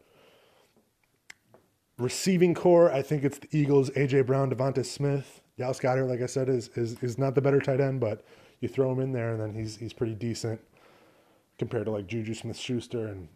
receiving 1.97 2.53
core, 2.53 2.91
I 2.91 3.01
think 3.01 3.23
it's 3.23 3.39
the 3.39 3.47
Eagles, 3.51 3.89
AJ 3.91 4.25
Brown, 4.25 4.49
Devonta 4.49 4.85
Smith. 4.85 5.41
Dallas 5.57 5.79
Goedert, 5.79 6.09
like 6.09 6.21
I 6.21 6.25
said, 6.25 6.49
is, 6.49 6.69
is 6.69 6.97
is 7.03 7.19
not 7.19 7.35
the 7.35 7.41
better 7.41 7.59
tight 7.59 7.79
end, 7.79 7.99
but 7.99 8.25
you 8.59 8.67
throw 8.67 8.91
him 8.91 8.99
in 8.99 9.11
there 9.11 9.33
and 9.33 9.41
then 9.41 9.53
he's 9.53 9.77
he's 9.77 9.93
pretty 9.93 10.15
decent 10.15 10.59
compared 11.59 11.85
to 11.85 11.91
like 11.91 12.07
Juju 12.07 12.33
Smith 12.33 12.57
Schuster 12.57 13.07
and 13.07 13.27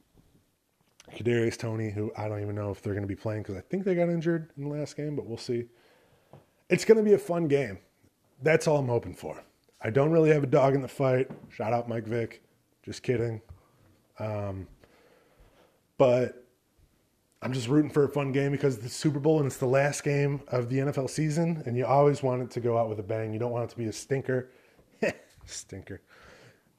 Kadarius 1.12 1.58
Toney, 1.58 1.91
who 1.91 2.12
I 2.17 2.28
don't 2.28 2.41
even 2.41 2.56
know 2.56 2.71
if 2.71 2.82
they're 2.82 2.93
going 2.93 3.04
to 3.04 3.08
be 3.08 3.15
playing 3.15 3.43
because 3.43 3.56
I 3.56 3.62
think 3.62 3.84
they 3.84 3.95
got 3.95 4.10
injured 4.10 4.52
in 4.58 4.63
the 4.63 4.69
last 4.69 4.97
game, 4.97 5.15
but 5.15 5.26
we'll 5.26 5.38
see. 5.38 5.65
It's 6.69 6.84
going 6.84 6.97
to 6.97 7.04
be 7.04 7.13
a 7.13 7.19
fun 7.19 7.47
game. 7.47 7.80
That's 8.41 8.67
all 8.67 8.78
I'm 8.78 8.88
hoping 8.88 9.13
for. 9.13 9.41
I 9.82 9.90
don't 9.90 10.12
really 10.12 10.30
have 10.32 10.44
a 10.44 10.48
dog 10.48 10.76
in 10.76 10.82
the 10.82 10.88
fight. 10.88 11.30
Shout 11.50 11.74
out 11.74 11.88
Mike 11.88 12.06
Vick. 12.06 12.42
Just 12.84 13.04
kidding. 13.04 13.42
Um, 14.20 14.68
but 15.98 16.48
I'm 17.42 17.54
just 17.54 17.68
rooting 17.68 17.92
for 17.92 18.04
a 18.04 18.10
fun 18.10 18.32
game 18.32 18.52
because 18.52 18.80
the 18.80 18.90
Super 18.90 19.20
Bowl 19.20 19.38
and 19.38 19.46
it's 19.46 19.58
the 19.58 19.68
last 19.68 20.04
game 20.04 20.42
of 20.48 20.70
the 20.70 20.78
NFL 20.78 21.10
season, 21.10 21.62
and 21.66 21.78
you 21.78 21.86
always 21.86 22.24
want 22.24 22.42
it 22.42 22.50
to 22.52 22.60
go 22.60 22.78
out 22.78 22.90
with 22.90 23.00
a 23.00 23.04
bang. 23.04 23.32
You 23.32 23.40
don't 23.40 23.52
want 23.52 23.66
it 23.66 23.70
to 23.72 23.78
be 23.78 23.86
a 23.86 23.94
stinker. 23.94 24.50
stinker. 25.46 26.02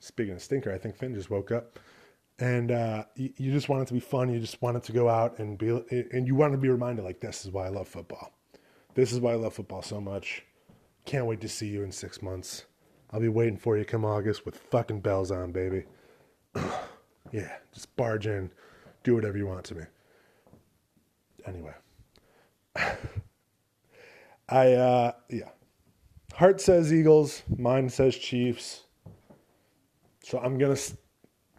Speaking 0.01 0.35
of 0.35 0.43
stinker, 0.43 0.73
I 0.73 0.79
think 0.79 0.97
Finn 0.97 1.15
just 1.15 1.31
woke 1.31 1.53
up, 1.53 1.79
and 2.39 2.73
uh, 2.73 3.05
you, 3.15 3.33
you, 3.37 3.53
just 3.53 3.69
want 3.69 3.83
it 3.83 3.89
to 3.89 3.95
be 3.95 4.01
fun. 4.01 4.33
You 4.33 4.41
just 4.41 4.61
want 4.61 4.77
it 4.77 4.83
to 4.85 4.93
go 4.93 5.09
out 5.09 5.39
and 5.39 5.59
be, 5.59 5.69
and 6.13 6.27
you 6.27 6.35
want 6.35 6.53
to 6.53 6.59
be 6.59 6.69
reminded 6.69 7.05
like 7.05 7.21
this 7.21 7.45
is 7.45 7.51
why 7.53 7.67
I 7.67 7.69
love 7.69 7.89
football. 7.89 8.33
This 8.95 9.13
is 9.13 9.21
why 9.21 9.33
I 9.33 9.37
love 9.37 9.55
football 9.55 9.83
so 9.83 10.01
much. 10.01 10.45
Can't 11.05 11.27
wait 11.27 11.41
to 11.41 11.49
see 11.49 11.69
you 11.69 11.83
in 11.83 11.93
six 11.93 12.21
months. 12.21 12.65
I'll 13.11 13.21
be 13.21 13.29
waiting 13.29 13.57
for 13.57 13.79
you 13.79 13.85
come 13.85 14.05
August 14.05 14.45
with 14.45 14.57
fucking 14.57 15.01
bells 15.01 15.31
on, 15.31 15.53
baby. 15.53 15.85
yeah, 17.33 17.57
just 17.73 17.95
barge 17.97 18.27
in, 18.27 18.51
do 19.03 19.15
whatever 19.15 19.39
you 19.39 19.47
want 19.47 19.65
to 19.65 19.75
me. 19.75 19.85
Anyway, 21.47 21.73
I 24.49 24.73
uh 24.73 25.13
yeah, 25.31 25.49
heart 26.35 26.61
says 26.61 26.93
Eagles, 26.93 27.43
mind 27.57 27.93
says 27.93 28.17
Chiefs. 28.17 28.85
So 30.23 30.39
I'm 30.39 30.59
gonna 30.59 30.77
st- 30.77 30.99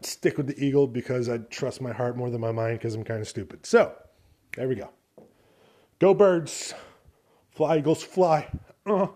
stick 0.01 0.38
with 0.38 0.45
the 0.45 0.63
Eagle 0.63 0.85
because 0.85 1.27
I 1.29 1.39
trust 1.39 1.81
my 1.81 1.91
heart 1.91 2.15
more 2.15 2.29
than 2.29 2.41
my 2.41 2.51
mind 2.51 2.77
because 2.77 2.93
I'm 2.93 3.03
kind 3.03 3.21
of 3.21 3.27
stupid. 3.27 3.65
So 3.65 3.95
there 4.55 4.67
we 4.67 4.75
go. 4.75 4.89
Go 5.97 6.13
birds, 6.13 6.75
fly 7.49 7.79
Eagles, 7.79 8.03
fly. 8.03 8.47
Uh 8.85 9.07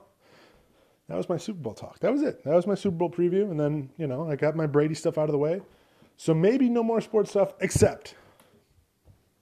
that 1.10 1.18
was 1.18 1.28
my 1.28 1.38
Super 1.38 1.60
Bowl 1.60 1.74
talk. 1.74 2.00
That 2.00 2.12
was 2.12 2.22
it. 2.22 2.44
That 2.46 2.56
was 2.56 2.66
my 2.66 2.76
Super 2.76 2.96
Bowl 2.96 3.10
preview. 3.10 3.52
And 3.52 3.60
then, 3.60 3.90
you 3.98 4.08
know, 4.08 4.30
I 4.30 4.36
got 4.36 4.56
my 4.56 4.68
Brady 4.68 4.96
stuff 4.96 5.18
out 5.18 5.26
of 5.26 5.32
the 5.32 5.38
way. 5.38 5.62
So 6.16 6.34
maybe 6.34 6.70
no 6.70 6.84
more 6.84 7.02
sports 7.02 7.32
stuff, 7.32 7.54
except 7.60 8.16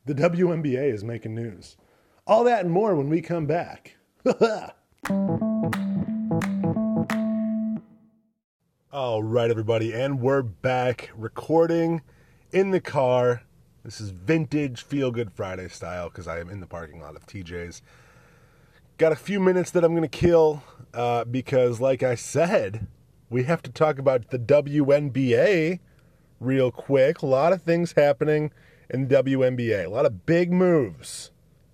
the 0.05 0.15
WNBA 0.15 0.91
is 0.91 1.03
making 1.03 1.35
news. 1.35 1.77
All 2.25 2.43
that 2.45 2.63
and 2.63 2.71
more 2.71 2.95
when 2.95 3.09
we 3.09 3.21
come 3.21 3.45
back. 3.45 3.97
All 8.93 9.23
right, 9.23 9.49
everybody, 9.49 9.93
and 9.93 10.19
we're 10.19 10.41
back 10.41 11.11
recording 11.15 12.01
in 12.51 12.71
the 12.71 12.81
car. 12.81 13.43
This 13.83 14.01
is 14.01 14.09
vintage 14.11 14.83
Feel 14.83 15.11
Good 15.11 15.31
Friday 15.31 15.67
style 15.69 16.09
because 16.09 16.27
I 16.27 16.39
am 16.39 16.49
in 16.49 16.59
the 16.59 16.67
parking 16.67 16.99
lot 17.01 17.15
of 17.15 17.25
TJ's. 17.25 17.81
Got 18.97 19.11
a 19.11 19.15
few 19.15 19.39
minutes 19.39 19.71
that 19.71 19.83
I'm 19.83 19.93
going 19.93 20.07
to 20.07 20.07
kill 20.07 20.63
uh, 20.93 21.25
because, 21.25 21.79
like 21.79 22.03
I 22.03 22.15
said, 22.15 22.87
we 23.29 23.43
have 23.43 23.61
to 23.63 23.71
talk 23.71 23.99
about 23.99 24.29
the 24.29 24.39
WNBA 24.39 25.79
real 26.39 26.71
quick. 26.71 27.21
A 27.21 27.25
lot 27.25 27.53
of 27.53 27.61
things 27.61 27.93
happening 27.93 28.51
in 28.89 29.07
the 29.07 29.23
WNBA, 29.23 29.85
a 29.85 29.89
lot 29.89 30.05
of 30.05 30.25
big 30.25 30.51
moves. 30.51 31.31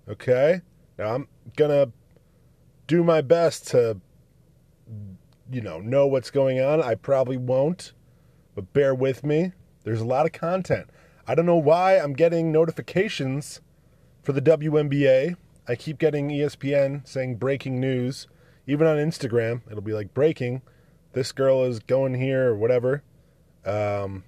Okay? 0.08 0.62
Now, 0.98 1.14
I'm 1.14 1.28
going 1.56 1.70
to 1.70 1.92
do 2.86 3.02
my 3.02 3.20
best 3.20 3.66
to, 3.68 4.00
you 5.50 5.60
know, 5.60 5.80
know 5.80 6.06
what's 6.06 6.30
going 6.30 6.60
on. 6.60 6.82
I 6.82 6.94
probably 6.94 7.36
won't, 7.36 7.92
but 8.54 8.72
bear 8.72 8.94
with 8.94 9.24
me. 9.24 9.52
There's 9.84 10.00
a 10.00 10.06
lot 10.06 10.26
of 10.26 10.32
content. 10.32 10.88
I 11.26 11.34
don't 11.34 11.46
know 11.46 11.56
why 11.56 11.98
I'm 11.98 12.14
getting 12.14 12.52
notifications 12.52 13.60
for 14.22 14.32
the 14.32 14.42
WNBA 14.42 15.36
I 15.68 15.76
keep 15.76 15.98
getting 15.98 16.30
ESPN 16.30 17.06
saying 17.06 17.36
breaking 17.36 17.78
news. 17.78 18.26
Even 18.68 18.86
on 18.86 18.98
Instagram, 18.98 19.62
it'll 19.70 19.80
be 19.80 19.94
like 19.94 20.12
breaking. 20.12 20.60
This 21.14 21.32
girl 21.32 21.64
is 21.64 21.80
going 21.80 22.12
here 22.14 22.50
or 22.50 22.54
whatever. 22.54 23.02
Um, 23.64 24.22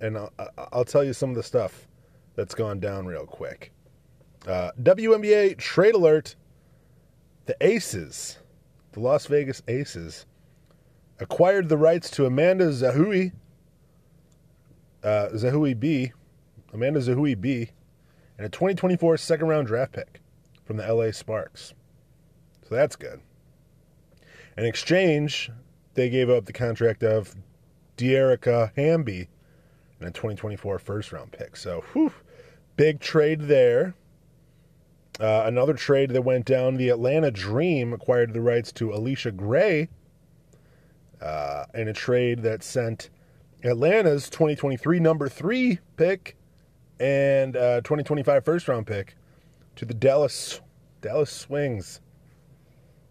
and 0.00 0.16
I'll, 0.16 0.32
I'll, 0.72 0.84
tell 0.84 1.02
you 1.02 1.12
some 1.12 1.30
of 1.30 1.36
the 1.36 1.42
stuff 1.42 1.88
that's 2.36 2.54
gone 2.54 2.78
down 2.78 3.06
real 3.06 3.26
quick. 3.26 3.72
Uh, 4.46 4.70
WNBA 4.80 5.58
trade 5.58 5.94
alert. 5.94 6.36
The 7.46 7.56
Aces, 7.60 8.38
the 8.92 9.00
Las 9.00 9.26
Vegas 9.26 9.62
Aces, 9.66 10.26
acquired 11.18 11.68
the 11.68 11.76
rights 11.76 12.08
to 12.10 12.24
Amanda 12.24 12.66
Zahui, 12.66 13.32
uh, 15.02 15.28
Zahui 15.34 15.78
B, 15.78 16.12
Amanda 16.72 17.00
Zahui 17.00 17.38
B, 17.38 17.68
and 18.38 18.46
a 18.46 18.48
2024 18.48 19.16
second 19.16 19.48
round 19.48 19.66
draft 19.66 19.92
pick 19.92 20.20
from 20.64 20.76
the 20.76 20.94
LA 20.94 21.10
Sparks. 21.10 21.74
So 22.68 22.76
that's 22.76 22.94
good. 22.94 23.20
In 24.56 24.64
exchange, 24.64 25.50
they 25.94 26.10
gave 26.10 26.28
up 26.28 26.44
the 26.44 26.52
contract 26.52 27.02
of 27.02 27.34
Dearica 27.96 28.72
Hamby 28.76 29.28
and 29.98 30.08
a 30.08 30.12
2024 30.12 30.78
first 30.78 31.12
round 31.12 31.32
pick. 31.32 31.56
So, 31.56 31.84
whew, 31.92 32.12
big 32.76 33.00
trade 33.00 33.42
there. 33.42 33.94
Uh, 35.20 35.44
another 35.46 35.74
trade 35.74 36.10
that 36.10 36.22
went 36.22 36.46
down 36.46 36.76
the 36.76 36.88
Atlanta 36.88 37.30
Dream 37.30 37.92
acquired 37.92 38.32
the 38.32 38.40
rights 38.40 38.72
to 38.72 38.88
Allisha 38.88 39.34
Gray 39.34 39.88
uh, 41.20 41.64
in 41.74 41.88
a 41.88 41.92
trade 41.92 42.40
that 42.42 42.62
sent 42.62 43.10
Atlanta's 43.62 44.28
2023 44.30 44.98
number 44.98 45.28
three 45.28 45.78
pick 45.96 46.36
and 46.98 47.56
uh, 47.56 47.80
2025 47.82 48.44
first 48.44 48.68
round 48.68 48.86
pick 48.86 49.16
to 49.76 49.84
the 49.84 49.94
Dallas 49.94 50.60
Dallas 51.00 51.30
Swings. 51.30 52.00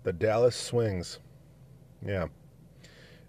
The 0.03 0.13
Dallas 0.13 0.55
Swings. 0.55 1.19
Yeah. 2.05 2.27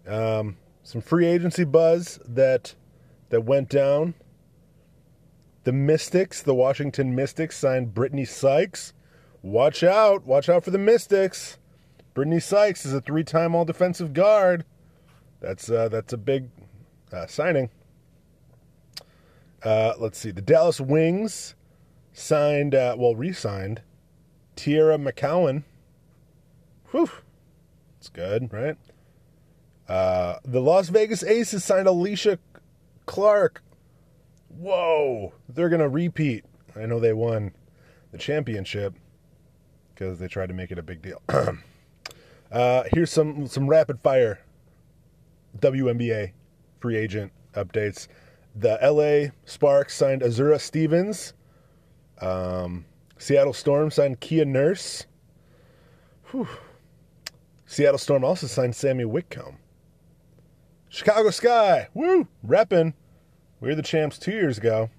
Um, 0.06 0.56
some 0.82 1.00
free 1.00 1.26
agency 1.26 1.64
buzz 1.64 2.18
that 2.26 2.74
that 3.28 3.42
went 3.44 3.68
down. 3.68 4.14
The 5.64 5.72
Mystics, 5.72 6.42
the 6.42 6.54
Washington 6.54 7.14
Mystics, 7.14 7.56
signed 7.56 7.94
Brittney 7.94 8.26
Sykes. 8.26 8.92
Watch 9.42 9.82
out! 9.82 10.26
Watch 10.26 10.48
out 10.48 10.64
for 10.64 10.70
the 10.70 10.78
Mystics. 10.78 11.58
Brittney 12.14 12.42
Sykes 12.42 12.84
is 12.84 12.92
a 12.92 13.00
three-time 13.00 13.54
All-Defensive 13.54 14.12
guard. 14.12 14.64
That's 15.40 15.70
uh, 15.70 15.88
that's 15.88 16.12
a 16.12 16.18
big 16.18 16.50
uh, 17.12 17.26
signing. 17.26 17.70
Uh, 19.62 19.94
let's 19.98 20.18
see. 20.18 20.30
The 20.30 20.42
Dallas 20.42 20.80
Wings 20.80 21.54
signed, 22.12 22.74
uh, 22.74 22.96
well, 22.98 23.14
re-signed 23.14 23.82
Teaira 24.56 25.00
McCowan. 25.00 25.62
Whew, 26.90 27.10
it's 28.02 28.08
good, 28.08 28.52
right? 28.52 28.76
Uh, 29.88 30.40
the 30.44 30.60
Las 30.60 30.88
Vegas 30.88 31.22
Aces 31.22 31.62
signed 31.62 31.86
Alysha 31.86 32.36
Clark. 33.06 33.62
Whoa, 34.48 35.32
they're 35.48 35.68
gonna 35.68 35.88
repeat. 35.88 36.44
I 36.74 36.86
know 36.86 36.98
they 36.98 37.12
won 37.12 37.52
the 38.10 38.18
championship 38.18 38.94
because 39.94 40.18
they 40.18 40.26
tried 40.26 40.48
to 40.48 40.54
make 40.54 40.72
it 40.72 40.80
a 40.80 40.82
big 40.82 41.00
deal. 41.00 41.22
uh, 42.50 42.82
here's 42.92 43.12
some 43.12 43.46
some 43.46 43.68
rapid 43.68 44.00
fire 44.00 44.40
WNBA 45.60 46.32
free 46.80 46.96
agent 46.96 47.30
updates. 47.54 48.08
The 48.56 48.80
LA 48.82 49.30
Sparks 49.44 49.94
signed 49.94 50.22
Azura 50.22 50.60
Stevens. 50.60 51.34
Um, 52.20 52.84
Seattle 53.16 53.52
Storm 53.52 53.92
signed 53.92 54.18
Kia 54.18 54.44
Nurse. 54.44 55.06
Whew. 56.32 56.48
Seattle 57.72 57.96
Storm 57.96 58.22
also 58.22 58.46
signed 58.46 58.76
Sammy 58.76 59.06
Whitcomb. 59.06 59.56
Chicago 60.90 61.30
Sky, 61.30 61.88
woo, 61.94 62.28
reppin'. 62.46 62.92
We 63.60 63.68
were 63.68 63.74
the 63.74 63.80
champs 63.80 64.18
two 64.18 64.32
years 64.32 64.58
ago. 64.58 64.90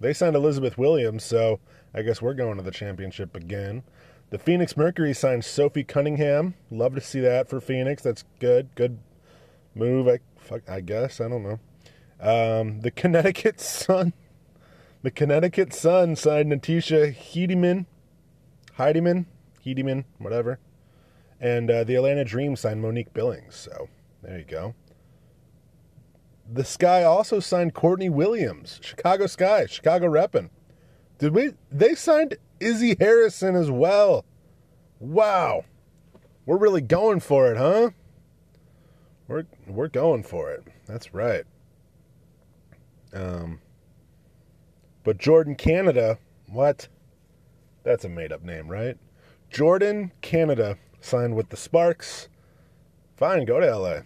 They 0.00 0.12
signed 0.12 0.34
Elizabeth 0.34 0.76
Williams, 0.76 1.22
so 1.22 1.60
I 1.94 2.02
guess 2.02 2.20
we're 2.20 2.34
going 2.34 2.56
to 2.56 2.64
the 2.64 2.72
championship 2.72 3.36
again. 3.36 3.84
The 4.30 4.40
Phoenix 4.40 4.76
Mercury 4.76 5.14
signed 5.14 5.44
Sophie 5.44 5.84
Cunningham. 5.84 6.54
Love 6.68 6.96
to 6.96 7.00
see 7.00 7.20
that 7.20 7.48
for 7.48 7.60
Phoenix. 7.60 8.02
That's 8.02 8.24
good. 8.40 8.74
Good 8.74 8.98
move. 9.76 10.08
I 10.08 10.18
fuck. 10.36 10.68
I 10.68 10.80
guess 10.80 11.20
I 11.20 11.28
don't 11.28 11.44
know. 11.44 11.60
Um, 12.20 12.80
the 12.80 12.90
Connecticut 12.90 13.60
Sun. 13.60 14.14
The 15.02 15.12
Connecticut 15.12 15.72
Sun 15.72 16.16
signed 16.16 16.50
Natisha 16.50 17.14
Hiedeman. 17.14 17.86
Heideman, 18.76 19.26
Hiedeman, 19.64 20.06
whatever. 20.18 20.58
And 21.40 21.70
uh, 21.70 21.84
the 21.84 21.94
Atlanta 21.94 22.24
Dream 22.24 22.56
signed 22.56 22.82
Monique 22.82 23.12
Billings. 23.12 23.54
So 23.54 23.88
there 24.22 24.38
you 24.38 24.44
go. 24.44 24.74
The 26.50 26.64
Sky 26.64 27.04
also 27.04 27.40
signed 27.40 27.74
Courtney 27.74 28.08
Williams. 28.08 28.80
Chicago 28.82 29.26
Sky, 29.26 29.66
Chicago 29.66 30.06
reppin'. 30.06 30.48
Did 31.18 31.34
we? 31.34 31.52
They 31.70 31.94
signed 31.94 32.36
Izzy 32.60 32.96
Harrison 32.98 33.54
as 33.54 33.70
well. 33.70 34.24
Wow, 34.98 35.64
we're 36.46 36.56
really 36.56 36.80
going 36.80 37.20
for 37.20 37.52
it, 37.52 37.58
huh? 37.58 37.90
We're 39.26 39.44
we're 39.66 39.88
going 39.88 40.22
for 40.22 40.50
it. 40.50 40.64
That's 40.86 41.12
right. 41.12 41.44
Um, 43.12 43.60
but 45.04 45.18
Jordan 45.18 45.54
Canada, 45.54 46.18
what? 46.46 46.88
That's 47.82 48.04
a 48.04 48.08
made 48.08 48.32
up 48.32 48.42
name, 48.42 48.68
right? 48.68 48.96
Jordan 49.50 50.12
Canada 50.20 50.78
signed 51.08 51.34
with 51.34 51.48
the 51.48 51.56
Sparks. 51.56 52.28
Fine, 53.16 53.46
go 53.46 53.58
to 53.58 53.76
LA. 53.76 54.00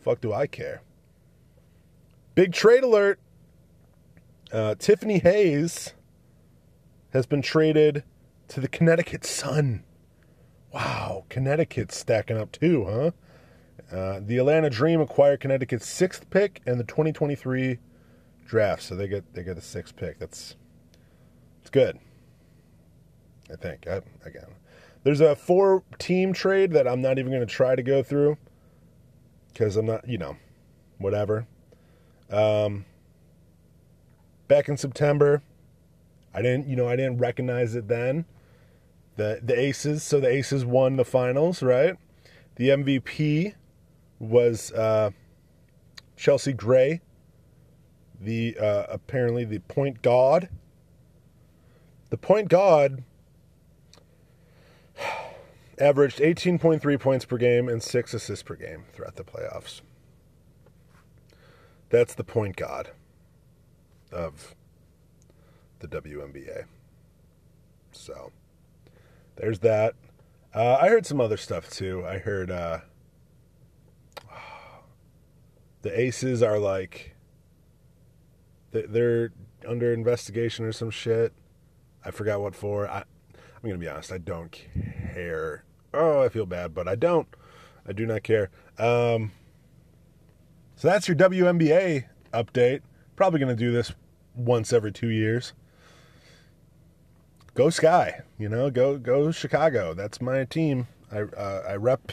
Fuck, 0.00 0.20
do 0.20 0.32
I 0.32 0.46
care? 0.46 0.82
Big 2.34 2.52
trade 2.52 2.82
alert. 2.82 3.20
Uh, 4.50 4.74
Tiffany 4.74 5.18
Hayes 5.18 5.94
has 7.12 7.26
been 7.26 7.42
traded 7.42 8.02
to 8.48 8.60
the 8.60 8.68
Connecticut 8.68 9.24
Sun. 9.24 9.84
Wow, 10.72 11.24
Connecticut's 11.28 11.96
stacking 11.96 12.38
up 12.38 12.50
too, 12.50 12.84
huh? 12.84 13.10
Uh, 13.94 14.20
the 14.24 14.38
Atlanta 14.38 14.70
Dream 14.70 15.00
acquired 15.00 15.40
Connecticut's 15.40 15.86
sixth 15.86 16.28
pick 16.30 16.62
and 16.66 16.80
the 16.80 16.84
2023 16.84 17.78
draft, 18.46 18.82
so 18.82 18.94
they 18.94 19.06
get 19.06 19.34
they 19.34 19.42
get 19.42 19.56
the 19.56 19.62
sixth 19.62 19.96
pick. 19.96 20.18
That's 20.18 20.56
it's 21.60 21.70
good. 21.70 21.98
I 23.52 23.56
think. 23.56 23.86
I, 23.86 24.00
again, 24.24 24.46
there's 25.04 25.20
a 25.20 25.34
four 25.34 25.82
team 25.98 26.32
trade 26.32 26.72
that 26.72 26.86
I'm 26.86 27.00
not 27.00 27.18
even 27.18 27.32
going 27.32 27.46
to 27.46 27.52
try 27.52 27.74
to 27.74 27.82
go 27.82 28.02
through 28.02 28.38
because 29.48 29.76
I'm 29.76 29.86
not, 29.86 30.08
you 30.08 30.18
know, 30.18 30.36
whatever. 30.98 31.46
Um, 32.30 32.84
back 34.48 34.68
in 34.68 34.76
September, 34.76 35.42
I 36.32 36.40
didn't, 36.40 36.68
you 36.68 36.76
know, 36.76 36.88
I 36.88 36.96
didn't 36.96 37.18
recognize 37.18 37.74
it 37.74 37.88
then. 37.88 38.24
The 39.16 39.40
the 39.42 39.58
Aces, 39.58 40.02
so 40.02 40.20
the 40.20 40.28
Aces 40.28 40.64
won 40.64 40.96
the 40.96 41.04
finals, 41.04 41.62
right? 41.62 41.96
The 42.56 42.70
MVP 42.70 43.54
was 44.18 44.72
uh, 44.72 45.10
Chelsea 46.16 46.54
Gray, 46.54 47.02
the 48.18 48.56
uh, 48.58 48.86
apparently 48.88 49.44
the 49.44 49.58
point 49.58 50.00
god. 50.00 50.48
The 52.08 52.16
point 52.16 52.48
god 52.48 53.04
averaged 55.82 56.18
18.3 56.18 57.00
points 57.00 57.24
per 57.24 57.36
game 57.36 57.68
and 57.68 57.82
six 57.82 58.14
assists 58.14 58.42
per 58.42 58.54
game 58.54 58.84
throughout 58.92 59.16
the 59.16 59.24
playoffs. 59.24 59.80
That's 61.90 62.14
the 62.14 62.24
point 62.24 62.56
god 62.56 62.90
of 64.12 64.54
the 65.80 65.88
WNBA. 65.88 66.64
So 67.90 68.30
there's 69.36 69.58
that. 69.58 69.94
Uh, 70.54 70.78
I 70.80 70.88
heard 70.88 71.04
some 71.04 71.20
other 71.20 71.36
stuff 71.36 71.68
too. 71.68 72.04
I 72.06 72.18
heard 72.18 72.50
uh, 72.50 72.78
the 75.82 76.00
Aces 76.00 76.42
are 76.42 76.58
like 76.58 77.16
they're 78.70 79.32
under 79.66 79.92
investigation 79.92 80.64
or 80.64 80.72
some 80.72 80.90
shit. 80.90 81.32
I 82.04 82.10
forgot 82.10 82.40
what 82.40 82.54
for. 82.54 82.88
I, 82.88 83.04
I'm 83.34 83.68
gonna 83.68 83.78
be 83.78 83.88
honest. 83.88 84.12
I 84.12 84.18
don't 84.18 84.56
care. 85.12 85.64
Oh, 85.94 86.22
I 86.22 86.28
feel 86.28 86.46
bad, 86.46 86.74
but 86.74 86.88
I 86.88 86.94
don't. 86.94 87.28
I 87.86 87.92
do 87.92 88.06
not 88.06 88.22
care. 88.22 88.50
Um, 88.78 89.32
so 90.76 90.88
that's 90.88 91.08
your 91.08 91.16
WNBA 91.16 92.04
update. 92.32 92.80
Probably 93.16 93.40
gonna 93.40 93.54
do 93.54 93.72
this 93.72 93.92
once 94.34 94.72
every 94.72 94.92
two 94.92 95.08
years. 95.08 95.52
Go 97.54 97.68
Sky, 97.68 98.22
you 98.38 98.48
know, 98.48 98.70
go 98.70 98.96
go 98.96 99.30
Chicago. 99.30 99.92
That's 99.94 100.20
my 100.20 100.44
team. 100.44 100.88
I 101.10 101.20
uh, 101.20 101.64
I 101.68 101.76
rep 101.76 102.12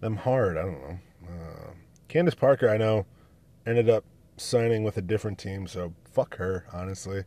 them 0.00 0.16
hard. 0.16 0.56
I 0.56 0.62
don't 0.62 0.80
know. 0.80 0.98
Uh, 1.28 1.70
Candace 2.08 2.34
Parker, 2.34 2.68
I 2.68 2.76
know, 2.76 3.06
ended 3.66 3.88
up 3.88 4.04
signing 4.36 4.82
with 4.82 4.96
a 4.96 5.02
different 5.02 5.38
team, 5.38 5.66
so 5.66 5.94
fuck 6.10 6.36
her, 6.36 6.66
honestly. 6.72 7.24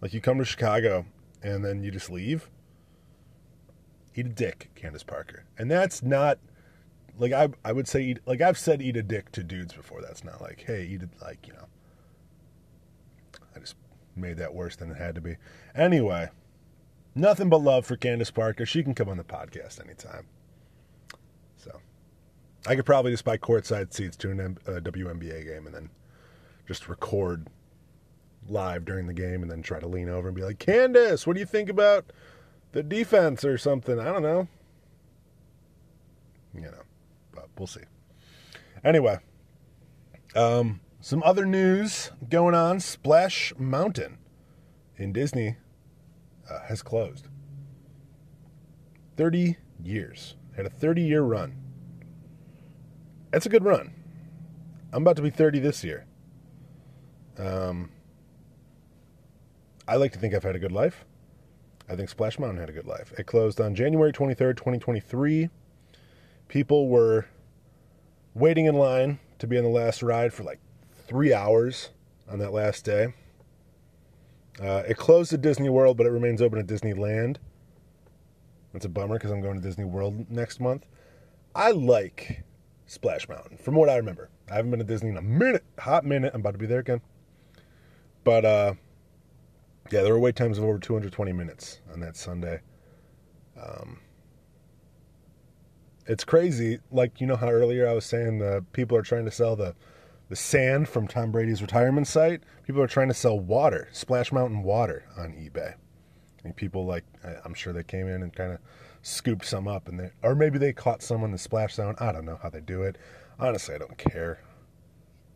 Like 0.00 0.12
you 0.12 0.20
come 0.20 0.38
to 0.38 0.44
Chicago 0.44 1.06
and 1.42 1.64
then 1.64 1.82
you 1.82 1.90
just 1.90 2.10
leave. 2.10 2.48
Eat 4.14 4.26
a 4.26 4.30
dick, 4.30 4.70
Candace 4.74 5.02
Parker. 5.02 5.44
And 5.58 5.70
that's 5.70 6.02
not 6.02 6.38
like 7.18 7.32
I 7.32 7.48
I 7.64 7.72
would 7.72 7.88
say 7.88 8.02
eat, 8.02 8.18
like 8.26 8.40
I've 8.40 8.58
said 8.58 8.82
eat 8.82 8.96
a 8.96 9.02
dick 9.02 9.32
to 9.32 9.42
dudes 9.42 9.72
before. 9.72 10.00
That's 10.00 10.24
not 10.24 10.40
like, 10.40 10.64
hey, 10.66 10.84
eat 10.84 11.02
it 11.02 11.10
like, 11.22 11.46
you 11.46 11.52
know. 11.52 11.66
I 13.54 13.60
just 13.60 13.76
made 14.16 14.36
that 14.38 14.54
worse 14.54 14.76
than 14.76 14.90
it 14.90 14.96
had 14.96 15.14
to 15.14 15.20
be. 15.20 15.36
Anyway, 15.74 16.28
nothing 17.14 17.48
but 17.48 17.58
love 17.58 17.86
for 17.86 17.96
Candace 17.96 18.30
Parker. 18.30 18.66
She 18.66 18.82
can 18.82 18.94
come 18.94 19.08
on 19.08 19.16
the 19.16 19.24
podcast 19.24 19.84
anytime. 19.84 20.26
So, 21.56 21.80
I 22.66 22.74
could 22.74 22.86
probably 22.86 23.12
just 23.12 23.24
buy 23.24 23.38
courtside 23.38 23.92
seats 23.92 24.16
to 24.18 24.30
an 24.30 24.58
uh, 24.66 24.70
WNBA 24.72 25.44
game 25.44 25.66
and 25.66 25.74
then 25.74 25.90
just 26.66 26.88
record 26.88 27.48
live 28.48 28.84
during 28.84 29.06
the 29.06 29.14
game 29.14 29.42
and 29.42 29.50
then 29.50 29.62
try 29.62 29.80
to 29.80 29.86
lean 29.86 30.08
over 30.08 30.28
and 30.28 30.36
be 30.36 30.42
like, 30.42 30.58
Candace, 30.58 31.26
what 31.26 31.34
do 31.34 31.40
you 31.40 31.46
think 31.46 31.68
about 31.68 32.06
the 32.74 32.82
defense 32.82 33.44
or 33.44 33.56
something? 33.56 33.98
I 33.98 34.04
don't 34.04 34.22
know. 34.22 34.48
You 36.52 36.62
know, 36.62 36.82
but 37.32 37.48
we'll 37.56 37.66
see. 37.66 37.80
Anyway, 38.84 39.18
um, 40.34 40.80
some 41.00 41.22
other 41.22 41.46
news 41.46 42.10
going 42.28 42.54
on. 42.54 42.80
Splash 42.80 43.52
Mountain 43.56 44.18
in 44.96 45.12
Disney 45.12 45.56
uh, 46.50 46.60
has 46.66 46.82
closed. 46.82 47.28
30 49.16 49.56
years. 49.82 50.36
Had 50.56 50.66
a 50.66 50.70
30 50.70 51.02
year 51.02 51.22
run. 51.22 51.56
That's 53.30 53.46
a 53.46 53.48
good 53.48 53.64
run. 53.64 53.92
I'm 54.92 55.02
about 55.02 55.16
to 55.16 55.22
be 55.22 55.30
30 55.30 55.60
this 55.60 55.82
year. 55.82 56.06
Um, 57.38 57.90
I 59.86 59.96
like 59.96 60.12
to 60.12 60.18
think 60.18 60.34
I've 60.34 60.44
had 60.44 60.54
a 60.54 60.60
good 60.60 60.72
life. 60.72 61.04
I 61.88 61.96
think 61.96 62.08
Splash 62.08 62.38
Mountain 62.38 62.58
had 62.58 62.70
a 62.70 62.72
good 62.72 62.86
life. 62.86 63.12
It 63.18 63.26
closed 63.26 63.60
on 63.60 63.74
January 63.74 64.12
23rd, 64.12 64.56
2023. 64.56 65.50
People 66.48 66.88
were 66.88 67.26
waiting 68.34 68.66
in 68.66 68.74
line 68.74 69.18
to 69.38 69.46
be 69.46 69.58
on 69.58 69.64
the 69.64 69.70
last 69.70 70.02
ride 70.02 70.32
for 70.32 70.44
like 70.44 70.60
three 71.06 71.34
hours 71.34 71.90
on 72.30 72.38
that 72.38 72.52
last 72.52 72.84
day. 72.84 73.12
Uh, 74.62 74.82
it 74.86 74.96
closed 74.96 75.32
at 75.32 75.42
Disney 75.42 75.68
World, 75.68 75.96
but 75.96 76.06
it 76.06 76.10
remains 76.10 76.40
open 76.40 76.58
at 76.58 76.66
Disneyland. 76.66 77.36
That's 78.72 78.84
a 78.84 78.88
bummer 78.88 79.16
because 79.16 79.30
I'm 79.30 79.40
going 79.40 79.56
to 79.56 79.60
Disney 79.60 79.84
World 79.84 80.30
next 80.30 80.60
month. 80.60 80.86
I 81.54 81.72
like 81.72 82.44
Splash 82.86 83.28
Mountain, 83.28 83.58
from 83.58 83.74
what 83.74 83.88
I 83.88 83.96
remember. 83.96 84.30
I 84.50 84.54
haven't 84.54 84.70
been 84.70 84.80
to 84.80 84.84
Disney 84.84 85.10
in 85.10 85.16
a 85.16 85.22
minute, 85.22 85.64
hot 85.78 86.04
minute. 86.04 86.32
I'm 86.34 86.40
about 86.40 86.52
to 86.52 86.58
be 86.58 86.66
there 86.66 86.80
again. 86.80 87.00
But 88.24 88.44
uh, 88.44 88.74
yeah, 89.90 90.02
there 90.02 90.12
were 90.12 90.18
wait 90.18 90.36
times 90.36 90.58
of 90.58 90.64
over 90.64 90.78
220 90.78 91.32
minutes 91.32 91.80
on 91.92 92.00
that 92.00 92.16
Sunday. 92.16 92.60
Um, 93.60 94.00
it's 96.06 96.24
crazy. 96.24 96.80
Like 96.90 97.20
you 97.20 97.26
know 97.26 97.36
how 97.36 97.48
earlier 97.48 97.88
I 97.88 97.92
was 97.92 98.04
saying 98.04 98.38
the 98.38 98.64
people 98.72 98.96
are 98.96 99.02
trying 99.02 99.24
to 99.24 99.30
sell 99.30 99.56
the 99.56 99.74
the 100.28 100.36
sand 100.36 100.88
from 100.88 101.06
Tom 101.06 101.30
Brady's 101.30 101.60
retirement 101.60 102.06
site. 102.06 102.42
People 102.64 102.82
are 102.82 102.86
trying 102.86 103.08
to 103.08 103.14
sell 103.14 103.38
water, 103.38 103.88
Splash 103.92 104.32
Mountain 104.32 104.62
water, 104.62 105.04
on 105.18 105.32
eBay. 105.32 105.74
And 106.44 106.56
people 106.56 106.84
like 106.86 107.04
I'm 107.44 107.54
sure 107.54 107.72
they 107.72 107.82
came 107.82 108.08
in 108.08 108.22
and 108.22 108.34
kind 108.34 108.52
of 108.52 108.58
scooped 109.02 109.44
some 109.44 109.68
up, 109.68 109.88
and 109.88 109.98
they 110.00 110.10
or 110.22 110.34
maybe 110.34 110.58
they 110.58 110.72
caught 110.72 111.02
some 111.02 111.22
on 111.22 111.30
the 111.30 111.38
splash 111.38 111.74
zone. 111.74 111.94
I 111.98 112.12
don't 112.12 112.24
know 112.24 112.38
how 112.42 112.50
they 112.50 112.60
do 112.60 112.82
it. 112.82 112.96
Honestly, 113.38 113.74
I 113.74 113.78
don't 113.78 113.96
care 113.96 114.40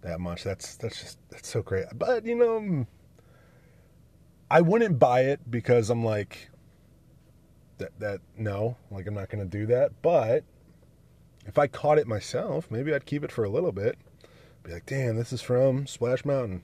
that 0.03 0.21
much. 0.21 0.45
That's 0.45 0.77
that's 0.77 1.01
just 1.01 1.19
that's 1.31 1.49
so 1.49 1.63
great. 1.63 1.87
But 1.95 2.27
you 2.27 2.37
know, 2.37 2.87
I 4.51 4.61
wouldn't 4.61 4.99
buy 4.99 5.23
it 5.23 5.51
because 5.51 5.91
I'm 5.91 6.05
like 6.05 6.51
that 7.79 7.99
that 8.01 8.21
no, 8.37 8.77
like 8.91 9.07
I'm 9.07 9.15
not 9.15 9.29
going 9.29 9.49
to 9.49 9.59
do 9.59 9.67
that. 9.67 10.03
But 10.03 10.45
if 11.47 11.59
I 11.59 11.67
caught 11.67 11.99
it 11.99 12.07
myself, 12.07 12.71
maybe 12.71 12.95
I'd 12.95 13.07
keep 13.07 13.25
it 13.25 13.33
for 13.33 13.45
a 13.45 13.51
little 13.51 13.73
bit. 13.73 13.99
Be 14.63 14.73
like, 14.73 14.87
damn, 14.87 15.17
this 15.17 15.33
is 15.33 15.41
from 15.41 15.87
Splash 15.87 16.25
Mountain. 16.25 16.63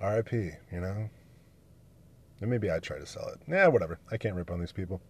R.I.P. 0.00 0.50
You 0.72 0.80
know. 0.80 1.10
Maybe 2.40 2.70
I'd 2.70 2.82
try 2.82 2.98
to 2.98 3.04
sell 3.04 3.28
it. 3.28 3.40
Yeah, 3.46 3.66
whatever. 3.66 3.98
I 4.10 4.16
can't 4.16 4.34
rip 4.34 4.50
on 4.50 4.60
these 4.60 4.72
people. 4.72 5.02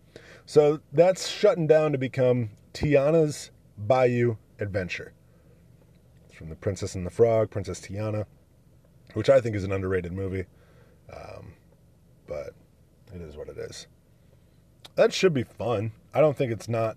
So 0.46 0.80
that's 0.92 1.28
shutting 1.28 1.68
down 1.68 1.92
to 1.92 1.98
become 1.98 2.50
Tiana's 2.74 3.52
Bayou 3.78 4.36
Adventure. 4.58 5.12
It's 6.26 6.36
from 6.36 6.48
The 6.48 6.56
Princess 6.56 6.96
and 6.96 7.06
the 7.06 7.10
Frog, 7.10 7.50
Princess 7.50 7.80
Tiana, 7.80 8.26
which 9.14 9.30
I 9.30 9.40
think 9.40 9.54
is 9.54 9.62
an 9.62 9.70
underrated 9.70 10.12
movie. 10.12 10.46
Um, 11.12 11.54
but 12.26 12.54
it 13.14 13.20
is 13.20 13.36
what 13.36 13.48
it 13.48 13.58
is. 13.58 13.86
That 14.94 15.12
should 15.12 15.34
be 15.34 15.44
fun. 15.44 15.92
I 16.12 16.20
don't 16.20 16.36
think 16.36 16.52
it's 16.52 16.68
not 16.68 16.96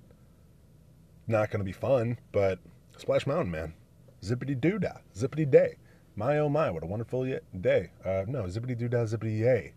not 1.28 1.50
going 1.50 1.60
to 1.60 1.66
be 1.66 1.72
fun, 1.72 2.18
but 2.32 2.60
Splash 2.98 3.26
Mountain, 3.26 3.52
man. 3.52 3.74
Zippity 4.22 4.60
doo 4.60 4.80
dah, 4.80 4.98
zippity 5.16 5.50
day. 5.50 5.76
My 6.16 6.38
oh 6.38 6.50
my, 6.50 6.70
what 6.70 6.84
a 6.84 6.88
wonderful 6.88 7.24
day. 7.60 7.92
Uh, 8.06 8.24
no, 8.28 8.44
zippity 8.44 8.78
doo 8.78 8.88
dah, 8.88 9.06
zippity 9.06 9.40
yay. 9.40 9.74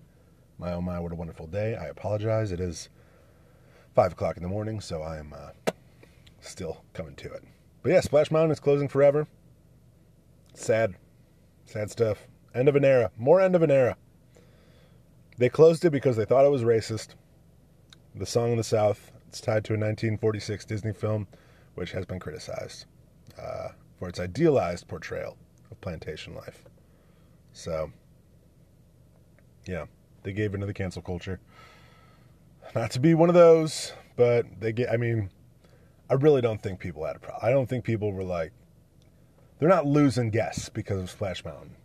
My 0.59 0.73
oh 0.73 0.81
my, 0.81 0.99
what 0.99 1.13
a 1.13 1.17
wonderful 1.17 1.47
day. 1.47 1.77
I 1.77 1.87
apologize. 1.87 2.53
It 2.53 2.61
is 2.61 2.89
five 3.95 4.13
o'clock 4.13 4.37
in 4.37 4.43
the 4.43 4.49
morning, 4.49 4.81
so 4.81 5.03
I 5.03 5.19
am 5.19 5.33
uh, 5.33 5.73
still 6.41 6.85
coming 6.93 7.15
to 7.17 7.33
it. 7.33 7.45
But 7.83 7.93
yeah, 7.93 8.01
Splash 8.01 8.31
Mountain 8.31 8.53
is 8.53 8.61
closing 8.61 8.89
forever. 8.89 9.27
Sad. 10.55 10.95
Sad 11.65 11.91
stuff. 11.91 12.27
End 12.55 12.69
of 12.69 12.77
an 12.77 12.85
era. 12.85 13.11
More 13.17 13.41
end 13.41 13.55
of 13.55 13.63
an 13.63 13.71
era. 13.71 13.97
They 15.39 15.49
closed 15.49 15.85
it 15.85 15.91
because 15.91 16.17
they 16.17 16.25
thought 16.25 16.45
it 16.45 16.51
was 16.51 16.63
racist. 16.63 17.09
The 18.15 18.27
Song 18.27 18.53
of 18.53 18.57
the 18.57 18.65
South. 18.65 19.13
It's 19.29 19.41
tied 19.41 19.65
to 19.65 19.73
a 19.73 19.77
1946 19.77 20.65
Disney 20.65 20.93
film, 20.93 21.27
which 21.75 21.93
has 21.93 22.07
been 22.07 22.19
criticized 22.19 22.87
uh, 23.39 23.69
for 23.99 24.09
its 24.09 24.19
idealized 24.19 24.89
portrayal 24.89 25.37
of 25.71 25.81
plantation 25.81 26.35
life. 26.35 26.65
So, 27.53 27.91
yeah, 29.67 29.87
they 30.23 30.33
gave 30.33 30.55
into 30.55 30.67
the 30.67 30.73
cancel 30.73 31.03
culture. 31.03 31.41
Not 32.75 32.91
to 32.93 33.01
be 33.01 33.15
one 33.15 33.29
of 33.29 33.35
those, 33.35 33.93
but 34.17 34.47
they 34.61 34.73
get. 34.73 34.91
I 34.91 34.97
mean, 34.97 35.31
I 36.09 36.15
really 36.15 36.41
don't 36.41 36.63
think 36.63 36.81
people 36.81 37.05
had 37.05 37.17
a 37.17 37.19
problem. 37.19 37.45
I 37.45 37.51
don't 37.51 37.69
think 37.69 37.85
people 37.85 38.13
were 38.13 38.25
like, 38.25 38.53
they're 39.59 39.69
not 39.69 39.87
losing 39.87 40.31
guests 40.31 40.69
because 40.69 41.01
of 41.01 41.11
Splash 41.11 41.45
Mountain. 41.45 41.77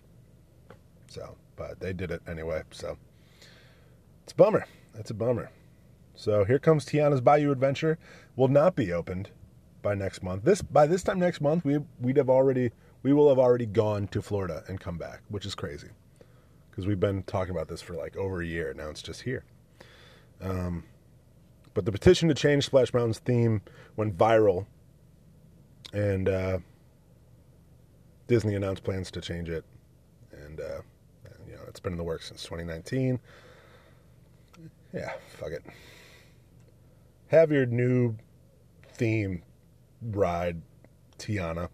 So, 1.07 1.35
but 1.55 1.79
they 1.79 1.93
did 1.93 2.11
it 2.11 2.21
anyway. 2.27 2.63
So, 2.71 2.97
it's 4.31 4.39
a 4.39 4.43
bummer. 4.43 4.65
That's 4.93 5.11
a 5.11 5.13
bummer. 5.13 5.51
So 6.15 6.45
here 6.45 6.57
comes 6.57 6.85
Tiana's 6.85 7.19
Bayou 7.19 7.51
Adventure. 7.51 7.97
Will 8.37 8.47
not 8.47 8.77
be 8.77 8.93
opened 8.93 9.29
by 9.81 9.93
next 9.93 10.23
month. 10.23 10.45
This 10.45 10.61
by 10.61 10.87
this 10.87 11.03
time 11.03 11.19
next 11.19 11.41
month, 11.41 11.65
we 11.65 11.79
we'd 11.99 12.15
have 12.15 12.29
already 12.29 12.71
we 13.03 13.11
will 13.11 13.27
have 13.27 13.39
already 13.39 13.65
gone 13.65 14.07
to 14.07 14.21
Florida 14.21 14.63
and 14.69 14.79
come 14.79 14.97
back, 14.97 15.21
which 15.27 15.45
is 15.45 15.53
crazy 15.53 15.89
because 16.69 16.87
we've 16.87 16.99
been 16.99 17.23
talking 17.23 17.53
about 17.53 17.67
this 17.67 17.81
for 17.81 17.93
like 17.93 18.15
over 18.15 18.41
a 18.41 18.45
year. 18.45 18.73
Now 18.73 18.89
it's 18.89 19.01
just 19.01 19.23
here. 19.23 19.43
Um, 20.39 20.85
but 21.73 21.83
the 21.83 21.91
petition 21.91 22.29
to 22.29 22.33
change 22.33 22.65
Splash 22.65 22.93
Mountain's 22.93 23.19
theme 23.19 23.61
went 23.97 24.17
viral, 24.17 24.65
and 25.91 26.29
uh, 26.29 26.59
Disney 28.27 28.55
announced 28.55 28.85
plans 28.85 29.11
to 29.11 29.19
change 29.19 29.49
it, 29.49 29.65
and, 30.31 30.61
uh, 30.61 30.81
you 31.45 31.53
know 31.53 31.63
it's 31.67 31.81
been 31.81 31.91
in 31.93 31.97
the 31.97 32.03
works 32.05 32.29
since 32.29 32.43
2019. 32.43 33.19
Yeah, 34.93 35.11
fuck 35.37 35.51
it. 35.51 35.63
Have 37.27 37.51
your 37.51 37.65
new 37.65 38.15
theme 38.93 39.43
ride, 40.01 40.61
Tiana. 41.17 41.69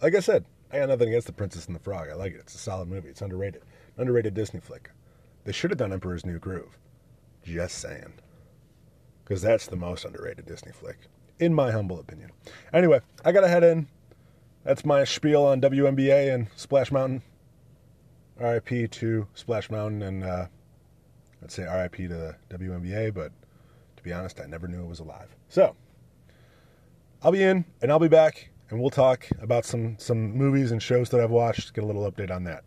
Like 0.00 0.14
I 0.14 0.20
said, 0.20 0.44
I 0.70 0.78
got 0.78 0.88
nothing 0.88 1.08
against 1.08 1.26
The 1.26 1.32
Princess 1.32 1.66
and 1.66 1.74
the 1.74 1.80
Frog. 1.80 2.08
I 2.08 2.14
like 2.14 2.32
it. 2.32 2.40
It's 2.40 2.54
a 2.54 2.58
solid 2.58 2.88
movie. 2.88 3.08
It's 3.08 3.22
underrated. 3.22 3.62
Underrated 3.96 4.34
Disney 4.34 4.60
flick. 4.60 4.90
They 5.44 5.52
should 5.52 5.70
have 5.70 5.78
done 5.78 5.92
Emperor's 5.92 6.24
New 6.24 6.38
Groove. 6.38 6.78
Just 7.42 7.78
saying. 7.78 8.12
Because 9.24 9.42
that's 9.42 9.66
the 9.66 9.76
most 9.76 10.04
underrated 10.04 10.46
Disney 10.46 10.72
flick, 10.72 10.98
in 11.40 11.52
my 11.52 11.72
humble 11.72 11.98
opinion. 11.98 12.30
Anyway, 12.72 13.00
I 13.24 13.32
got 13.32 13.40
to 13.40 13.48
head 13.48 13.64
in. 13.64 13.88
That's 14.64 14.84
my 14.84 15.04
spiel 15.04 15.44
on 15.44 15.60
WNBA 15.60 16.32
and 16.34 16.48
Splash 16.54 16.92
Mountain. 16.92 17.22
RIP 18.38 18.90
to 18.92 19.26
Splash 19.34 19.70
Mountain 19.70 20.02
and 20.02 20.24
uh, 20.24 20.46
I'd 21.42 21.50
say 21.50 21.64
RIP 21.64 21.96
to 21.96 22.08
the 22.08 22.36
WNBA, 22.50 23.14
but 23.14 23.32
to 23.96 24.02
be 24.02 24.12
honest, 24.12 24.40
I 24.40 24.46
never 24.46 24.68
knew 24.68 24.82
it 24.82 24.88
was 24.88 25.00
alive. 25.00 25.34
So 25.48 25.76
I'll 27.22 27.32
be 27.32 27.42
in 27.42 27.64
and 27.80 27.90
I'll 27.90 27.98
be 27.98 28.08
back 28.08 28.50
and 28.70 28.80
we'll 28.80 28.90
talk 28.90 29.26
about 29.40 29.64
some 29.64 29.96
some 29.98 30.36
movies 30.36 30.70
and 30.72 30.82
shows 30.82 31.10
that 31.10 31.20
I've 31.20 31.30
watched. 31.30 31.74
Get 31.74 31.84
a 31.84 31.86
little 31.86 32.10
update 32.10 32.30
on 32.30 32.44
that. 32.44 32.64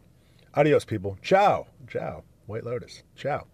Adios, 0.53 0.85
people. 0.85 1.17
Ciao. 1.21 1.67
Ciao. 1.87 2.23
White 2.47 2.65
Lotus. 2.65 3.03
Ciao. 3.15 3.47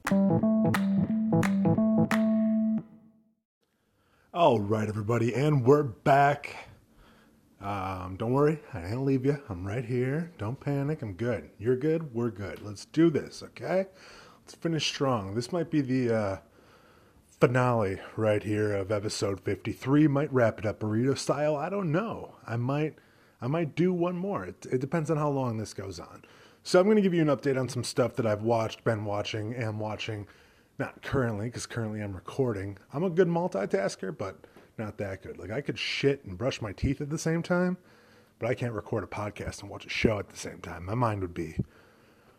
All 4.33 4.59
right, 4.59 4.87
everybody, 4.87 5.33
and 5.33 5.65
we're 5.65 5.83
back. 5.83 6.69
Um, 7.59 8.17
don't 8.17 8.33
worry, 8.33 8.59
I 8.71 8.81
didn't 8.81 9.03
leave 9.03 9.25
you. 9.25 9.41
I'm 9.49 9.65
right 9.65 9.83
here. 9.83 10.31
Don't 10.37 10.59
panic. 10.59 11.01
I'm 11.01 11.13
good. 11.13 11.49
You're 11.57 11.75
good. 11.75 12.13
We're 12.13 12.29
good. 12.29 12.61
Let's 12.61 12.85
do 12.85 13.09
this, 13.09 13.41
okay? 13.41 13.87
Let's 14.47 14.55
finish 14.55 14.87
strong. 14.87 15.35
This 15.35 15.51
might 15.51 15.69
be 15.69 15.81
the 15.81 16.15
uh, 16.15 16.37
finale 17.37 17.99
right 18.15 18.41
here 18.41 18.71
of 18.71 18.93
episode 18.93 19.41
53. 19.41 20.07
Might 20.07 20.31
wrap 20.31 20.59
it 20.59 20.65
up 20.65 20.79
burrito 20.79 21.17
style. 21.17 21.57
I 21.57 21.67
don't 21.67 21.91
know. 21.91 22.35
I 22.47 22.55
might. 22.55 22.95
I 23.41 23.47
might 23.47 23.75
do 23.75 23.91
one 23.91 24.15
more. 24.15 24.45
It, 24.45 24.65
it 24.71 24.79
depends 24.79 25.11
on 25.11 25.17
how 25.17 25.27
long 25.27 25.57
this 25.57 25.73
goes 25.73 25.99
on. 25.99 26.23
So 26.63 26.79
I'm 26.79 26.85
going 26.85 26.95
to 26.95 27.01
give 27.01 27.13
you 27.13 27.21
an 27.21 27.27
update 27.27 27.59
on 27.59 27.67
some 27.67 27.83
stuff 27.83 28.15
that 28.15 28.25
I've 28.25 28.43
watched, 28.43 28.85
been 28.85 29.03
watching, 29.03 29.53
am 29.53 29.79
watching. 29.79 30.27
Not 30.79 31.01
currently, 31.01 31.47
because 31.47 31.65
currently 31.65 31.99
I'm 31.99 32.15
recording. 32.15 32.77
I'm 32.93 33.03
a 33.03 33.09
good 33.09 33.27
multitasker, 33.27 34.17
but 34.17 34.37
not 34.77 34.97
that 34.99 35.23
good. 35.23 35.37
Like 35.37 35.51
I 35.51 35.59
could 35.59 35.77
shit 35.77 36.23
and 36.23 36.37
brush 36.37 36.61
my 36.61 36.71
teeth 36.71 37.01
at 37.01 37.09
the 37.09 37.19
same 37.19 37.43
time, 37.43 37.75
but 38.39 38.49
I 38.49 38.53
can't 38.53 38.71
record 38.71 39.03
a 39.03 39.07
podcast 39.07 39.59
and 39.59 39.69
watch 39.69 39.85
a 39.85 39.89
show 39.89 40.19
at 40.19 40.29
the 40.29 40.37
same 40.37 40.61
time. 40.61 40.85
My 40.85 40.95
mind 40.95 41.19
would 41.19 41.33
be 41.33 41.57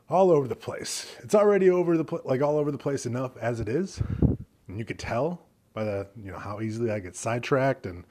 all 0.08 0.30
over 0.30 0.48
the 0.48 0.56
place. 0.56 1.14
It's 1.20 1.34
already 1.34 1.70
over 1.70 1.96
the 1.96 2.04
pl- 2.04 2.22
like 2.24 2.42
all 2.42 2.56
over 2.56 2.70
the 2.70 2.78
place 2.78 3.06
enough 3.06 3.36
as 3.36 3.60
it 3.60 3.68
is, 3.68 4.00
and 4.66 4.78
you 4.78 4.84
could 4.84 4.98
tell 4.98 5.42
by 5.74 5.84
the 5.84 6.08
you 6.16 6.30
know 6.30 6.38
how 6.38 6.60
easily 6.60 6.90
I 6.90 6.98
get 6.98 7.16
sidetracked 7.16 7.86
and 7.86 8.04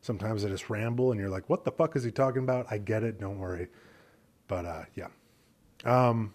sometimes 0.00 0.44
I 0.44 0.48
just 0.48 0.68
ramble 0.68 1.12
and 1.12 1.20
you're 1.20 1.30
like, 1.30 1.48
what 1.48 1.64
the 1.64 1.72
fuck 1.72 1.96
is 1.96 2.04
he 2.04 2.10
talking 2.10 2.42
about? 2.42 2.66
I 2.70 2.78
get 2.78 3.02
it, 3.02 3.20
don't 3.20 3.38
worry. 3.38 3.68
But 4.48 4.66
uh, 4.66 4.84
yeah, 4.94 5.08
um, 5.84 6.34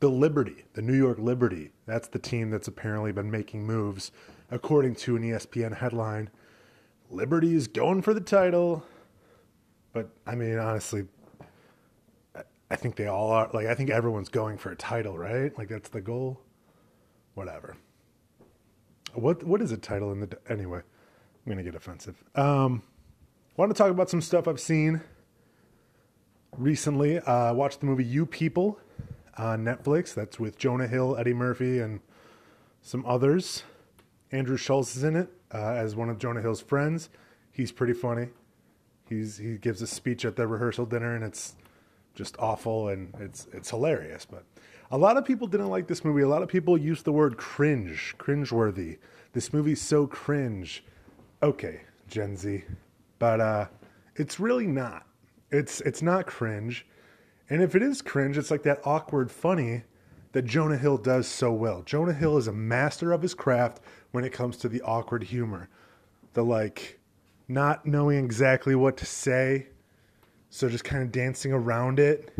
the 0.00 0.08
Liberty, 0.08 0.64
the 0.74 0.82
New 0.82 0.96
York 0.96 1.18
Liberty, 1.18 1.72
that's 1.86 2.08
the 2.08 2.18
team 2.18 2.50
that's 2.50 2.68
apparently 2.68 3.12
been 3.12 3.30
making 3.30 3.66
moves, 3.66 4.12
according 4.50 4.94
to 4.96 5.16
an 5.16 5.22
ESPN 5.22 5.76
headline. 5.76 6.30
Liberty 7.10 7.54
is 7.54 7.66
going 7.66 8.02
for 8.02 8.14
the 8.14 8.20
title. 8.20 8.84
But 9.92 10.10
I 10.26 10.34
mean, 10.34 10.58
honestly, 10.58 11.06
I 12.70 12.76
think 12.76 12.96
they 12.96 13.06
all 13.06 13.30
are. 13.30 13.50
Like, 13.52 13.66
I 13.66 13.74
think 13.74 13.90
everyone's 13.90 14.28
going 14.28 14.58
for 14.58 14.70
a 14.70 14.76
title, 14.76 15.16
right? 15.16 15.56
Like, 15.56 15.68
that's 15.68 15.88
the 15.88 16.00
goal. 16.00 16.40
Whatever. 17.34 17.76
What 19.14 19.42
What 19.44 19.62
is 19.62 19.72
a 19.72 19.76
title 19.76 20.12
in 20.12 20.20
the. 20.20 20.38
Anyway, 20.48 20.82
I'm 21.46 21.56
to 21.56 21.62
get 21.62 21.74
offensive. 21.74 22.22
Um, 22.34 22.82
want 23.56 23.70
to 23.70 23.74
talk 23.74 23.90
about 23.90 24.10
some 24.10 24.20
stuff 24.20 24.46
I've 24.46 24.60
seen 24.60 25.00
recently. 26.56 27.18
Uh, 27.18 27.54
watched 27.54 27.80
the 27.80 27.86
movie 27.86 28.04
You 28.04 28.26
People 28.26 28.78
on 29.36 29.64
Netflix. 29.64 30.14
That's 30.14 30.38
with 30.38 30.58
Jonah 30.58 30.88
Hill, 30.88 31.16
Eddie 31.16 31.34
Murphy, 31.34 31.78
and 31.78 32.00
some 32.82 33.04
others. 33.06 33.62
Andrew 34.30 34.56
Schulz 34.56 34.94
is 34.96 35.04
in 35.04 35.16
it 35.16 35.30
uh, 35.52 35.72
as 35.72 35.96
one 35.96 36.10
of 36.10 36.18
Jonah 36.18 36.42
Hill's 36.42 36.60
friends. 36.60 37.08
He's 37.50 37.72
pretty 37.72 37.94
funny. 37.94 38.28
He's 39.08 39.38
he 39.38 39.56
gives 39.56 39.80
a 39.80 39.86
speech 39.86 40.24
at 40.24 40.36
the 40.36 40.46
rehearsal 40.46 40.86
dinner, 40.86 41.14
and 41.14 41.24
it's 41.24 41.56
just 42.18 42.36
awful 42.40 42.88
and 42.88 43.14
it's 43.20 43.46
it's 43.52 43.70
hilarious. 43.70 44.26
But 44.26 44.44
a 44.90 44.98
lot 44.98 45.16
of 45.16 45.24
people 45.24 45.46
didn't 45.46 45.68
like 45.68 45.86
this 45.86 46.04
movie. 46.04 46.22
A 46.22 46.28
lot 46.28 46.42
of 46.42 46.48
people 46.48 46.76
used 46.76 47.04
the 47.04 47.12
word 47.12 47.36
cringe, 47.36 48.16
cringeworthy. 48.18 48.98
This 49.32 49.52
movie's 49.52 49.80
so 49.80 50.06
cringe. 50.06 50.84
Okay, 51.42 51.82
Gen 52.08 52.36
Z, 52.36 52.64
but 53.20 53.40
uh, 53.40 53.66
it's 54.16 54.40
really 54.40 54.66
not. 54.66 55.06
It's 55.52 55.80
it's 55.82 56.02
not 56.02 56.26
cringe, 56.26 56.84
and 57.48 57.62
if 57.62 57.76
it 57.76 57.82
is 57.82 58.02
cringe, 58.02 58.36
it's 58.36 58.50
like 58.50 58.64
that 58.64 58.80
awkward 58.84 59.30
funny 59.30 59.84
that 60.32 60.44
Jonah 60.44 60.76
Hill 60.76 60.98
does 60.98 61.28
so 61.28 61.52
well. 61.52 61.82
Jonah 61.82 62.12
Hill 62.12 62.36
is 62.36 62.48
a 62.48 62.52
master 62.52 63.12
of 63.12 63.22
his 63.22 63.32
craft 63.32 63.80
when 64.10 64.24
it 64.24 64.32
comes 64.32 64.56
to 64.58 64.68
the 64.68 64.82
awkward 64.82 65.22
humor, 65.22 65.68
the 66.34 66.44
like 66.44 66.98
not 67.46 67.86
knowing 67.86 68.24
exactly 68.24 68.74
what 68.74 68.96
to 68.96 69.06
say, 69.06 69.68
so 70.50 70.68
just 70.68 70.84
kind 70.84 71.02
of 71.02 71.12
dancing 71.12 71.52
around 71.52 71.98
it, 71.98 72.32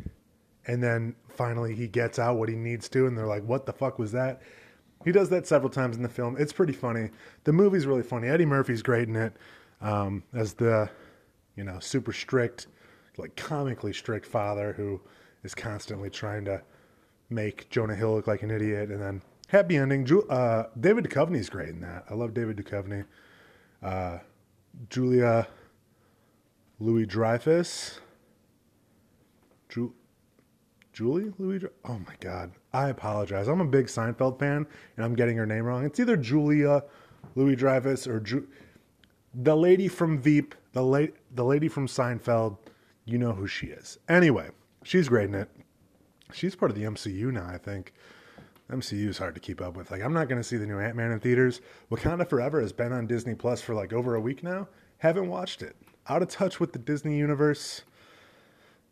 and 0.67 0.83
then 0.83 1.15
finally 1.29 1.75
he 1.75 1.89
gets 1.89 2.19
out 2.19 2.37
what 2.37 2.49
he 2.49 2.57
needs 2.57 2.89
to, 2.91 3.07
and 3.07 3.17
they're 3.17 3.27
like, 3.27 3.45
"What 3.45 3.67
the 3.67 3.73
fuck 3.73 3.99
was 3.99 4.13
that?" 4.13 4.43
He 5.05 5.13
does 5.13 5.29
that 5.31 5.47
several 5.47 5.71
times 5.71 5.97
in 5.97 6.03
the 6.03 6.09
film. 6.09 6.37
It's 6.39 6.53
pretty 6.53 6.73
funny. 6.73 7.11
The 7.45 7.53
movie's 7.53 7.87
really 7.87 8.03
funny. 8.03 8.29
Eddie 8.29 8.47
Murphy's 8.47 8.83
great 8.83 9.09
in 9.09 9.17
it 9.17 9.33
um, 9.81 10.25
as 10.35 10.55
the, 10.55 10.91
you 11.57 11.65
know, 11.65 11.79
super 11.79 12.13
strict, 12.13 12.67
like 13.17 13.37
comically 13.37 13.93
strict 13.93 14.27
father 14.27 14.73
who 14.73 15.01
is 15.45 15.55
constantly 15.55 16.11
trying 16.11 16.45
to 16.47 16.61
make 17.31 17.71
Jonah 17.71 17.95
Hill 17.95 18.15
look 18.15 18.27
like 18.27 18.43
an 18.43 18.51
idiot, 18.51 18.91
and 18.91 19.01
then 19.01 19.23
happy 19.49 19.77
ending. 19.77 20.07
Uh, 20.29 20.65
David 20.79 21.05
Duchovny's 21.05 21.49
great 21.49 21.71
in 21.71 21.81
that. 21.81 22.05
I 22.11 22.15
love 22.15 22.35
David 22.35 22.57
Duchovny. 22.57 23.05
Uh, 23.83 24.19
Julia 24.91 25.47
Louis 26.81 27.07
Dreyfus. 27.07 28.01
Ju- 29.69 29.95
Julie 30.93 31.33
Louis. 31.39 31.65
Oh 31.85 31.99
my 32.07 32.15
God! 32.21 32.53
I 32.73 32.89
apologize. 32.89 33.49
I'm 33.49 33.61
a 33.61 33.67
big 33.67 33.87
Seinfeld 33.87 34.39
fan, 34.39 34.67
and 34.97 35.05
I'm 35.05 35.15
getting 35.15 35.37
her 35.37 35.47
name 35.47 35.65
wrong. 35.65 35.85
It's 35.85 36.01
either 36.01 36.17
Julia 36.17 36.85
Louis 37.35 37.57
Dreyfus 37.57 38.07
or 38.07 38.21
Ju- 38.21 38.49
the 39.35 39.57
lady 39.57 39.89
from 39.89 40.19
Veep, 40.19 40.55
the 40.73 40.83
late 40.83 41.15
the 41.35 41.45
lady 41.45 41.69
from 41.69 41.87
Seinfeld. 41.87 42.57
You 43.05 43.19
know 43.19 43.33
who 43.33 43.47
she 43.47 43.69
is. 43.69 43.99
Anyway, 44.09 44.51
she's 44.83 45.09
great 45.09 45.29
in 45.29 45.35
it. 45.35 45.49
She's 46.33 46.55
part 46.55 46.71
of 46.71 46.77
the 46.77 46.85
MCU 46.85 47.33
now, 47.33 47.47
I 47.47 47.57
think. 47.59 47.95
MCU 48.71 49.09
is 49.09 49.17
hard 49.17 49.35
to 49.35 49.41
keep 49.41 49.63
up 49.63 49.77
with. 49.77 49.91
Like, 49.91 50.03
I'm 50.03 50.13
not 50.13 50.29
going 50.29 50.41
to 50.41 50.47
see 50.47 50.59
the 50.59 50.67
new 50.67 50.79
Ant 50.79 50.95
Man 50.95 51.11
in 51.11 51.21
theaters. 51.21 51.63
Wakanda 51.91 52.29
Forever 52.29 52.61
has 52.61 52.71
been 52.73 52.93
on 52.93 53.07
Disney 53.07 53.35
Plus 53.35 53.63
for 53.63 53.75
like 53.75 53.95
over 53.95 54.15
a 54.15 54.21
week 54.21 54.43
now. 54.43 54.69
Haven't 54.99 55.29
watched 55.29 55.63
it. 55.63 55.75
Out 56.09 56.23
of 56.23 56.29
touch 56.29 56.61
with 56.61 56.73
the 56.73 56.79
Disney 56.79 57.19
universe. 57.19 57.83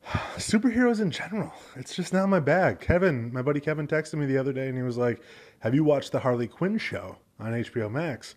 Superheroes 0.37 1.01
in 1.01 1.11
general. 1.11 1.53
It's 1.75 1.95
just 1.95 2.13
not 2.13 2.29
my 2.29 2.41
bag. 2.41 2.81
Kevin, 2.81 3.33
my 3.33 3.43
buddy 3.43 3.61
Kevin, 3.61 3.87
texted 3.87 4.15
me 4.15 4.27
the 4.27 4.39
other 4.39 4.53
day 4.53 4.69
and 4.69 4.77
he 4.77 4.83
was 4.83 4.97
like, 4.97 5.23
Have 5.61 5.75
you 5.75 5.85
watched 5.85 6.13
the 6.13 6.21
Harley 6.21 6.47
Quinn 6.49 6.79
show 6.79 7.17
on 7.41 7.53
HBO 7.53 7.91
Max? 7.91 8.35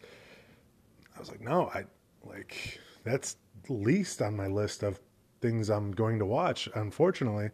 I 1.16 1.20
was 1.20 1.30
like, 1.30 1.42
No, 1.42 1.70
I 1.74 1.86
like 2.24 2.80
that's 3.04 3.38
least 3.68 4.22
on 4.22 4.36
my 4.36 4.48
list 4.48 4.84
of 4.84 5.00
things 5.42 5.70
I'm 5.70 5.92
going 5.92 6.20
to 6.20 6.26
watch, 6.26 6.68
unfortunately, 6.76 7.50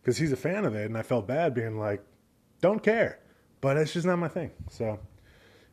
because 0.00 0.16
he's 0.16 0.32
a 0.32 0.36
fan 0.36 0.64
of 0.64 0.74
it. 0.74 0.86
And 0.86 0.96
I 0.96 1.02
felt 1.02 1.26
bad 1.26 1.54
being 1.54 1.78
like, 1.78 2.02
Don't 2.60 2.82
care 2.82 3.20
but 3.60 3.76
it's 3.76 3.92
just 3.92 4.06
not 4.06 4.18
my 4.18 4.28
thing. 4.28 4.50
So, 4.70 4.98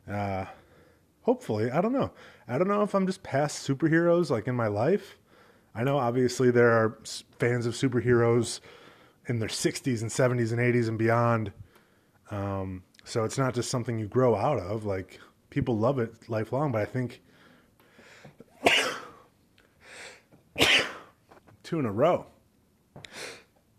uh, 0.10 0.46
hopefully, 1.22 1.72
I 1.72 1.82
don't 1.82 1.94
know. 1.94 2.12
I 2.48 2.58
don't 2.58 2.68
know 2.68 2.84
if 2.84 2.94
I'm 2.94 3.08
just 3.08 3.24
past 3.24 3.68
superheroes 3.68 4.30
like 4.30 4.48
in 4.48 4.56
my 4.56 4.68
life. 4.68 5.18
I 5.74 5.84
know 5.84 5.98
obviously 5.98 6.52
there 6.52 6.72
are 6.72 7.00
fans 7.40 7.66
of 7.66 7.74
superheroes 7.74 8.60
in 9.28 9.40
their 9.40 9.50
60s 9.50 10.02
and 10.02 10.12
70s 10.12 10.52
and 10.52 10.60
80s 10.60 10.88
and 10.88 10.98
beyond. 10.98 11.52
Um, 12.32 12.84
so 13.04 13.24
it's 13.24 13.38
not 13.38 13.54
just 13.54 13.70
something 13.70 14.00
you 14.00 14.08
grow 14.08 14.36
out 14.36 14.60
of. 14.60 14.86
Like 14.86 15.20
people 15.50 15.78
love 15.78 16.00
it 16.00 16.14
lifelong, 16.30 16.72
but 16.72 16.82
I 16.82 16.86
think 16.86 17.22
two 21.64 21.80
in 21.80 21.86
a 21.86 21.92
row, 21.92 22.26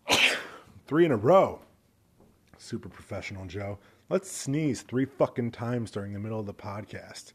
three 0.86 1.04
in 1.04 1.12
a 1.12 1.16
row. 1.16 1.60
Super 2.58 2.88
professional, 2.88 3.46
Joe. 3.46 3.78
Let's 4.08 4.30
sneeze 4.30 4.82
three 4.82 5.04
fucking 5.04 5.52
times 5.52 5.90
during 5.90 6.12
the 6.12 6.18
middle 6.18 6.40
of 6.40 6.46
the 6.46 6.54
podcast. 6.54 7.32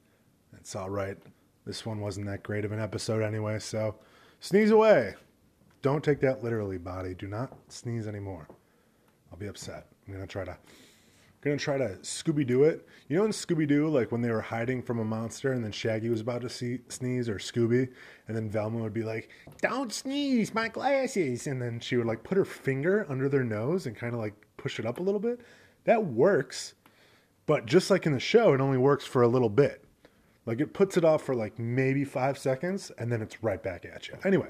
It's 0.62 0.76
all 0.76 0.92
right. 0.92 1.18
This 1.66 1.88
one 1.88 2.02
wasn't 2.02 2.28
that 2.28 2.44
great 2.44 2.66
of 2.66 2.72
an 2.72 2.80
episode 2.80 3.24
anyway, 3.24 3.58
so 3.58 3.96
sneeze 4.42 4.70
away. 4.70 5.16
Don't 5.82 6.04
take 6.04 6.20
that 6.20 6.44
literally, 6.44 6.78
body. 6.78 7.16
Do 7.16 7.26
not 7.26 7.58
sneeze 7.68 8.08
anymore. 8.08 8.48
I'll 9.32 9.40
be 9.40 9.48
upset. 9.48 9.88
I'm 10.06 10.14
gonna 10.14 10.28
try 10.28 10.46
to 10.46 10.56
gonna 11.42 11.58
try 11.58 11.80
to 11.80 11.98
Scooby 12.04 12.46
Doo 12.46 12.64
it. 12.66 12.88
You 13.08 13.18
know 13.18 13.26
in 13.26 13.32
Scooby 13.32 13.68
Doo, 13.68 13.88
like 13.88 14.12
when 14.12 14.22
they 14.22 14.30
were 14.30 14.40
hiding 14.40 14.84
from 14.84 15.00
a 15.00 15.04
monster 15.04 15.54
and 15.54 15.64
then 15.64 15.72
Shaggy 15.72 16.10
was 16.10 16.22
about 16.22 16.42
to 16.42 16.50
see, 16.50 16.82
sneeze 16.90 17.28
or 17.28 17.40
Scooby, 17.40 17.90
and 18.28 18.38
then 18.38 18.48
Velma 18.48 18.78
would 18.84 18.94
be 18.94 19.04
like, 19.04 19.30
"Don't 19.62 19.92
sneeze, 19.92 20.54
my 20.54 20.68
glasses," 20.68 21.48
and 21.48 21.60
then 21.60 21.80
she 21.80 21.98
would 21.98 22.06
like 22.06 22.22
put 22.22 22.38
her 22.38 22.46
finger 22.46 23.08
under 23.10 23.28
their 23.28 23.44
nose 23.44 23.88
and 23.88 23.98
kind 23.98 24.14
of 24.14 24.20
like 24.20 24.36
push 24.58 24.80
it 24.80 24.86
up 24.86 25.00
a 25.00 25.04
little 25.04 25.20
bit. 25.20 25.42
That 25.86 26.06
works, 26.06 26.76
but 27.48 27.66
just 27.66 27.90
like 27.90 28.06
in 28.06 28.14
the 28.14 28.20
show, 28.20 28.54
it 28.54 28.62
only 28.62 28.78
works 28.78 29.06
for 29.06 29.24
a 29.24 29.28
little 29.28 29.50
bit. 29.50 29.86
Like 30.46 30.60
it 30.60 30.74
puts 30.74 30.98
it 30.98 31.06
off 31.06 31.24
for 31.24 31.36
like 31.36 31.58
maybe 31.60 32.04
five 32.04 32.38
seconds 32.38 32.92
and 32.98 33.12
then 33.12 33.22
it's 33.22 33.44
right 33.44 33.62
back 33.62 33.86
at 33.86 34.08
you. 34.08 34.16
Anyway, 34.24 34.50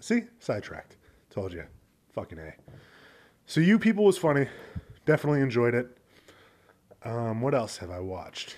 see? 0.00 0.24
Sidetracked. 0.38 0.96
Told 1.30 1.52
you. 1.52 1.64
Fucking 2.12 2.38
A. 2.38 2.52
So, 3.46 3.60
You 3.60 3.78
People 3.78 4.04
was 4.04 4.18
funny. 4.18 4.48
Definitely 5.04 5.40
enjoyed 5.40 5.74
it. 5.74 5.96
Um, 7.02 7.40
what 7.40 7.54
else 7.54 7.76
have 7.78 7.90
I 7.90 8.00
watched? 8.00 8.56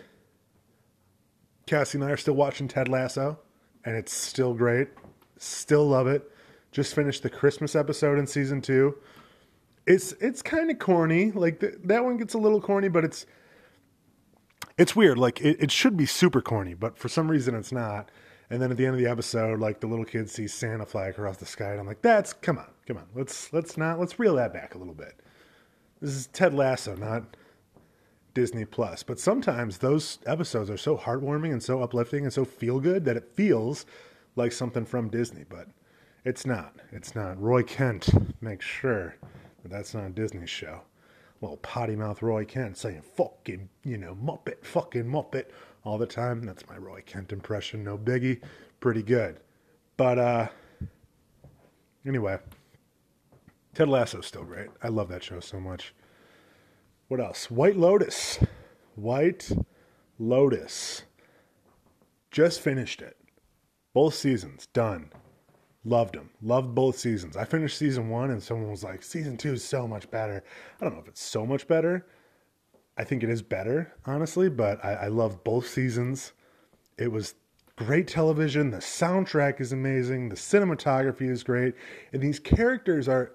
Cassie 1.66 1.98
and 1.98 2.04
I 2.04 2.10
are 2.10 2.16
still 2.16 2.34
watching 2.34 2.66
Ted 2.66 2.88
Lasso, 2.88 3.38
and 3.84 3.94
it's 3.94 4.14
still 4.14 4.54
great. 4.54 4.88
Still 5.36 5.86
love 5.86 6.06
it. 6.06 6.30
Just 6.72 6.94
finished 6.94 7.22
the 7.22 7.28
Christmas 7.28 7.76
episode 7.76 8.18
in 8.18 8.26
season 8.26 8.62
two 8.62 8.96
it's 9.88 10.12
it's 10.20 10.42
kind 10.42 10.70
of 10.70 10.78
corny. 10.78 11.32
Like 11.32 11.60
the, 11.60 11.76
that 11.84 12.04
one 12.04 12.18
gets 12.18 12.34
a 12.34 12.38
little 12.38 12.60
corny, 12.60 12.88
but 12.88 13.04
it's 13.04 13.26
it's 14.78 14.96
weird. 14.96 15.18
Like 15.18 15.40
it, 15.40 15.56
it 15.60 15.70
should 15.70 15.96
be 15.96 16.06
super 16.06 16.40
corny, 16.40 16.74
but 16.74 16.96
for 16.96 17.08
some 17.08 17.30
reason 17.30 17.54
it's 17.54 17.72
not. 17.72 18.10
And 18.50 18.62
then 18.62 18.70
at 18.70 18.78
the 18.78 18.86
end 18.86 18.94
of 18.94 19.00
the 19.00 19.10
episode, 19.10 19.60
like 19.60 19.80
the 19.80 19.86
little 19.86 20.06
kid 20.06 20.30
sees 20.30 20.54
Santa 20.54 20.86
fly 20.86 21.08
across 21.08 21.36
the 21.36 21.44
sky, 21.44 21.72
and 21.72 21.80
I'm 21.80 21.86
like, 21.86 22.00
"That's 22.00 22.32
come 22.32 22.56
on, 22.56 22.70
come 22.86 22.96
on. 22.96 23.06
Let's 23.14 23.52
let's 23.52 23.76
not 23.76 24.00
let's 24.00 24.18
reel 24.18 24.36
that 24.36 24.54
back 24.54 24.74
a 24.74 24.78
little 24.78 24.94
bit." 24.94 25.20
This 26.00 26.14
is 26.14 26.26
Ted 26.28 26.54
Lasso, 26.54 26.96
not 26.96 27.36
Disney 28.32 28.64
Plus. 28.64 29.02
But 29.02 29.18
sometimes 29.18 29.78
those 29.78 30.20
episodes 30.24 30.70
are 30.70 30.76
so 30.78 30.96
heartwarming 30.96 31.52
and 31.52 31.62
so 31.62 31.82
uplifting 31.82 32.24
and 32.24 32.32
so 32.32 32.44
feel 32.44 32.80
good 32.80 33.04
that 33.04 33.16
it 33.16 33.32
feels 33.34 33.84
like 34.36 34.52
something 34.52 34.86
from 34.86 35.08
Disney, 35.08 35.44
but 35.48 35.68
it's 36.24 36.46
not. 36.46 36.76
It's 36.92 37.14
not. 37.14 37.40
Roy 37.42 37.64
Kent 37.64 38.08
makes 38.40 38.64
sure 38.64 39.16
that 39.62 39.70
that's 39.70 39.92
not 39.92 40.06
a 40.06 40.10
Disney 40.10 40.46
show. 40.46 40.82
Little 41.40 41.56
potty 41.58 41.96
mouth 41.96 42.22
Roy 42.22 42.44
Kent 42.44 42.76
saying 42.76 43.02
fucking, 43.16 43.68
you 43.84 43.96
know, 43.96 44.16
Muppet, 44.16 44.64
fucking 44.64 45.04
Muppet 45.04 45.46
all 45.84 45.98
the 45.98 46.06
time. 46.06 46.42
That's 46.42 46.68
my 46.68 46.76
Roy 46.76 47.02
Kent 47.06 47.32
impression. 47.32 47.84
No 47.84 47.96
biggie. 47.96 48.40
Pretty 48.80 49.02
good. 49.02 49.40
But, 49.96 50.18
uh, 50.18 50.48
Anyway, 52.08 52.38
Ted 53.74 53.88
Lasso's 53.88 54.26
still 54.26 54.44
great. 54.44 54.68
I 54.82 54.88
love 54.88 55.08
that 55.08 55.22
show 55.22 55.40
so 55.40 55.60
much. 55.60 55.94
What 57.08 57.20
else? 57.20 57.50
White 57.50 57.76
Lotus. 57.76 58.38
White 58.94 59.52
Lotus. 60.18 61.02
Just 62.30 62.60
finished 62.60 63.02
it. 63.02 63.18
Both 63.92 64.14
seasons 64.14 64.68
done. 64.72 65.10
Loved 65.88 66.16
them. 66.16 66.28
Loved 66.42 66.74
both 66.74 66.98
seasons. 66.98 67.34
I 67.34 67.44
finished 67.44 67.78
season 67.78 68.10
one, 68.10 68.30
and 68.30 68.42
someone 68.42 68.70
was 68.70 68.84
like, 68.84 69.02
"Season 69.02 69.38
two 69.38 69.54
is 69.54 69.64
so 69.64 69.88
much 69.88 70.10
better." 70.10 70.44
I 70.78 70.84
don't 70.84 70.92
know 70.92 71.00
if 71.00 71.08
it's 71.08 71.22
so 71.22 71.46
much 71.46 71.66
better. 71.66 72.06
I 72.98 73.04
think 73.04 73.22
it 73.22 73.30
is 73.30 73.40
better, 73.40 73.94
honestly, 74.04 74.50
but 74.50 74.84
I, 74.84 74.92
I 74.94 75.08
love 75.08 75.42
both 75.44 75.66
seasons. 75.66 76.32
It 76.98 77.10
was 77.10 77.36
great 77.76 78.06
television. 78.06 78.70
The 78.70 78.78
soundtrack 78.78 79.62
is 79.62 79.72
amazing. 79.72 80.28
The 80.28 80.36
cinematography 80.36 81.30
is 81.30 81.42
great, 81.42 81.74
and 82.12 82.20
these 82.22 82.38
characters 82.38 83.08
are. 83.08 83.32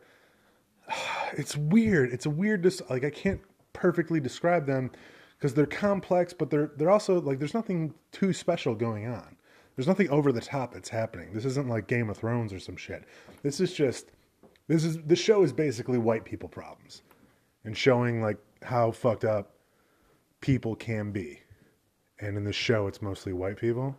It's 1.35 1.57
weird. 1.57 2.13
It's 2.13 2.27
a 2.27 2.29
weird. 2.29 2.63
Like 2.91 3.03
I 3.03 3.09
can't 3.09 3.41
perfectly 3.73 4.19
describe 4.19 4.67
them 4.67 4.91
because 5.35 5.55
they're 5.55 5.65
complex, 5.65 6.31
but 6.31 6.51
they're 6.51 6.71
they're 6.77 6.91
also 6.91 7.19
like 7.19 7.39
there's 7.39 7.55
nothing 7.55 7.95
too 8.11 8.31
special 8.31 8.75
going 8.75 9.07
on. 9.07 9.35
There's 9.75 9.87
nothing 9.87 10.09
over 10.09 10.31
the 10.31 10.41
top 10.41 10.73
that's 10.73 10.89
happening. 10.89 11.33
This 11.33 11.45
isn't 11.45 11.67
like 11.67 11.87
Game 11.87 12.09
of 12.09 12.17
Thrones 12.17 12.53
or 12.53 12.59
some 12.59 12.75
shit. 12.75 13.03
This 13.41 13.59
is 13.59 13.73
just 13.73 14.11
this 14.67 14.83
is 14.83 15.01
the 15.03 15.15
show 15.15 15.43
is 15.43 15.51
basically 15.51 15.97
white 15.97 16.23
people 16.23 16.47
problems 16.47 17.01
and 17.65 17.75
showing 17.75 18.21
like 18.21 18.37
how 18.61 18.91
fucked 18.91 19.25
up 19.25 19.55
people 20.41 20.75
can 20.75 21.11
be. 21.11 21.41
And 22.19 22.37
in 22.37 22.43
the 22.43 22.53
show 22.53 22.87
it's 22.87 23.01
mostly 23.01 23.33
white 23.33 23.57
people. 23.57 23.95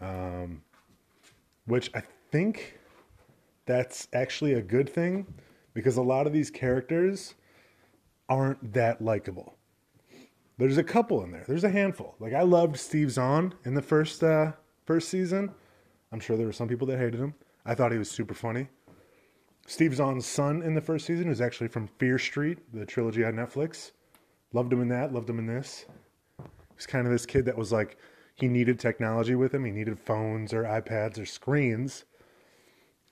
Um 0.00 0.62
which 1.66 1.90
I 1.94 2.02
think 2.32 2.78
that's 3.66 4.08
actually 4.12 4.54
a 4.54 4.62
good 4.62 4.88
thing 4.88 5.26
because 5.74 5.98
a 5.98 6.02
lot 6.02 6.26
of 6.26 6.32
these 6.32 6.50
characters 6.50 7.34
aren't 8.28 8.72
that 8.72 9.02
likable. 9.02 9.56
There's 10.58 10.78
a 10.78 10.84
couple 10.84 11.22
in 11.22 11.30
there. 11.30 11.44
There's 11.46 11.64
a 11.64 11.70
handful. 11.70 12.16
Like 12.18 12.34
I 12.34 12.42
loved 12.42 12.76
Steve 12.76 13.10
Zahn 13.10 13.54
in 13.64 13.74
the 13.74 13.82
first 13.82 14.22
uh, 14.22 14.52
first 14.90 15.08
season. 15.08 15.48
I'm 16.10 16.18
sure 16.18 16.36
there 16.36 16.48
were 16.48 16.52
some 16.52 16.66
people 16.66 16.84
that 16.88 16.98
hated 16.98 17.20
him. 17.20 17.32
I 17.64 17.76
thought 17.76 17.92
he 17.92 17.98
was 17.98 18.10
super 18.10 18.34
funny. 18.34 18.66
Steve 19.64 19.94
Zahn's 19.94 20.26
son 20.26 20.62
in 20.62 20.74
the 20.74 20.80
first 20.80 21.06
season 21.06 21.28
was 21.28 21.40
actually 21.40 21.68
from 21.68 21.86
Fear 21.86 22.18
Street, 22.18 22.58
the 22.74 22.84
trilogy 22.84 23.24
on 23.24 23.34
Netflix. 23.34 23.92
Loved 24.52 24.72
him 24.72 24.82
in 24.82 24.88
that. 24.88 25.12
Loved 25.12 25.30
him 25.30 25.38
in 25.38 25.46
this. 25.46 25.86
He's 26.74 26.88
kind 26.88 27.06
of 27.06 27.12
this 27.12 27.24
kid 27.24 27.44
that 27.44 27.56
was 27.56 27.70
like 27.70 27.98
he 28.34 28.48
needed 28.48 28.80
technology 28.80 29.36
with 29.36 29.54
him. 29.54 29.64
He 29.64 29.70
needed 29.70 29.96
phones 29.96 30.52
or 30.52 30.64
iPads 30.64 31.20
or 31.20 31.24
screens. 31.24 32.04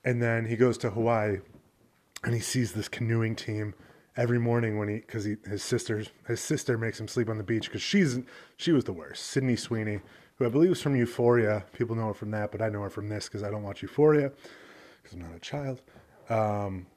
And 0.03 0.21
then 0.21 0.47
he 0.47 0.57
goes 0.57 0.77
to 0.79 0.89
Hawaii 0.89 1.37
and 2.25 2.33
he 2.33 2.41
sees 2.41 2.73
this 2.73 2.89
canoeing 2.89 3.37
team 3.37 3.73
every 4.17 4.37
morning 4.37 4.77
when 4.77 4.89
he 4.89 4.95
because 4.95 5.23
his 5.23 5.63
sister's 5.63 6.09
his 6.27 6.41
sister 6.41 6.77
makes 6.77 6.99
him 6.99 7.07
sleep 7.07 7.29
on 7.29 7.37
the 7.37 7.43
beach 7.43 7.67
because 7.67 7.81
she's 7.81 8.19
she 8.57 8.73
was 8.73 8.83
the 8.83 8.91
worst. 8.91 9.27
Sydney 9.27 9.55
Sweeney, 9.55 10.01
who 10.39 10.45
I 10.45 10.49
believe 10.49 10.69
was 10.69 10.81
from 10.81 10.95
Euphoria. 10.95 11.65
People 11.73 11.95
know 11.95 12.07
her 12.07 12.13
from 12.13 12.31
that, 12.31 12.51
but 12.51 12.61
I 12.61 12.69
know 12.69 12.81
her 12.81 12.89
from 12.89 13.09
this 13.09 13.25
because 13.25 13.43
I 13.43 13.51
don't 13.51 13.61
watch 13.61 13.81
Euphoria 13.81 14.31
because 15.03 15.15
I'm 15.15 15.21
not 15.21 15.35
a 15.35 15.39
child. 15.39 15.81
Um, 16.29 16.87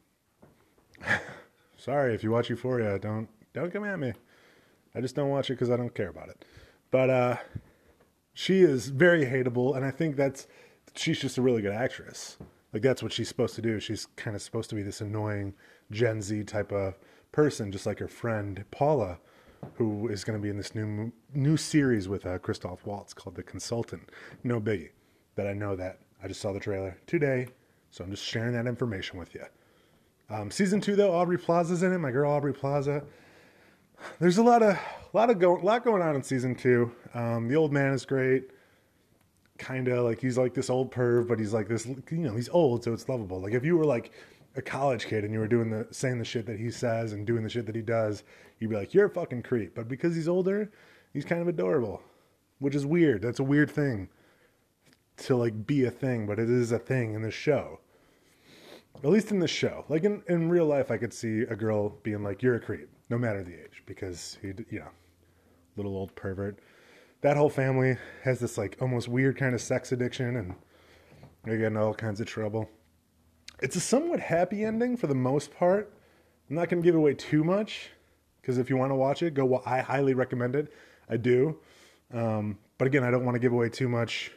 sorry 1.77 2.15
if 2.15 2.23
you 2.23 2.31
watch 2.31 2.49
Euphoria, 2.49 2.99
don't 2.99 3.29
don't 3.53 3.73
come 3.73 3.85
at 3.85 3.99
me. 3.99 4.13
I 4.95 5.01
just 5.01 5.17
don't 5.17 5.29
watch 5.29 5.51
it 5.51 5.55
because 5.55 5.71
I 5.71 5.77
don't 5.77 5.95
care 5.95 6.09
about 6.09 6.29
it. 6.29 6.45
But 6.91 7.11
uh, 7.11 7.37
she 8.33 8.61
is 8.61 8.89
very 8.89 9.27
hateable, 9.27 9.77
and 9.77 9.85
I 9.85 9.91
think 9.91 10.17
that's 10.17 10.47
she's 10.95 11.21
just 11.21 11.37
a 11.37 11.43
really 11.43 11.63
good 11.63 11.75
actress. 11.75 12.37
Like 12.73 12.83
that's 12.83 13.03
what 13.03 13.13
she's 13.13 13.29
supposed 13.29 13.57
to 13.57 13.63
do. 13.63 13.81
She's 13.81 14.07
kind 14.17 14.37
of 14.37 14.43
supposed 14.43 14.71
to 14.71 14.77
be 14.77 14.83
this 14.83 15.01
annoying 15.01 15.55
Gen 15.91 16.23
Z 16.23 16.45
type 16.45 16.71
of 16.71 16.97
person, 17.33 17.73
just 17.73 17.87
like 17.87 17.99
her 17.99 18.09
friend 18.09 18.65
Paula, 18.71 19.19
who 19.75 20.09
is 20.09 20.25
going 20.25 20.39
to 20.39 20.43
be 20.43 20.49
in 20.51 20.57
this 20.57 20.75
new 20.75 21.13
new 21.35 21.57
series 21.57 22.09
with 22.09 22.27
uh, 22.27 22.39
Christoph 22.39 22.85
Waltz 22.85 23.15
called 23.15 23.37
The 23.37 23.43
Consultant. 23.43 24.11
No 24.45 24.61
biggie. 24.61 24.91
That 25.35 25.47
I 25.47 25.55
know 25.55 25.77
that. 25.77 25.99
I 26.23 26.29
just 26.29 26.41
saw 26.41 26.53
the 26.53 26.61
trailer 26.61 26.97
today, 27.07 27.49
so 27.91 28.05
I'm 28.05 28.11
just 28.11 28.25
sharing 28.25 28.53
that 28.53 28.67
information 28.67 29.19
with 29.19 29.35
you. 29.35 29.45
Um, 30.31 30.51
season 30.51 30.81
two, 30.81 30.95
though, 30.95 31.13
Aubrey 31.13 31.39
Plaza's 31.39 31.83
in 31.83 31.93
it. 31.93 31.99
My 31.99 32.11
girl 32.11 32.31
Aubrey 32.31 32.53
Plaza. 32.53 33.03
There's 34.19 34.39
a 34.39 34.43
lot 34.43 34.63
of 34.63 34.77
a 34.77 35.17
lot 35.17 35.31
of 35.31 35.39
go, 35.39 35.55
lot 35.55 35.85
going 35.85 36.03
on 36.03 36.17
in 36.17 36.23
season 36.23 36.55
two. 36.55 36.93
Um, 37.15 37.49
the 37.49 37.57
old 37.57 37.73
man 37.73 37.93
is 37.93 38.05
great. 38.05 38.51
Kind 39.59 39.89
of 39.89 40.05
like 40.05 40.21
he's 40.21 40.39
like 40.39 40.55
this 40.55 40.71
old 40.71 40.91
perv, 40.91 41.29
but 41.29 41.39
he's 41.39 41.53
like 41.53 41.69
this. 41.69 41.87
You 41.87 42.19
know, 42.19 42.35
he's 42.35 42.49
old, 42.49 42.85
so 42.85 42.93
it's 42.93 43.09
lovable. 43.09 43.41
Like 43.41 43.53
if 43.55 43.65
you 43.65 43.77
were 43.77 43.85
like 43.85 44.13
a 44.57 44.63
college 44.63 45.07
kid 45.07 45.25
and 45.25 45.33
you 45.33 45.41
were 45.41 45.49
doing 45.49 45.71
the 45.71 45.87
saying 45.91 46.19
the 46.19 46.25
shit 46.25 46.47
that 46.47 46.59
he 46.59 46.71
says 46.71 47.13
and 47.13 47.27
doing 47.27 47.43
the 47.43 47.49
shit 47.49 47.67
that 47.67 47.75
he 47.75 47.83
does, 47.83 48.25
you'd 48.59 48.71
be 48.71 48.77
like, 48.77 48.95
"You're 48.95 49.07
a 49.07 49.11
fucking 49.11 49.43
creep." 49.43 49.75
But 49.75 49.89
because 49.89 50.15
he's 50.15 50.29
older, 50.29 50.71
he's 51.13 51.25
kind 51.25 51.41
of 51.41 51.49
adorable, 51.49 52.03
which 52.59 52.75
is 52.75 52.87
weird. 52.87 53.23
That's 53.23 53.41
a 53.41 53.45
weird 53.45 53.71
thing 53.71 54.09
to 55.19 55.37
like 55.37 55.67
be 55.67 55.85
a 55.85 55.91
thing, 55.91 56.27
but 56.27 56.39
it 56.39 56.51
is 56.51 56.73
a 56.73 56.79
thing 56.79 57.15
in 57.15 57.23
the 57.23 57.31
show. 57.31 57.81
At 59.03 59.11
least 59.11 59.31
in 59.31 59.41
the 59.41 59.49
show. 59.49 59.85
Like 59.89 60.05
in, 60.05 60.23
in 60.29 60.49
real 60.49 60.67
life, 60.67 60.91
I 60.91 60.99
could 60.99 61.13
see 61.13 61.43
a 61.43 61.57
girl 61.57 61.91
being 62.03 62.23
like, 62.23 62.43
"You're 62.43 62.57
a 62.57 62.61
creep," 62.61 62.89
no 63.09 63.19
matter 63.19 63.43
the 63.43 63.55
age, 63.55 63.83
because 63.87 64.39
he, 64.43 64.49
you 64.71 64.81
know, 64.81 64.91
little 65.77 65.97
old 65.97 66.15
pervert. 66.15 66.59
That 67.23 67.37
whole 67.37 67.51
family 67.51 67.97
has 68.25 68.41
this 68.41 68.59
like 68.59 68.77
almost 68.81 69.09
weird 69.09 69.37
kind 69.37 69.55
of 69.55 69.61
sex 69.61 69.93
addiction, 69.93 70.37
and 70.37 70.55
they 71.45 71.57
get 71.57 71.69
in 71.69 71.77
all 71.77 71.95
kinds 71.95 72.21
of 72.21 72.27
trouble. 72.27 72.69
It's 73.63 73.77
a 73.77 73.81
somewhat 73.81 74.21
happy 74.21 74.65
ending 74.65 74.97
for 74.97 75.07
the 75.07 75.15
most 75.15 75.55
part. 75.55 75.93
I'm 76.51 76.57
not 76.57 76.69
going 76.69 76.83
to 76.83 76.87
give 76.87 76.97
away 76.97 77.15
too 77.15 77.45
much 77.45 77.91
because 78.41 78.59
if 78.59 78.69
you 78.69 78.77
want 78.77 78.91
to 78.91 78.97
watch 78.97 79.23
it, 79.23 79.35
go. 79.35 79.63
I 79.65 79.81
highly 79.81 80.15
recommend 80.15 80.57
it. 80.57 80.73
I 81.09 81.17
do. 81.17 81.59
Um, 82.13 82.59
but 82.77 82.87
again, 82.89 83.05
I 83.05 83.11
don't 83.11 83.25
want 83.25 83.37
to 83.37 83.39
give 83.39 83.53
away 83.53 83.69
too 83.69 83.89
much. 83.89 84.33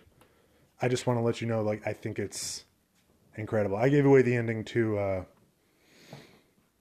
I 0.81 0.87
just 0.87 1.07
want 1.07 1.17
to 1.17 1.23
let 1.23 1.41
you 1.41 1.47
know, 1.47 1.61
like, 1.61 1.85
I 1.87 1.93
think 1.93 2.19
it's 2.19 2.65
incredible. 3.35 3.77
I 3.77 3.89
gave 3.89 4.05
away 4.05 4.21
the 4.21 4.35
ending 4.35 4.63
to 4.65 4.97
uh, 4.97 5.23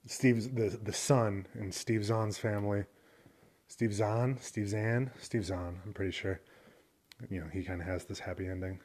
Steve's 0.05 0.47
the 0.49 0.79
the 0.83 0.93
son 0.93 1.47
and 1.53 1.73
Steve 1.73 2.05
Zahn's 2.05 2.37
family. 2.37 2.85
Steve 3.67 3.93
Zahn, 3.93 4.37
Steve 4.39 4.69
Zahn, 4.69 5.09
Steve 5.19 5.45
Zahn. 5.45 5.81
I'm 5.83 5.93
pretty 5.93 6.11
sure. 6.11 6.39
You 7.29 7.41
know, 7.41 7.47
he 7.51 7.63
kind 7.63 7.81
of 7.81 7.87
has 7.87 8.05
this 8.05 8.19
happy 8.19 8.47
ending. 8.47 8.79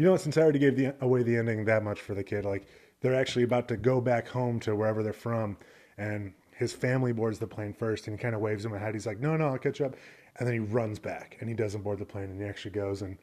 You 0.00 0.06
know, 0.06 0.16
since 0.16 0.38
I 0.38 0.40
already 0.40 0.58
gave 0.58 0.76
the, 0.76 0.94
away 1.02 1.22
the 1.22 1.36
ending 1.36 1.62
that 1.66 1.84
much 1.84 2.00
for 2.00 2.14
the 2.14 2.24
kid, 2.24 2.46
like 2.46 2.66
they're 3.02 3.14
actually 3.14 3.42
about 3.42 3.68
to 3.68 3.76
go 3.76 4.00
back 4.00 4.26
home 4.26 4.58
to 4.60 4.74
wherever 4.74 5.02
they're 5.02 5.12
from, 5.12 5.58
and 5.98 6.32
his 6.56 6.72
family 6.72 7.12
boards 7.12 7.38
the 7.38 7.46
plane 7.46 7.74
first, 7.74 8.06
and 8.06 8.18
he 8.18 8.22
kind 8.22 8.34
of 8.34 8.40
waves 8.40 8.64
him 8.64 8.72
ahead. 8.72 8.94
He's 8.94 9.04
like, 9.04 9.20
"No, 9.20 9.36
no, 9.36 9.48
I'll 9.48 9.58
catch 9.58 9.82
up," 9.82 9.94
and 10.38 10.48
then 10.48 10.54
he 10.54 10.58
runs 10.58 10.98
back, 10.98 11.36
and 11.40 11.50
he 11.50 11.54
doesn't 11.54 11.82
board 11.82 11.98
the 11.98 12.06
plane, 12.06 12.30
and 12.30 12.40
he 12.40 12.48
actually 12.48 12.70
goes 12.70 13.02
and 13.02 13.18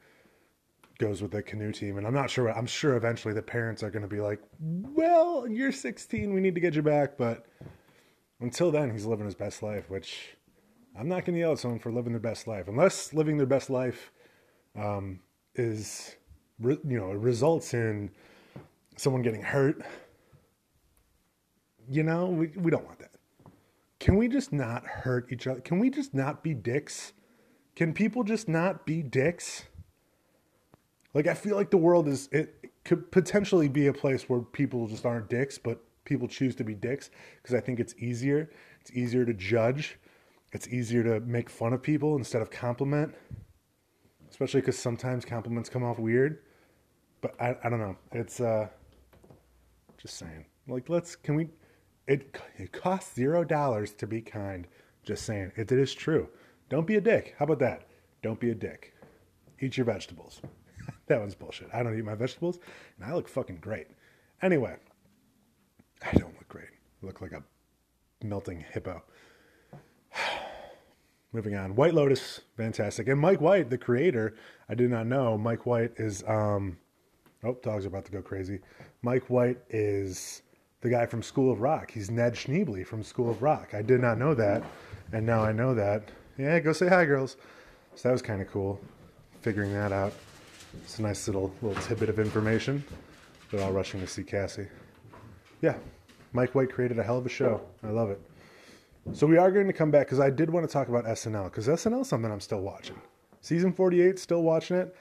goes 0.99 1.19
with 1.19 1.31
the 1.31 1.41
canoe 1.41 1.71
team. 1.71 1.97
And 1.97 2.05
I'm 2.05 2.13
not 2.13 2.29
sure. 2.29 2.55
I'm 2.55 2.67
sure 2.67 2.95
eventually 2.95 3.33
the 3.33 3.41
parents 3.41 3.81
are 3.81 3.89
going 3.89 4.03
to 4.03 4.07
be 4.07 4.21
like, 4.21 4.39
"Well, 4.59 5.47
you're 5.47 5.71
16, 5.71 6.31
we 6.31 6.41
need 6.41 6.53
to 6.53 6.61
get 6.61 6.75
you 6.75 6.83
back," 6.83 7.17
but 7.17 7.47
until 8.39 8.69
then, 8.69 8.91
he's 8.91 9.07
living 9.07 9.25
his 9.25 9.33
best 9.33 9.63
life, 9.63 9.89
which 9.89 10.37
I'm 10.95 11.07
not 11.07 11.25
going 11.25 11.33
to 11.33 11.39
yell 11.39 11.53
at 11.53 11.57
someone 11.57 11.79
for 11.79 11.91
living 11.91 12.13
their 12.13 12.19
best 12.19 12.45
life, 12.45 12.67
unless 12.67 13.15
living 13.15 13.37
their 13.37 13.47
best 13.47 13.71
life 13.71 14.11
um, 14.75 15.21
is 15.55 16.17
you 16.59 16.79
know, 16.83 17.11
it 17.11 17.17
results 17.17 17.73
in 17.73 18.09
someone 18.95 19.21
getting 19.21 19.43
hurt. 19.43 19.81
You 21.89 22.03
know, 22.03 22.25
we, 22.27 22.47
we 22.47 22.71
don't 22.71 22.85
want 22.85 22.99
that. 22.99 23.11
Can 23.99 24.15
we 24.15 24.27
just 24.27 24.51
not 24.51 24.85
hurt 24.85 25.31
each 25.31 25.47
other? 25.47 25.61
Can 25.61 25.79
we 25.79 25.89
just 25.89 26.13
not 26.13 26.43
be 26.43 26.53
dicks? 26.53 27.13
Can 27.75 27.93
people 27.93 28.23
just 28.23 28.47
not 28.47 28.85
be 28.85 29.01
dicks? 29.01 29.63
Like, 31.13 31.27
I 31.27 31.33
feel 31.33 31.55
like 31.55 31.71
the 31.71 31.77
world 31.77 32.07
is, 32.07 32.29
it 32.31 32.71
could 32.83 33.11
potentially 33.11 33.67
be 33.67 33.87
a 33.87 33.93
place 33.93 34.29
where 34.29 34.41
people 34.41 34.87
just 34.87 35.05
aren't 35.05 35.29
dicks, 35.29 35.57
but 35.57 35.79
people 36.05 36.27
choose 36.27 36.55
to 36.55 36.63
be 36.63 36.75
dicks 36.75 37.09
because 37.41 37.55
I 37.55 37.59
think 37.59 37.79
it's 37.79 37.95
easier. 37.97 38.49
It's 38.81 38.91
easier 38.91 39.25
to 39.25 39.33
judge. 39.33 39.97
It's 40.53 40.67
easier 40.67 41.03
to 41.03 41.19
make 41.21 41.49
fun 41.49 41.73
of 41.73 41.81
people 41.81 42.15
instead 42.15 42.41
of 42.41 42.49
compliment, 42.49 43.13
especially 44.29 44.61
because 44.61 44.77
sometimes 44.77 45.25
compliments 45.25 45.69
come 45.69 45.83
off 45.83 45.99
weird 45.99 46.39
but 47.21 47.35
I, 47.41 47.55
I 47.63 47.69
don't 47.69 47.79
know. 47.79 47.95
It's 48.11 48.39
uh, 48.39 48.67
just 49.97 50.17
saying. 50.17 50.45
Like, 50.67 50.89
let's 50.89 51.15
can 51.15 51.35
we? 51.35 51.47
It 52.07 52.37
it 52.57 52.71
costs 52.71 53.15
zero 53.15 53.43
dollars 53.43 53.93
to 53.93 54.07
be 54.07 54.21
kind. 54.21 54.67
Just 55.03 55.25
saying. 55.25 55.51
It, 55.55 55.71
it 55.71 55.79
is 55.79 55.93
true. 55.93 56.29
Don't 56.69 56.87
be 56.87 56.95
a 56.95 57.01
dick. 57.01 57.35
How 57.37 57.45
about 57.45 57.59
that? 57.59 57.87
Don't 58.21 58.39
be 58.39 58.51
a 58.51 58.55
dick. 58.55 58.93
Eat 59.59 59.77
your 59.77 59.85
vegetables. 59.85 60.41
that 61.07 61.19
one's 61.19 61.35
bullshit. 61.35 61.69
I 61.73 61.83
don't 61.83 61.97
eat 61.97 62.03
my 62.03 62.15
vegetables, 62.15 62.59
and 62.97 63.09
I 63.09 63.13
look 63.13 63.27
fucking 63.27 63.57
great. 63.57 63.87
Anyway, 64.41 64.75
I 66.05 66.11
don't 66.13 66.35
look 66.35 66.47
great. 66.47 66.69
I 67.01 67.05
look 67.05 67.21
like 67.21 67.31
a 67.31 67.43
melting 68.23 68.65
hippo. 68.71 69.01
Moving 71.33 71.55
on. 71.55 71.75
White 71.75 71.93
Lotus, 71.93 72.41
fantastic. 72.55 73.07
And 73.07 73.19
Mike 73.19 73.41
White, 73.41 73.69
the 73.69 73.77
creator, 73.77 74.35
I 74.69 74.75
did 74.75 74.89
not 74.89 75.07
know. 75.07 75.37
Mike 75.37 75.65
White 75.65 75.93
is 75.97 76.23
um, 76.27 76.77
Oh, 77.43 77.57
dogs 77.61 77.85
are 77.85 77.89
about 77.89 78.05
to 78.05 78.11
go 78.11 78.21
crazy. 78.21 78.59
Mike 79.03 79.29
White 79.29 79.59
is 79.69 80.41
the 80.81 80.89
guy 80.89 81.05
from 81.05 81.21
School 81.21 81.51
of 81.51 81.61
Rock. 81.61 81.91
He's 81.91 82.09
Ned 82.09 82.33
Schneebly 82.33 82.85
from 82.85 83.03
School 83.03 83.29
of 83.29 83.41
Rock. 83.41 83.73
I 83.73 83.81
did 83.81 84.01
not 84.01 84.17
know 84.17 84.33
that, 84.33 84.63
and 85.13 85.25
now 85.25 85.43
I 85.43 85.51
know 85.51 85.73
that. 85.75 86.09
Yeah, 86.37 86.59
go 86.59 86.73
say 86.73 86.87
hi, 86.87 87.05
girls. 87.05 87.37
So 87.95 88.09
that 88.09 88.13
was 88.13 88.21
kind 88.21 88.41
of 88.41 88.49
cool, 88.49 88.79
figuring 89.41 89.73
that 89.73 89.91
out. 89.91 90.13
It's 90.83 90.99
a 90.99 91.01
nice 91.01 91.27
little 91.27 91.53
little 91.61 91.81
tidbit 91.83 92.09
of 92.09 92.19
information. 92.19 92.83
They're 93.51 93.63
all 93.63 93.71
rushing 93.71 93.99
to 94.01 94.07
see 94.07 94.23
Cassie. 94.23 94.67
Yeah, 95.61 95.75
Mike 96.33 96.53
White 96.55 96.71
created 96.71 96.99
a 96.99 97.03
hell 97.03 97.17
of 97.17 97.25
a 97.25 97.29
show. 97.29 97.61
I 97.83 97.89
love 97.89 98.09
it. 98.09 98.21
So 99.13 99.25
we 99.25 99.37
are 99.37 99.51
going 99.51 99.67
to 99.67 99.73
come 99.73 99.89
back 99.89 100.07
because 100.07 100.19
I 100.19 100.29
did 100.29 100.49
want 100.49 100.67
to 100.67 100.71
talk 100.71 100.89
about 100.89 101.05
SNL 101.05 101.45
because 101.45 101.67
SNL 101.67 102.01
is 102.01 102.09
something 102.09 102.31
I'm 102.31 102.41
still 102.41 102.61
watching. 102.61 102.99
Season 103.41 103.71
48, 103.71 104.19
still 104.19 104.43
watching 104.43 104.77
it. 104.77 104.95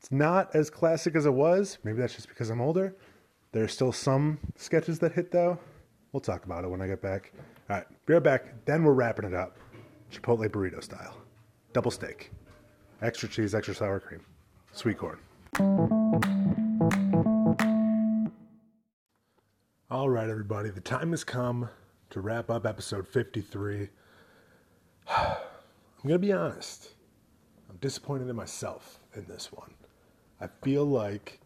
It's 0.00 0.12
not 0.12 0.54
as 0.54 0.70
classic 0.70 1.16
as 1.16 1.26
it 1.26 1.34
was. 1.34 1.78
Maybe 1.82 1.98
that's 1.98 2.14
just 2.14 2.28
because 2.28 2.50
I'm 2.50 2.60
older. 2.60 2.94
There's 3.52 3.72
still 3.72 3.92
some 3.92 4.38
sketches 4.56 4.98
that 5.00 5.12
hit 5.12 5.30
though. 5.32 5.58
We'll 6.12 6.20
talk 6.20 6.44
about 6.44 6.64
it 6.64 6.68
when 6.68 6.80
I 6.80 6.86
get 6.86 7.02
back. 7.02 7.32
All 7.68 7.76
right, 7.76 7.86
be 8.06 8.14
right 8.14 8.22
back. 8.22 8.64
Then 8.64 8.84
we're 8.84 8.92
wrapping 8.92 9.26
it 9.26 9.34
up, 9.34 9.58
Chipotle 10.12 10.48
burrito 10.48 10.82
style, 10.82 11.16
double 11.72 11.90
steak, 11.90 12.30
extra 13.02 13.28
cheese, 13.28 13.54
extra 13.54 13.74
sour 13.74 14.00
cream, 14.00 14.24
sweet 14.72 14.98
corn. 14.98 15.18
All 19.90 20.08
right, 20.08 20.28
everybody, 20.28 20.70
the 20.70 20.80
time 20.80 21.10
has 21.10 21.24
come 21.24 21.68
to 22.10 22.20
wrap 22.20 22.50
up 22.50 22.66
episode 22.66 23.08
53. 23.08 23.88
I'm 25.08 25.36
going 26.04 26.14
to 26.14 26.18
be 26.18 26.32
honest. 26.32 26.94
I'm 27.68 27.76
disappointed 27.78 28.28
in 28.28 28.36
myself 28.36 29.00
in 29.14 29.26
this 29.26 29.50
one. 29.50 29.74
I 30.40 30.48
feel 30.62 30.84
like 30.84 31.40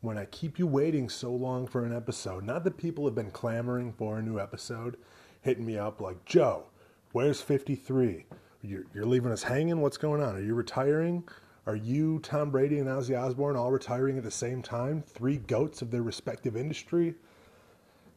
when 0.00 0.16
I 0.16 0.24
keep 0.26 0.58
you 0.58 0.66
waiting 0.66 1.08
so 1.08 1.30
long 1.30 1.66
for 1.66 1.84
an 1.84 1.94
episode, 1.94 2.44
not 2.44 2.64
that 2.64 2.78
people 2.78 3.04
have 3.04 3.14
been 3.14 3.30
clamoring 3.30 3.92
for 3.92 4.18
a 4.18 4.22
new 4.22 4.38
episode, 4.38 4.96
hitting 5.42 5.66
me 5.66 5.76
up 5.76 6.00
like, 6.00 6.24
Joe, 6.24 6.64
where's 7.12 7.42
53? 7.42 8.24
You're, 8.62 8.84
you're 8.94 9.04
leaving 9.04 9.32
us 9.32 9.42
hanging? 9.42 9.80
What's 9.80 9.98
going 9.98 10.22
on? 10.22 10.36
Are 10.36 10.42
you 10.42 10.54
retiring? 10.54 11.24
Are 11.66 11.76
you, 11.76 12.18
Tom 12.20 12.50
Brady, 12.50 12.78
and 12.78 12.88
Ozzy 12.88 13.18
Osbourne 13.18 13.56
all 13.56 13.70
retiring 13.70 14.16
at 14.16 14.24
the 14.24 14.30
same 14.30 14.62
time? 14.62 15.02
Three 15.02 15.36
goats 15.36 15.82
of 15.82 15.90
their 15.90 16.02
respective 16.02 16.56
industry? 16.56 17.14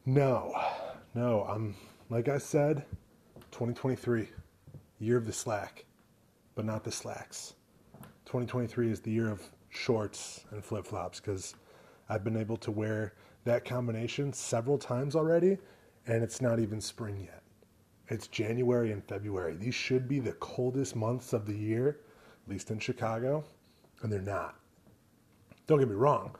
No, 0.06 0.54
no. 1.14 1.44
I'm, 1.44 1.74
like 2.08 2.28
I 2.28 2.38
said, 2.38 2.84
2023, 3.50 4.28
year 5.00 5.18
of 5.18 5.26
the 5.26 5.32
slack, 5.32 5.84
but 6.54 6.64
not 6.64 6.82
the 6.82 6.92
slacks. 6.92 7.54
2023 8.24 8.90
is 8.90 9.00
the 9.00 9.10
year 9.10 9.30
of 9.30 9.42
shorts 9.74 10.44
and 10.50 10.64
flip 10.64 10.86
flops 10.86 11.20
because 11.20 11.54
I've 12.08 12.24
been 12.24 12.36
able 12.36 12.56
to 12.58 12.70
wear 12.70 13.14
that 13.44 13.64
combination 13.64 14.32
several 14.32 14.78
times 14.78 15.16
already, 15.16 15.58
and 16.06 16.22
it's 16.22 16.40
not 16.40 16.60
even 16.60 16.80
spring 16.80 17.20
yet. 17.20 17.42
It's 18.08 18.26
January 18.26 18.92
and 18.92 19.02
February. 19.04 19.56
These 19.56 19.74
should 19.74 20.08
be 20.08 20.20
the 20.20 20.32
coldest 20.34 20.94
months 20.94 21.32
of 21.32 21.46
the 21.46 21.56
year, 21.56 22.00
at 22.44 22.50
least 22.50 22.70
in 22.70 22.78
Chicago, 22.78 23.44
and 24.02 24.12
they're 24.12 24.20
not. 24.20 24.56
Don't 25.66 25.78
get 25.78 25.88
me 25.88 25.94
wrong, 25.94 26.36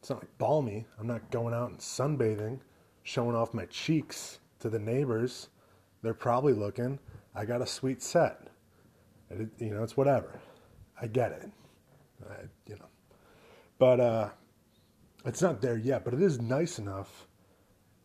it's 0.00 0.10
not 0.10 0.20
like 0.20 0.38
balmy. 0.38 0.86
I'm 0.98 1.06
not 1.06 1.30
going 1.30 1.54
out 1.54 1.70
and 1.70 1.78
sunbathing, 1.78 2.60
showing 3.02 3.36
off 3.36 3.54
my 3.54 3.66
cheeks 3.66 4.40
to 4.60 4.68
the 4.68 4.78
neighbors. 4.78 5.48
They're 6.02 6.14
probably 6.14 6.52
looking. 6.52 6.98
I 7.34 7.44
got 7.44 7.62
a 7.62 7.66
sweet 7.66 8.02
set. 8.02 8.48
It, 9.30 9.48
you 9.58 9.70
know, 9.70 9.82
it's 9.82 9.96
whatever. 9.96 10.40
I 11.00 11.06
get 11.06 11.32
it. 11.32 11.50
I, 12.28 12.44
you 12.66 12.76
know, 12.76 12.88
but 13.78 14.00
uh, 14.00 14.28
it's 15.24 15.42
not 15.42 15.60
there 15.60 15.76
yet. 15.76 16.04
But 16.04 16.14
it 16.14 16.22
is 16.22 16.40
nice 16.40 16.78
enough 16.78 17.26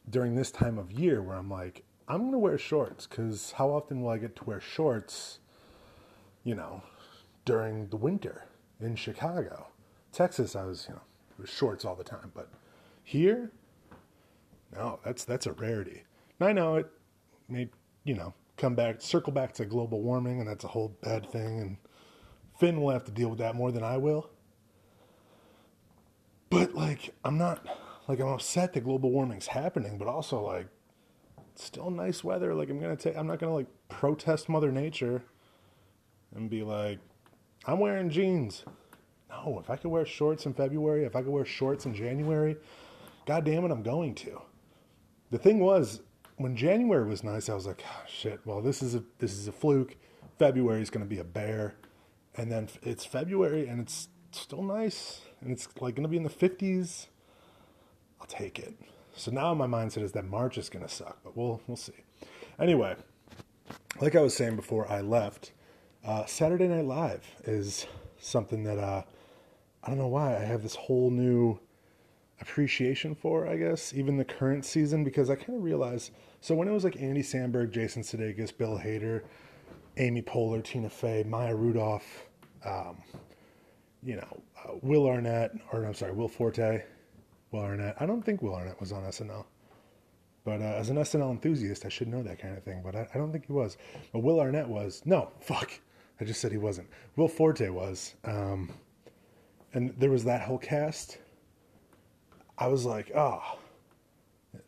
during 0.09 0.35
this 0.35 0.51
time 0.51 0.77
of 0.77 0.91
year 0.91 1.21
where 1.21 1.37
I'm 1.37 1.49
like, 1.49 1.83
I'm 2.07 2.25
gonna 2.25 2.39
wear 2.39 2.57
shorts 2.57 3.07
because 3.07 3.53
how 3.53 3.69
often 3.69 4.01
will 4.01 4.09
I 4.09 4.17
get 4.17 4.35
to 4.37 4.43
wear 4.43 4.59
shorts? 4.59 5.39
You 6.43 6.55
know, 6.55 6.83
during 7.45 7.87
the 7.87 7.95
winter 7.95 8.45
in 8.81 8.95
Chicago, 8.95 9.67
Texas, 10.11 10.55
I 10.55 10.65
was 10.65 10.87
you 10.89 10.95
know 10.95 11.45
shorts 11.45 11.85
all 11.85 11.95
the 11.95 12.03
time, 12.03 12.31
but 12.33 12.49
here, 13.03 13.51
no, 14.75 14.99
that's 15.05 15.23
that's 15.23 15.45
a 15.45 15.53
rarity. 15.53 16.03
And 16.39 16.49
I 16.49 16.51
know 16.51 16.75
it 16.75 16.87
may 17.47 17.69
you 18.03 18.15
know 18.15 18.33
come 18.57 18.75
back, 18.75 19.01
circle 19.01 19.33
back 19.33 19.53
to 19.53 19.65
global 19.65 20.01
warming, 20.01 20.39
and 20.39 20.47
that's 20.47 20.65
a 20.65 20.69
whole 20.69 20.97
bad 21.01 21.29
thing, 21.31 21.59
and 21.59 21.77
Finn 22.63 22.79
will 22.79 22.91
have 22.91 23.03
to 23.03 23.11
deal 23.11 23.27
with 23.27 23.39
that 23.39 23.55
more 23.55 23.73
than 23.73 23.83
I 23.83 23.97
will. 23.97 24.29
But 26.49 26.73
like, 26.73 27.13
I'm 27.25 27.37
not 27.37 27.67
like 28.07 28.21
I'm 28.21 28.29
upset 28.29 28.71
that 28.71 28.85
global 28.85 29.11
warming's 29.11 29.47
happening, 29.47 29.97
but 29.97 30.07
also 30.07 30.41
like, 30.41 30.67
still 31.55 31.91
nice 31.91 32.23
weather. 32.23 32.53
Like 32.53 32.69
I'm 32.69 32.79
gonna 32.79 32.95
take, 32.95 33.17
I'm 33.17 33.27
not 33.27 33.39
gonna 33.39 33.53
like 33.53 33.67
protest 33.89 34.47
Mother 34.47 34.71
Nature 34.71 35.23
and 36.33 36.49
be 36.49 36.63
like, 36.63 36.99
I'm 37.65 37.79
wearing 37.79 38.09
jeans. 38.09 38.63
No, 39.29 39.59
if 39.59 39.69
I 39.69 39.75
could 39.75 39.91
wear 39.91 40.05
shorts 40.05 40.45
in 40.45 40.53
February, 40.53 41.03
if 41.03 41.17
I 41.17 41.21
could 41.21 41.31
wear 41.31 41.43
shorts 41.43 41.85
in 41.85 41.93
January, 41.93 42.55
God 43.25 43.43
damn 43.43 43.65
it, 43.65 43.71
I'm 43.71 43.83
going 43.83 44.15
to. 44.15 44.41
The 45.31 45.37
thing 45.37 45.59
was, 45.59 45.99
when 46.37 46.55
January 46.55 47.09
was 47.09 47.25
nice, 47.25 47.49
I 47.49 47.55
was 47.55 47.67
like, 47.67 47.83
oh, 47.85 48.03
shit. 48.07 48.39
Well, 48.45 48.61
this 48.61 48.81
is 48.81 48.95
a 48.95 49.03
this 49.19 49.33
is 49.33 49.49
a 49.49 49.51
fluke. 49.51 49.97
February 50.39 50.81
is 50.81 50.89
going 50.89 51.03
to 51.03 51.09
be 51.09 51.19
a 51.19 51.25
bear, 51.25 51.75
and 52.35 52.51
then 52.51 52.69
it's 52.81 53.05
February 53.05 53.67
and 53.67 53.79
it's 53.79 54.07
still 54.31 54.63
nice 54.63 55.21
and 55.41 55.51
it's 55.51 55.67
like 55.79 55.95
going 55.95 56.03
to 56.03 56.09
be 56.09 56.17
in 56.17 56.23
the 56.23 56.29
50s. 56.29 57.07
I'll 58.19 58.27
take 58.27 58.59
it. 58.59 58.73
So 59.15 59.31
now 59.31 59.53
my 59.53 59.67
mindset 59.67 60.01
is 60.03 60.13
that 60.13 60.25
March 60.25 60.57
is 60.57 60.69
going 60.69 60.85
to 60.85 60.91
suck, 60.91 61.19
but 61.23 61.37
we'll 61.37 61.61
we'll 61.67 61.77
see. 61.77 61.93
Anyway, 62.59 62.95
like 64.01 64.15
I 64.15 64.21
was 64.21 64.35
saying 64.35 64.55
before 64.55 64.91
I 64.91 65.01
left, 65.01 65.51
uh, 66.03 66.25
Saturday 66.25 66.67
Night 66.67 66.85
Live 66.85 67.23
is 67.43 67.85
something 68.19 68.63
that 68.63 68.79
uh, 68.79 69.03
I 69.83 69.89
don't 69.89 69.97
know 69.97 70.07
why 70.07 70.35
I 70.35 70.39
have 70.39 70.63
this 70.63 70.75
whole 70.75 71.11
new 71.11 71.59
appreciation 72.41 73.15
for, 73.15 73.47
I 73.47 73.57
guess, 73.57 73.93
even 73.93 74.17
the 74.17 74.25
current 74.25 74.65
season, 74.65 75.03
because 75.03 75.29
I 75.29 75.35
kind 75.35 75.57
of 75.57 75.63
realized. 75.63 76.11
So 76.41 76.55
when 76.55 76.67
it 76.67 76.71
was 76.71 76.83
like 76.83 77.01
Andy 77.01 77.21
Samberg, 77.21 77.71
Jason 77.71 78.01
Sudeikis, 78.03 78.55
Bill 78.57 78.79
Hader, 78.79 79.23
Amy 79.97 80.21
Poehler, 80.21 80.63
Tina 80.63 80.89
Fey, 80.89 81.23
Maya 81.23 81.55
Rudolph, 81.55 82.27
um, 82.65 82.97
you 84.01 84.15
know, 84.15 84.41
uh, 84.63 84.73
Will 84.81 85.07
Arnett, 85.07 85.51
or 85.71 85.85
I'm 85.85 85.93
sorry, 85.93 86.13
Will 86.13 86.27
Forte, 86.27 86.83
Will 87.51 87.61
Arnett. 87.61 87.95
I 87.99 88.05
don't 88.05 88.23
think 88.23 88.41
Will 88.41 88.55
Arnett 88.55 88.79
was 88.79 88.91
on 88.91 89.03
SNL. 89.03 89.45
But 90.45 90.61
uh, 90.61 90.65
as 90.65 90.89
an 90.89 90.97
SNL 90.97 91.31
enthusiast, 91.31 91.85
I 91.85 91.89
should 91.89 92.09
know 92.09 92.21
that 92.23 92.39
kind 92.39 92.57
of 92.57 92.63
thing. 92.63 92.81
But 92.83 92.95
I, 92.95 93.07
I, 93.13 93.17
don't 93.17 93.31
think 93.31 93.45
he 93.45 93.53
was. 93.53 93.77
But 94.11 94.19
Will 94.19 94.39
Arnett 94.39 94.67
was. 94.67 95.01
No, 95.05 95.31
fuck. 95.39 95.71
I 96.19 96.25
just 96.25 96.41
said 96.41 96.51
he 96.51 96.57
wasn't. 96.57 96.89
Will 97.15 97.29
Forte 97.29 97.69
was. 97.69 98.15
Um, 98.25 98.69
and 99.73 99.93
there 99.97 100.09
was 100.09 100.25
that 100.25 100.41
whole 100.41 100.57
cast. 100.57 101.17
I 102.57 102.67
was 102.67 102.85
like, 102.85 103.11
oh, 103.15 103.57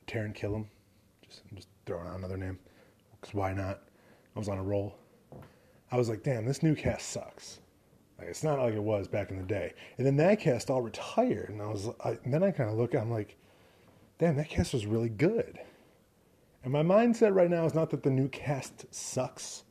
Taran 0.07 0.35
Killam. 0.35 0.65
Just, 1.27 1.41
just 1.53 1.67
throwing 1.85 2.07
out 2.07 2.17
another 2.17 2.37
name. 2.37 2.57
Because 3.19 3.33
why 3.33 3.53
not? 3.53 3.81
I 4.35 4.39
was 4.39 4.47
on 4.47 4.57
a 4.57 4.63
roll. 4.63 4.95
I 5.95 5.97
was 5.97 6.09
like, 6.09 6.23
damn, 6.23 6.45
this 6.45 6.61
new 6.61 6.75
cast 6.75 7.07
sucks. 7.07 7.61
Like, 8.19 8.27
it's 8.27 8.43
not 8.43 8.59
like 8.59 8.73
it 8.73 8.83
was 8.83 9.07
back 9.07 9.31
in 9.31 9.37
the 9.37 9.45
day. 9.45 9.73
And 9.97 10.05
then 10.05 10.17
that 10.17 10.41
cast 10.41 10.69
all 10.69 10.81
retired, 10.81 11.49
and 11.49 11.61
I 11.61 11.67
was, 11.67 11.87
I, 12.03 12.17
then 12.25 12.43
I 12.43 12.51
kind 12.51 12.69
of 12.69 12.75
look, 12.75 12.93
I'm 12.93 13.09
like, 13.09 13.37
damn, 14.17 14.35
that 14.35 14.49
cast 14.49 14.73
was 14.73 14.85
really 14.85 15.07
good. 15.07 15.57
And 16.65 16.73
my 16.73 16.83
mindset 16.83 17.33
right 17.33 17.49
now 17.49 17.63
is 17.63 17.73
not 17.73 17.91
that 17.91 18.03
the 18.03 18.09
new 18.09 18.27
cast 18.27 18.93
sucks, 18.93 19.63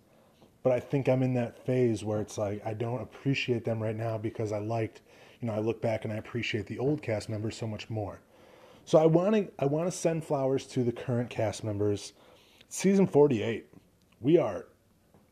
but 0.62 0.72
I 0.72 0.81
think 0.81 1.11
I'm 1.11 1.22
in 1.22 1.35
that 1.35 1.62
phase 1.66 2.05
where 2.05 2.22
it's 2.22 2.39
like 2.39 2.64
I 2.64 2.72
don't 2.72 3.03
appreciate 3.03 3.66
them 3.66 3.83
right 3.83 3.95
now 3.95 4.16
because 4.16 4.51
I 4.51 4.61
liked, 4.61 5.03
you 5.43 5.49
know, 5.49 5.55
I 5.55 5.59
look 5.59 5.83
back 5.83 6.07
and 6.07 6.12
I 6.14 6.16
appreciate 6.16 6.66
the 6.66 6.79
old 6.79 7.03
cast 7.03 7.29
members 7.29 7.55
so 7.55 7.66
much 7.66 7.91
more. 7.91 8.20
So 8.87 8.97
I 8.99 9.05
want 9.05 9.35
to 9.35 9.53
I 9.59 9.66
want 9.66 9.93
to 9.93 9.93
send 9.93 10.25
flowers 10.25 10.66
to 10.68 10.85
the 10.85 10.93
current 10.93 11.29
cast 11.29 11.64
members. 11.64 12.14
Season 12.70 13.07
48. 13.07 13.66
We 14.22 14.39
are 14.39 14.64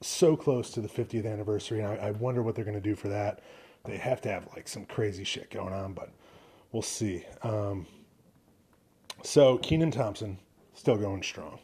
so 0.02 0.36
close 0.36 0.70
to 0.72 0.80
the 0.80 0.88
50th 0.88 1.30
anniversary, 1.30 1.80
and 1.80 1.88
I, 1.88 2.08
I 2.08 2.10
wonder 2.12 2.42
what 2.42 2.54
they're 2.54 2.64
going 2.64 2.76
to 2.76 2.80
do 2.80 2.94
for 2.94 3.08
that. 3.08 3.40
They 3.84 3.96
have 3.96 4.20
to 4.22 4.28
have 4.28 4.48
like 4.54 4.68
some 4.68 4.84
crazy 4.84 5.24
shit 5.24 5.50
going 5.50 5.72
on, 5.72 5.92
but 5.92 6.10
we'll 6.70 6.82
see. 6.82 7.24
Um, 7.42 7.86
so 9.22 9.58
Kenan 9.58 9.90
Thompson 9.90 10.38
still 10.74 10.96
going 10.96 11.22
strong. 11.22 11.58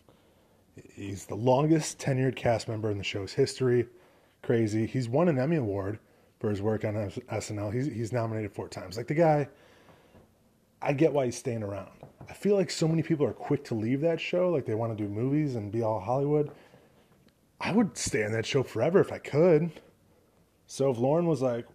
He's 0.95 1.27
the 1.27 1.35
longest 1.35 1.99
tenured 1.99 2.37
cast 2.37 2.69
member 2.69 2.91
in 2.91 2.99
the 2.99 3.05
show's 3.05 3.33
history. 3.33 3.87
Crazy. 4.43 4.87
He's 4.87 5.09
won 5.09 5.29
an 5.29 5.39
Emmy 5.39 5.57
Award 5.57 5.99
for 6.39 6.51
his 6.51 6.63
work 6.63 6.85
on 6.85 6.95
SNL. 6.95 7.73
He's 7.73 7.87
he's 7.87 8.13
nominated 8.13 8.53
four 8.53 8.69
times. 8.69 8.97
Like 8.97 9.09
the 9.09 9.15
guy, 9.15 9.49
I 10.81 10.93
get 10.93 11.13
why 11.13 11.27
he's 11.27 11.37
staying 11.37 11.63
around. 11.63 11.91
I 12.29 12.33
feel 12.33 12.57
like 12.57 12.71
so 12.71 12.87
many 12.87 13.03
people 13.03 13.27
are 13.27 13.33
quick 13.33 13.65
to 13.65 13.75
leave 13.75 14.01
that 14.03 14.21
show, 14.21 14.51
like 14.51 14.67
they 14.67 14.75
want 14.75 14.97
to 14.97 15.03
do 15.03 15.09
movies 15.09 15.57
and 15.57 15.73
be 15.73 15.83
all 15.83 15.99
Hollywood. 15.99 16.51
I 17.61 17.73
would 17.73 17.97
stay 17.97 18.25
on 18.25 18.33
that 18.33 18.47
show 18.47 18.63
forever 18.63 19.01
if 19.01 19.13
I 19.13 19.19
could. 19.19 19.73
So 20.67 20.91
if 20.91 20.99
Lorne 20.99 21.27
was 21.27 21.43
like, 21.43 21.67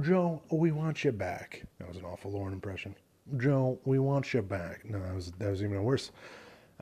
Joe, 0.00 0.42
we 0.50 0.70
want 0.72 1.04
you 1.04 1.12
back. 1.12 1.62
That 1.78 1.88
was 1.88 1.96
an 1.96 2.04
awful 2.04 2.32
Lorne 2.32 2.52
impression. 2.52 2.94
Joe, 3.36 3.78
we 3.84 3.98
want 3.98 4.34
you 4.34 4.42
back. 4.42 4.84
No, 4.84 5.00
that 5.00 5.14
was 5.14 5.32
that 5.38 5.50
was 5.50 5.62
even 5.62 5.82
worse. 5.82 6.10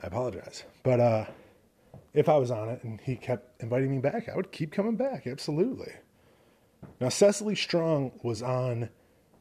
I 0.01 0.07
apologize. 0.07 0.63
But 0.83 0.99
uh 0.99 1.25
if 2.13 2.29
I 2.29 2.37
was 2.37 2.51
on 2.51 2.69
it 2.69 2.83
and 2.83 2.99
he 3.01 3.15
kept 3.15 3.61
inviting 3.61 3.91
me 3.91 3.99
back, 3.99 4.29
I 4.29 4.35
would 4.35 4.51
keep 4.51 4.71
coming 4.71 4.95
back. 4.95 5.25
Absolutely. 5.25 5.93
Now 6.99 7.09
Cecily 7.09 7.55
Strong 7.55 8.11
was 8.23 8.41
on 8.41 8.89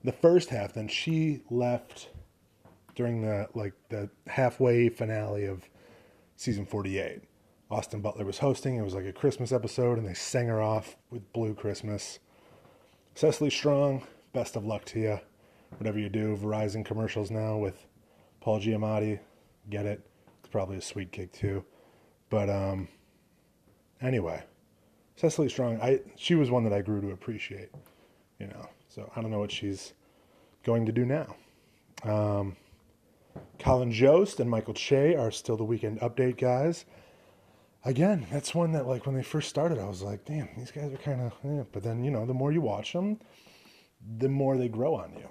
the 0.04 0.12
first 0.12 0.50
half, 0.50 0.74
then 0.74 0.88
she 0.88 1.42
left 1.50 2.10
during 2.94 3.22
the 3.22 3.48
like 3.54 3.74
the 3.88 4.10
halfway 4.26 4.88
finale 4.88 5.46
of 5.46 5.68
season 6.36 6.66
48. 6.66 7.22
Austin 7.72 8.02
Butler 8.02 8.26
was 8.26 8.38
hosting. 8.38 8.76
It 8.76 8.82
was 8.82 8.94
like 8.94 9.06
a 9.06 9.14
Christmas 9.14 9.50
episode, 9.50 9.96
and 9.96 10.06
they 10.06 10.12
sang 10.12 10.48
her 10.48 10.60
off 10.60 10.96
with 11.10 11.32
Blue 11.32 11.54
Christmas. 11.54 12.18
Cecily 13.14 13.48
Strong, 13.48 14.02
best 14.34 14.56
of 14.56 14.66
luck 14.66 14.84
to 14.86 15.00
you. 15.00 15.20
Whatever 15.78 15.98
you 15.98 16.10
do, 16.10 16.36
Verizon 16.36 16.84
commercials 16.84 17.30
now 17.30 17.56
with 17.56 17.86
Paul 18.42 18.60
Giamatti. 18.60 19.20
Get 19.70 19.86
it? 19.86 20.06
It's 20.40 20.50
probably 20.50 20.76
a 20.76 20.82
sweet 20.82 21.12
gig 21.12 21.32
too. 21.32 21.64
But 22.28 22.50
um, 22.50 22.88
anyway, 24.02 24.42
Cecily 25.16 25.48
Strong, 25.48 25.80
I 25.80 26.00
she 26.14 26.34
was 26.34 26.50
one 26.50 26.64
that 26.64 26.74
I 26.74 26.82
grew 26.82 27.00
to 27.00 27.12
appreciate. 27.12 27.70
You 28.38 28.48
know, 28.48 28.68
so 28.88 29.10
I 29.16 29.22
don't 29.22 29.30
know 29.30 29.38
what 29.38 29.50
she's 29.50 29.94
going 30.62 30.84
to 30.84 30.92
do 30.92 31.06
now. 31.06 31.36
Um, 32.04 32.54
Colin 33.58 33.92
Jost 33.92 34.40
and 34.40 34.50
Michael 34.50 34.74
Che 34.74 35.14
are 35.14 35.30
still 35.30 35.56
the 35.56 35.64
weekend 35.64 36.00
update 36.00 36.36
guys. 36.36 36.84
Again, 37.84 38.26
that's 38.30 38.54
one 38.54 38.72
that 38.72 38.86
like 38.86 39.06
when 39.06 39.14
they 39.14 39.22
first 39.22 39.48
started, 39.48 39.78
I 39.78 39.88
was 39.88 40.02
like, 40.02 40.24
damn, 40.24 40.48
these 40.56 40.70
guys 40.70 40.92
are 40.92 40.98
kind 40.98 41.20
of. 41.20 41.32
Eh. 41.44 41.64
But 41.72 41.82
then 41.82 42.04
you 42.04 42.10
know, 42.10 42.24
the 42.26 42.34
more 42.34 42.52
you 42.52 42.60
watch 42.60 42.92
them, 42.92 43.18
the 44.18 44.28
more 44.28 44.56
they 44.56 44.68
grow 44.68 44.94
on 44.94 45.14
you. 45.16 45.28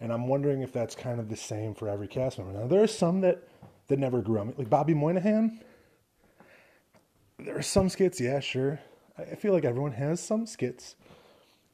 And 0.00 0.12
I'm 0.12 0.26
wondering 0.26 0.62
if 0.62 0.72
that's 0.72 0.94
kind 0.94 1.20
of 1.20 1.28
the 1.28 1.36
same 1.36 1.74
for 1.74 1.88
every 1.88 2.08
cast 2.08 2.38
member. 2.38 2.52
Now 2.52 2.66
there 2.66 2.82
are 2.82 2.86
some 2.86 3.20
that 3.22 3.48
that 3.88 3.98
never 3.98 4.20
grew 4.20 4.38
on 4.38 4.48
me, 4.48 4.54
like 4.56 4.70
Bobby 4.70 4.94
Moynihan. 4.94 5.60
There 7.38 7.58
are 7.58 7.62
some 7.62 7.88
skits, 7.88 8.20
yeah, 8.20 8.40
sure. 8.40 8.80
I 9.18 9.34
feel 9.34 9.52
like 9.52 9.64
everyone 9.64 9.92
has 9.92 10.20
some 10.20 10.46
skits. 10.46 10.96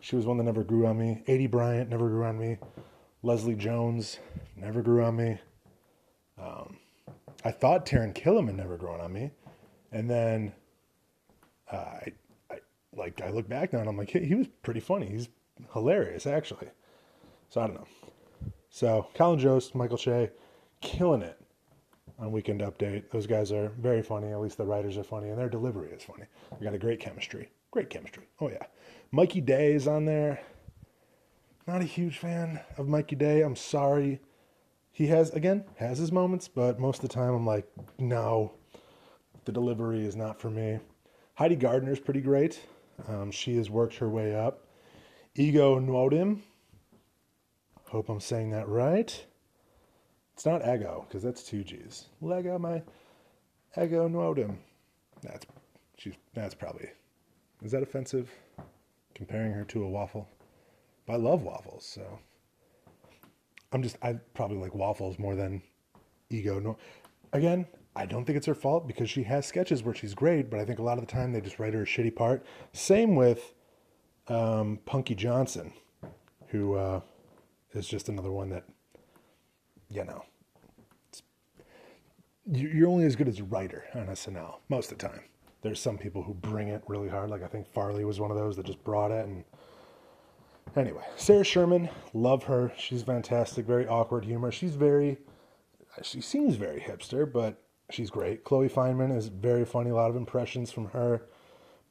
She 0.01 0.17
was 0.17 0.27
one 0.27 0.37
that 0.39 0.45
never 0.45 0.65
grew 0.65 0.87
on 0.87 0.99
me. 0.99 1.23
Aidy 1.29 1.49
Bryant 1.49 1.89
never 1.89 2.09
grew 2.09 2.25
on 2.25 2.39
me. 2.39 2.59
Leslie 3.23 3.55
Jones 3.55 4.19
never 4.57 4.83
grew 4.83 5.05
on 5.05 5.17
me. 5.17 5.39
Um, 6.39 6.79
I 7.45 7.53
thought 7.53 7.87
Taran 7.87 8.13
Killam 8.13 8.53
never 8.55 8.77
grew 8.77 8.91
on 8.91 9.13
me, 9.13 9.31
and 9.93 10.09
then 10.09 10.53
uh, 11.71 11.77
I, 11.77 12.13
I 12.51 12.59
like 12.95 13.21
I 13.21 13.31
look 13.31 13.49
back 13.49 13.73
now 13.73 13.81
and 13.81 13.89
I'm 13.89 13.97
like, 13.97 14.11
hey, 14.11 14.25
he 14.25 14.35
was 14.35 14.49
pretty 14.63 14.81
funny. 14.81 15.09
He's 15.09 15.29
hilarious 15.73 16.27
actually. 16.27 16.69
So 17.49 17.61
I 17.61 17.67
don't 17.67 17.77
know. 17.77 17.87
So 18.71 19.07
Colin 19.15 19.39
Jost, 19.39 19.75
Michael 19.75 19.99
Che, 19.99 20.31
killing 20.81 21.23
it 21.23 21.39
on 22.19 22.33
Weekend 22.33 22.61
Update. 22.61 23.11
Those 23.11 23.27
guys 23.27 23.53
are 23.53 23.69
very 23.79 24.03
funny. 24.03 24.29
At 24.29 24.41
least 24.41 24.57
the 24.57 24.65
writers 24.65 24.97
are 24.97 25.05
funny, 25.05 25.29
and 25.29 25.39
their 25.39 25.49
delivery 25.49 25.91
is 25.91 26.03
funny. 26.03 26.25
They 26.59 26.65
got 26.65 26.75
a 26.75 26.79
great 26.79 27.01
chemistry. 27.01 27.51
Great 27.71 27.91
chemistry. 27.91 28.25
Oh 28.41 28.49
yeah. 28.49 28.65
Mikey 29.11 29.41
Day 29.41 29.73
is 29.73 29.87
on 29.87 30.07
there. 30.07 30.41
Not 31.67 31.81
a 31.81 31.85
huge 31.85 32.19
fan 32.19 32.61
of 32.77 32.89
Mikey 32.89 33.17
Day. 33.17 33.43
I'm 33.43 33.57
sorry. 33.57 34.21
He 34.91 35.07
has 35.09 35.31
again 35.31 35.65
has 35.77 35.99
his 35.99 36.13
moments, 36.13 36.49
but 36.49 36.79
most 36.79 37.03
of 37.03 37.09
the 37.09 37.15
time 37.15 37.35
I'm 37.35 37.47
like, 37.47 37.67
no, 37.99 38.55
the 39.45 39.53
delivery 39.53 40.05
is 40.05 40.17
not 40.17 40.41
for 40.41 40.51
me. 40.51 40.79
Heidi 41.35 41.57
Gardner 41.57 41.93
is 41.93 42.01
pretty 42.01 42.21
great. 42.21 42.61
Um, 43.09 43.31
she 43.31 43.57
has 43.57 43.71
worked 43.71 43.97
her 43.97 44.09
way 44.09 44.35
up. 44.35 44.67
Ego 45.35 45.81
Nwodim. 45.81 46.41
Hope 47.89 48.09
I'm 48.09 48.21
saying 48.21 48.51
that 48.51 48.69
right. 48.69 49.25
It's 50.35 50.47
not 50.47 50.63
ego 50.63 51.05
because 51.09 51.23
that's 51.23 51.43
two 51.43 51.65
G's. 51.65 52.07
Lego 52.21 52.59
my 52.59 52.83
ego 53.81 54.09
Nwodim. 54.09 54.57
That's 55.23 55.47
she's 55.97 56.15
that's 56.35 56.55
probably 56.55 56.91
is 57.63 57.73
that 57.73 57.83
offensive? 57.83 58.31
Comparing 59.15 59.53
her 59.53 59.65
to 59.67 59.85
a 59.85 59.89
waffle. 59.89 60.29
But 61.07 61.15
I 61.15 61.17
love 61.17 61.43
waffles, 61.43 61.85
so 61.87 62.19
I'm 63.73 63.83
just 63.83 63.97
I 64.03 64.15
probably 64.35 64.59
like 64.59 64.75
waffles 64.75 65.19
more 65.19 65.35
than 65.35 65.63
ego. 66.31 66.59
No, 66.59 66.77
again, 67.33 67.67
I 67.95 68.07
don't 68.07 68.25
think 68.25 68.37
it's 68.37 68.47
her 68.47 68.55
fault 68.55 68.87
because 68.87 69.11
she 69.11 69.25
has 69.25 69.47
sketches 69.47 69.83
where 69.83 69.95
she's 69.95 70.15
great, 70.15 70.51
but 70.51 70.59
I 70.59 70.65
think 70.65 70.79
a 70.79 70.83
lot 70.83 70.99
of 70.99 71.07
the 71.07 71.13
time 71.13 71.33
they 71.33 71.41
just 71.41 71.59
write 71.59 71.75
her 71.75 71.83
a 71.83 71.87
shitty 71.87 72.15
part. 72.15 72.45
Same 72.73 73.15
with 73.15 73.53
um, 74.29 74.79
Punky 74.87 75.15
Johnson, 75.15 75.73
who 76.49 76.75
uh, 76.75 77.01
is 77.75 77.87
just 77.87 78.09
another 78.09 78.33
one 78.33 78.49
that, 78.49 78.65
you 79.91 80.05
know, 80.05 80.25
you're 82.51 82.89
only 82.89 83.05
as 83.05 83.15
good 83.15 83.29
as 83.29 83.39
a 83.39 83.45
writer 83.45 83.85
on 83.95 84.07
SNL 84.07 84.57
most 84.69 84.91
of 84.91 84.99
the 84.99 85.09
time. 85.09 85.21
There's 85.61 85.79
some 85.79 85.97
people 85.97 86.23
who 86.23 86.35
bring 86.35 86.69
it 86.69 86.83
really 86.89 87.09
hard. 87.09 87.31
Like 87.31 87.43
I 87.43 87.47
think 87.47 87.69
Farley 87.69 88.05
was 88.05 88.19
one 88.19 88.31
of 88.31 88.37
those 88.37 88.57
that 88.57 88.67
just 88.67 88.83
brought 88.83 89.13
it. 89.13 89.27
And 89.27 89.45
anyway, 90.75 91.05
Sarah 91.17 91.45
Sherman, 91.45 91.89
love 92.15 92.45
her. 92.45 92.73
She's 92.77 93.03
fantastic. 93.03 93.65
Very 93.65 93.87
awkward 93.87 94.25
humor. 94.25 94.51
She's 94.51 94.75
very, 94.75 95.19
she 96.03 96.21
seems 96.21 96.57
very 96.57 96.81
hipster, 96.81 97.31
but 97.31 97.62
she's 97.93 98.11
great. 98.11 98.45
Chloe 98.45 98.69
Fineman 98.69 99.17
is 99.17 99.29
very 99.29 99.65
funny. 99.65 99.91
A 99.91 99.95
lot 99.95 100.11
of 100.11 100.17
impressions 100.17 100.73
from 100.73 100.87
her. 100.87 101.23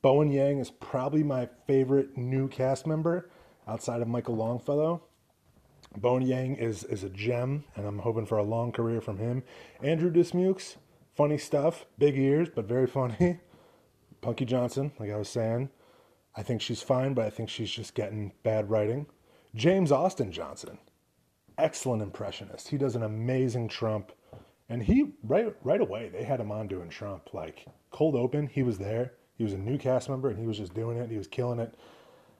Bowen 0.01 0.31
Yang 0.31 0.59
is 0.59 0.71
probably 0.71 1.23
my 1.23 1.47
favorite 1.67 2.17
new 2.17 2.47
cast 2.47 2.87
member 2.87 3.29
outside 3.67 4.01
of 4.01 4.07
Michael 4.07 4.35
Longfellow. 4.35 5.03
Bowen 5.97 6.23
Yang 6.23 6.55
is 6.55 6.83
is 6.85 7.03
a 7.03 7.09
gem, 7.09 7.65
and 7.75 7.85
I'm 7.85 7.99
hoping 7.99 8.25
for 8.25 8.37
a 8.37 8.43
long 8.43 8.71
career 8.71 9.01
from 9.01 9.17
him. 9.17 9.43
Andrew 9.83 10.09
Dismukes, 10.09 10.77
funny 11.15 11.37
stuff, 11.37 11.85
big 11.97 12.17
ears, 12.17 12.49
but 12.53 12.65
very 12.65 12.87
funny. 12.87 13.39
Punky 14.21 14.45
Johnson, 14.45 14.91
like 14.99 15.11
I 15.11 15.17
was 15.17 15.29
saying, 15.29 15.69
I 16.35 16.43
think 16.43 16.61
she's 16.61 16.81
fine, 16.81 17.13
but 17.13 17.25
I 17.25 17.29
think 17.29 17.49
she's 17.49 17.71
just 17.71 17.95
getting 17.95 18.31
bad 18.43 18.69
writing. 18.69 19.07
James 19.53 19.91
Austin 19.91 20.31
Johnson, 20.31 20.77
excellent 21.57 22.01
impressionist. 22.01 22.69
He 22.69 22.77
does 22.77 22.95
an 22.95 23.03
amazing 23.03 23.67
Trump, 23.67 24.11
and 24.71 24.81
he 24.81 25.11
right 25.23 25.53
right 25.63 25.81
away 25.81 26.09
they 26.09 26.23
had 26.23 26.39
him 26.39 26.49
on 26.49 26.65
doing 26.67 26.89
Trump 26.89 27.33
like 27.33 27.65
cold 27.91 28.15
open. 28.15 28.47
He 28.47 28.63
was 28.63 28.77
there. 28.77 29.11
He 29.35 29.43
was 29.43 29.53
a 29.53 29.57
new 29.57 29.77
cast 29.77 30.09
member, 30.09 30.29
and 30.29 30.39
he 30.39 30.47
was 30.47 30.57
just 30.57 30.73
doing 30.73 30.97
it. 30.97 31.09
He 31.09 31.17
was 31.17 31.27
killing 31.27 31.59
it. 31.59 31.75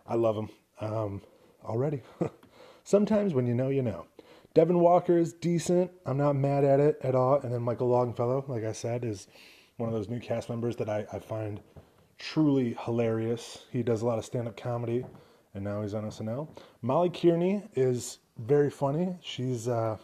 I 0.08 0.16
love 0.16 0.38
him 0.38 0.50
um, 0.80 1.22
already. 1.64 2.02
Sometimes 2.84 3.34
when 3.34 3.46
you 3.48 3.54
know, 3.54 3.70
you 3.70 3.82
know. 3.82 4.06
Devon 4.54 4.80
Walker 4.80 5.18
is 5.18 5.34
decent. 5.34 5.92
I'm 6.06 6.18
not 6.18 6.36
mad 6.36 6.64
at 6.64 6.80
it 6.80 7.00
at 7.04 7.16
all. 7.16 7.40
And 7.40 7.54
then 7.54 7.62
Michael 7.62 7.88
Longfellow, 7.88 8.46
like 8.48 8.66
I 8.66 8.74
said, 8.74 9.06
is 9.06 9.28
one 9.78 9.88
of 9.90 9.96
those 9.96 10.10
new 10.10 10.20
cast 10.20 10.50
members 10.50 10.76
that 10.76 10.90
I, 10.90 11.06
I 11.12 11.20
find 11.20 11.62
truly 12.18 12.78
hilarious. 12.86 13.66
He 13.72 13.82
does 13.82 14.02
a 14.02 14.06
lot 14.06 14.20
of 14.20 14.26
stand 14.26 14.48
up 14.48 14.58
comedy, 14.58 15.06
and 15.54 15.64
now 15.64 15.82
he's 15.82 15.94
on 15.94 16.04
SNL. 16.04 16.50
Molly 16.82 17.10
Kearney 17.10 17.64
is 17.76 18.20
very 18.38 18.70
funny. 18.70 19.18
She's, 19.22 19.68
uh, 19.68 19.98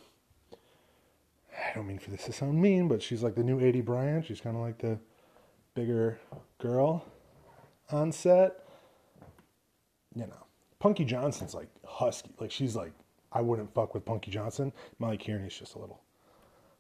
I 1.58 1.74
don't 1.74 1.88
mean 1.88 2.00
for 2.00 2.12
this 2.12 2.26
to 2.26 2.34
sound 2.34 2.62
mean, 2.62 2.88
but 2.88 3.02
she's 3.02 3.24
like 3.24 3.36
the 3.36 3.44
new 3.44 3.60
Aidy 3.60 3.84
Bryant. 3.84 4.26
She's 4.26 4.42
kind 4.42 4.56
of 4.56 4.62
like 4.62 4.78
the 4.78 5.00
bigger 5.74 6.20
girl 6.60 7.06
on 7.92 8.12
set. 8.12 8.64
You 10.16 10.28
know, 10.28 10.46
Punky 10.80 11.06
Johnson's 11.06 11.54
like 11.54 11.70
husky. 11.86 12.32
Like 12.40 12.52
she's 12.52 12.76
like, 12.76 12.92
I 13.32 13.42
wouldn't 13.42 13.74
fuck 13.74 13.94
with 13.94 14.06
Punky 14.06 14.32
Johnson. 14.32 14.72
Molly 15.00 15.18
Kearney's 15.18 15.58
just 15.58 15.76
a 15.76 15.80
little 15.80 16.02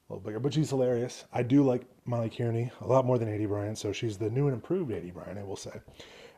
a 0.09 0.13
little 0.13 0.25
bigger, 0.25 0.39
but 0.39 0.53
she's 0.53 0.69
hilarious. 0.69 1.25
I 1.33 1.43
do 1.43 1.63
like 1.63 1.83
Molly 2.05 2.29
Kearney 2.29 2.71
a 2.81 2.87
lot 2.87 3.05
more 3.05 3.17
than 3.17 3.27
Aidy 3.27 3.47
Bryant, 3.47 3.77
so 3.77 3.91
she's 3.91 4.17
the 4.17 4.29
new 4.29 4.47
and 4.47 4.53
improved 4.53 4.91
Aidy 4.91 5.13
Bryant, 5.13 5.37
I 5.37 5.43
will 5.43 5.57
say. 5.57 5.71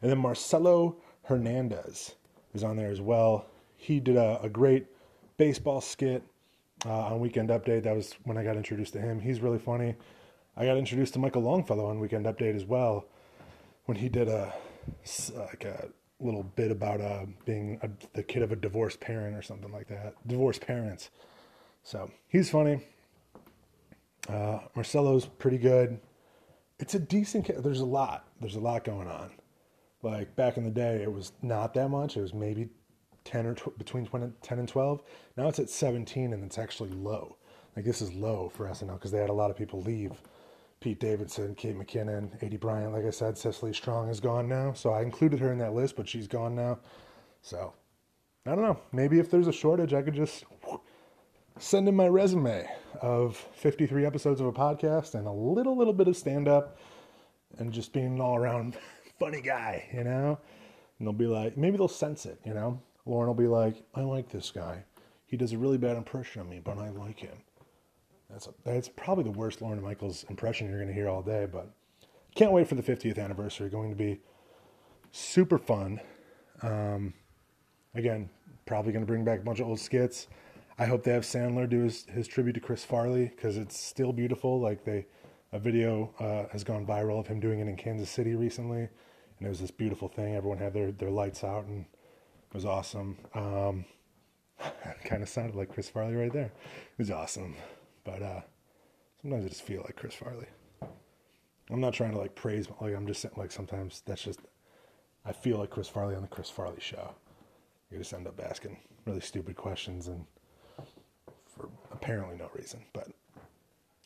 And 0.02 0.10
then 0.10 0.18
Marcelo 0.18 0.98
Hernandez 1.24 2.16
is 2.54 2.64
on 2.64 2.78
there 2.78 2.90
as 2.90 3.02
well. 3.02 3.46
He 3.78 4.00
did 4.00 4.18
a, 4.18 4.40
a 4.42 4.50
great 4.50 4.88
baseball 5.38 5.82
skit 5.82 6.24
uh, 6.86 7.06
on 7.08 7.20
Weekend 7.20 7.50
Update. 7.50 7.84
That 7.84 7.96
was 7.96 8.16
when 8.24 8.38
I 8.38 8.44
got 8.44 8.56
introduced 8.56 8.94
to 8.94 9.00
him. 9.00 9.20
He's 9.20 9.42
really 9.42 9.60
funny. 9.60 9.96
I 10.56 10.66
got 10.66 10.78
introduced 10.78 11.14
to 11.14 11.20
Michael 11.20 11.42
Longfellow 11.42 11.86
on 11.86 12.00
Weekend 12.00 12.26
Update 12.26 12.56
as 12.56 12.66
well 12.66 13.06
when 13.86 13.98
he 13.98 14.10
did 14.10 14.28
a 14.28 14.54
like 15.36 15.64
a 15.66 15.90
little 16.20 16.44
bit 16.44 16.72
about 16.72 17.00
uh, 17.02 17.26
being 17.46 17.80
a, 17.82 17.90
the 18.14 18.24
kid 18.24 18.42
of 18.42 18.52
a 18.52 18.56
divorced 18.56 19.00
parent 19.00 19.36
or 19.36 19.42
something 19.42 19.72
like 19.72 19.88
that. 19.88 20.16
Divorced 20.28 20.62
parents. 20.62 21.10
So 21.84 22.12
he's 22.28 22.50
funny. 22.50 22.82
Uh, 24.28 24.60
Marcelo's 24.76 25.26
pretty 25.26 25.58
good. 25.58 26.00
It's 26.78 26.94
a 26.94 27.00
decent. 27.00 27.50
There's 27.64 27.80
a 27.80 27.86
lot. 27.86 28.28
There's 28.40 28.56
a 28.56 28.60
lot 28.60 28.84
going 28.84 29.08
on. 29.08 29.32
Like 30.02 30.36
back 30.36 30.58
in 30.58 30.64
the 30.64 30.70
day, 30.70 31.02
it 31.02 31.12
was 31.12 31.32
not 31.42 31.74
that 31.74 31.90
much. 31.90 32.16
It 32.16 32.22
was 32.22 32.34
maybe 32.34 32.70
ten 33.24 33.46
or 33.46 33.54
tw- 33.56 33.78
between 33.78 34.06
20, 34.06 34.32
10 34.42 34.60
and 34.60 34.68
twelve. 34.68 35.02
Now 35.38 35.48
it's 35.48 35.60
at 35.60 35.70
seventeen, 35.70 36.34
and 36.34 36.44
it's 36.44 36.58
actually 36.58 36.90
low. 36.92 37.38
Like 37.76 37.86
this 37.86 38.02
is 38.02 38.14
low 38.14 38.50
for 38.54 38.66
SNL 38.66 38.94
because 38.96 39.12
they 39.12 39.20
had 39.20 39.30
a 39.30 39.34
lot 39.34 39.52
of 39.52 39.58
people 39.58 39.82
leave. 39.82 40.22
Pete 40.80 41.00
Davidson, 41.00 41.56
Kate 41.56 41.78
McKinnon, 41.78 42.40
Aidy 42.42 42.60
Bryant. 42.60 42.94
Like 42.94 43.06
I 43.06 43.10
said, 43.10 43.38
Cecily 43.38 43.74
Strong 43.74 44.10
is 44.10 44.22
gone 44.22 44.48
now, 44.48 44.72
so 44.72 44.92
I 44.92 45.02
included 45.02 45.40
her 45.40 45.52
in 45.52 45.58
that 45.58 45.74
list, 45.74 45.98
but 45.98 46.08
she's 46.08 46.28
gone 46.28 46.56
now. 46.56 46.80
So 47.42 47.74
I 48.46 48.52
don't 48.52 48.64
know. 48.64 48.80
Maybe 48.92 49.20
if 49.20 49.30
there's 49.30 49.48
a 49.48 49.54
shortage, 49.54 49.94
I 49.94 50.02
could 50.02 50.14
just 50.14 50.46
send 51.60 51.88
in 51.90 51.96
my 51.96 52.08
resume 52.08 52.68
of 53.02 53.36
53 53.54 54.06
episodes 54.06 54.40
of 54.40 54.48
a 54.48 54.54
podcast 54.54 55.16
and 55.16 55.28
a 55.28 55.32
little, 55.32 55.78
little 55.78 55.94
bit 55.94 56.08
of 56.08 56.16
stand 56.16 56.48
up 56.48 56.78
and 57.58 57.74
just 57.74 57.92
being 57.92 58.16
an 58.16 58.22
all 58.22 58.38
around 58.38 58.78
funny 59.20 59.42
guy, 59.42 59.88
you 59.94 60.04
know? 60.04 60.40
And 60.98 61.08
they'll 61.08 61.14
be 61.14 61.28
like, 61.28 61.58
maybe 61.58 61.78
they'll 61.78 61.88
sense 61.88 62.26
it, 62.26 62.40
you 62.46 62.54
know? 62.54 62.82
Lorne 63.10 63.28
will 63.28 63.34
be 63.34 63.48
like, 63.48 63.84
I 63.96 64.02
like 64.02 64.30
this 64.30 64.52
guy. 64.52 64.84
He 65.26 65.38
does 65.38 65.54
a 65.54 65.58
really 65.58 65.78
bad 65.78 65.98
impression 65.98 66.42
of 66.42 66.48
me, 66.48 66.62
but 66.64 66.78
I 66.78 66.90
like 66.90 67.20
him. 67.20 67.38
That's, 68.30 68.48
a, 68.48 68.54
that's 68.64 68.90
probably 68.90 69.24
the 69.24 69.32
worst 69.32 69.62
Lorne 69.62 69.82
Michaels 69.82 70.26
impression 70.30 70.70
you're 70.70 70.78
going 70.78 70.88
to 70.88 70.94
hear 70.94 71.10
all 71.10 71.22
day, 71.22 71.48
but 71.52 71.70
can't 72.36 72.52
wait 72.52 72.68
for 72.68 72.76
the 72.76 72.84
50th 72.84 73.18
anniversary. 73.18 73.70
Going 73.70 73.90
to 73.90 73.96
be 73.96 74.20
super 75.12 75.58
fun. 75.58 76.00
Um, 76.62 77.14
again, 77.96 78.30
probably 78.66 78.92
going 78.92 79.04
to 79.04 79.08
bring 79.08 79.26
back 79.26 79.40
a 79.40 79.44
bunch 79.44 79.60
of 79.60 79.68
old 79.68 79.80
skits. 79.80 80.28
I 80.78 80.86
hope 80.86 81.04
they 81.04 81.12
have 81.12 81.24
Sandler 81.24 81.68
do 81.68 81.82
his, 81.82 82.06
his 82.06 82.28
tribute 82.28 82.54
to 82.54 82.60
Chris 82.60 82.86
Farley 82.86 83.26
because 83.36 83.58
it's 83.58 83.78
still 83.78 84.14
beautiful. 84.14 84.60
Like 84.62 84.86
they, 84.86 85.08
a 85.52 85.60
video 85.60 86.14
uh, 86.20 86.52
has 86.52 86.64
gone 86.64 86.86
viral 86.86 87.20
of 87.20 87.28
him 87.28 87.40
doing 87.40 87.60
it 87.60 87.68
in 87.68 87.76
Kansas 87.76 88.10
City 88.10 88.36
recently, 88.36 88.82
and 88.82 89.46
it 89.46 89.50
was 89.50 89.60
this 89.60 89.72
beautiful 89.72 90.08
thing. 90.08 90.36
Everyone 90.36 90.60
had 90.60 90.74
their 90.74 90.92
their 90.92 91.10
lights 91.10 91.44
out, 91.44 91.66
and 91.66 91.86
it 92.50 92.54
was 92.54 92.66
awesome. 92.66 93.18
Um, 93.34 93.86
kind 95.04 95.22
of 95.22 95.30
sounded 95.30 95.56
like 95.56 95.74
Chris 95.74 95.90
Farley 95.90 96.16
right 96.16 96.34
there. 96.34 96.52
It 96.52 96.98
was 96.98 97.12
awesome, 97.12 97.56
but 98.04 98.22
uh, 98.22 98.42
sometimes 99.22 99.46
I 99.46 99.50
just 99.50 99.64
feel 99.64 99.82
like 99.82 99.96
Chris 99.96 100.16
Farley. 100.16 100.48
I'm 101.72 101.80
not 101.80 101.94
trying 101.94 102.12
to 102.12 102.18
like 102.18 102.36
praise, 102.36 102.68
like 102.82 102.96
I'm 102.96 103.06
just 103.06 103.22
saying, 103.22 103.36
like 103.38 103.52
sometimes 103.52 104.02
that's 104.06 104.24
just 104.24 104.40
I 105.26 105.32
feel 105.32 105.58
like 105.60 105.70
Chris 105.70 105.88
Farley 105.88 106.16
on 106.16 106.22
the 106.22 106.28
Chris 106.28 106.50
Farley 106.50 106.80
show. 106.80 107.14
You 107.92 108.00
just 108.00 108.14
end 108.14 108.28
up 108.28 108.40
asking 108.44 108.78
really 109.06 109.22
stupid 109.22 109.56
questions 109.56 110.08
and 110.08 110.26
for 111.46 111.70
apparently 111.92 112.38
no 112.38 112.50
reason. 112.56 112.84
But 112.94 113.10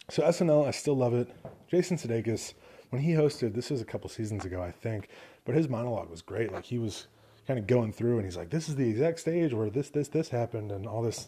so 0.10 0.24
SNL, 0.24 0.68
I 0.68 0.72
still 0.72 0.96
love 0.96 1.14
it. 1.14 1.30
Jason 1.70 1.98
Sudeikis, 1.98 2.54
when 2.90 3.02
he 3.02 3.12
hosted, 3.12 3.54
this 3.54 3.70
was 3.70 3.82
a 3.82 3.86
couple 3.86 4.10
seasons 4.10 4.44
ago, 4.46 4.62
I 4.62 4.72
think, 4.72 5.08
but 5.46 5.56
his 5.56 5.70
monologue 5.70 6.10
was 6.10 6.22
great. 6.22 6.52
Like 6.52 6.66
he 6.66 6.78
was 6.78 7.08
kind 7.48 7.60
of 7.60 7.68
going 7.68 7.92
through 7.92 8.18
and 8.18 8.26
he's 8.26 8.38
like, 8.38 8.50
this 8.50 8.70
is 8.70 8.76
the 8.76 8.90
exact 8.90 9.20
stage 9.20 9.54
where 9.54 9.70
this, 9.70 9.90
this, 9.90 10.08
this 10.08 10.30
happened 10.30 10.72
and 10.72 10.88
all 10.88 11.02
this, 11.02 11.28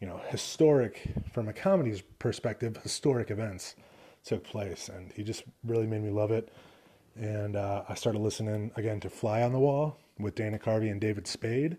you 0.00 0.06
know, 0.06 0.20
historic, 0.28 1.12
from 1.32 1.48
a 1.48 1.52
comedy's 1.52 2.02
perspective, 2.18 2.76
historic 2.82 3.30
events 3.30 3.76
took 4.24 4.44
place. 4.44 4.88
And 4.88 5.12
he 5.12 5.22
just 5.22 5.44
really 5.64 5.86
made 5.86 6.02
me 6.02 6.10
love 6.10 6.30
it. 6.30 6.52
And 7.16 7.56
uh, 7.56 7.82
I 7.88 7.94
started 7.94 8.20
listening 8.20 8.70
again 8.76 9.00
to 9.00 9.10
Fly 9.10 9.42
on 9.42 9.52
the 9.52 9.58
Wall 9.58 9.98
with 10.18 10.34
Dana 10.34 10.58
Carvey 10.58 10.90
and 10.90 11.00
David 11.00 11.26
Spade. 11.26 11.76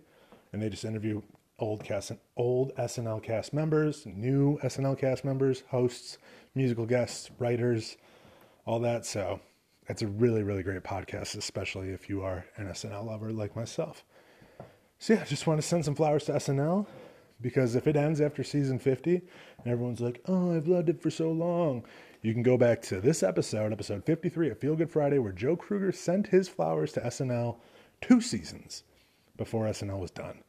And 0.52 0.62
they 0.62 0.70
just 0.70 0.86
interview 0.86 1.22
old 1.60 1.84
cast, 1.84 2.12
and 2.12 2.20
old 2.36 2.76
SNL 2.76 3.24
cast 3.24 3.54
members, 3.54 4.06
new 4.06 4.60
SNL 4.64 4.98
cast 4.98 5.24
members, 5.24 5.64
hosts, 5.70 6.18
musical 6.56 6.86
guests, 6.86 7.32
writers, 7.40 7.98
all 8.66 8.80
that. 8.80 9.06
So 9.06 9.40
it's 9.88 10.02
a 10.02 10.08
really, 10.08 10.44
really 10.44 10.64
great 10.64 10.84
podcast, 10.84 11.38
especially 11.38 11.90
if 11.90 12.10
you 12.10 12.22
are 12.24 12.46
an 12.58 12.68
SNL 12.68 13.06
lover 13.06 13.32
like 13.32 13.56
myself. 13.56 14.04
So 15.00 15.14
yeah, 15.14 15.22
I 15.22 15.26
just 15.26 15.48
want 15.48 15.62
to 15.62 15.68
send 15.68 15.84
some 15.84 15.96
flowers 15.96 16.26
to 16.26 16.34
SNL 16.34 16.88
because 17.42 17.76
if 17.76 17.88
it 17.88 17.98
ends 17.98 18.22
after 18.22 18.44
season 18.44 18.80
50 18.80 19.16
and 19.16 19.68
everyone's 19.68 20.00
like, 20.00 20.22
oh, 20.28 20.56
I've 20.56 20.68
loved 20.68 20.90
it 20.90 21.02
for 21.02 21.12
so 21.12 21.32
long, 21.32 21.84
you 22.22 22.34
can 22.34 22.44
go 22.44 22.58
back 22.58 22.82
to 22.84 23.02
this 23.02 23.22
episode, 23.22 23.74
episode 23.74 24.06
53 24.06 24.50
of 24.50 24.60
Feel 24.60 24.78
Good 24.78 24.90
Friday, 24.90 25.20
where 25.20 25.34
Joe 25.34 25.58
Krueger 25.58 25.92
sent 25.92 26.28
his 26.28 26.48
flowers 26.48 26.94
to 26.94 27.02
SNL 27.02 27.58
two 28.00 28.22
seasons 28.22 28.84
before 29.36 29.66
SNL 29.66 30.00
was 30.00 30.12
done. 30.12 30.42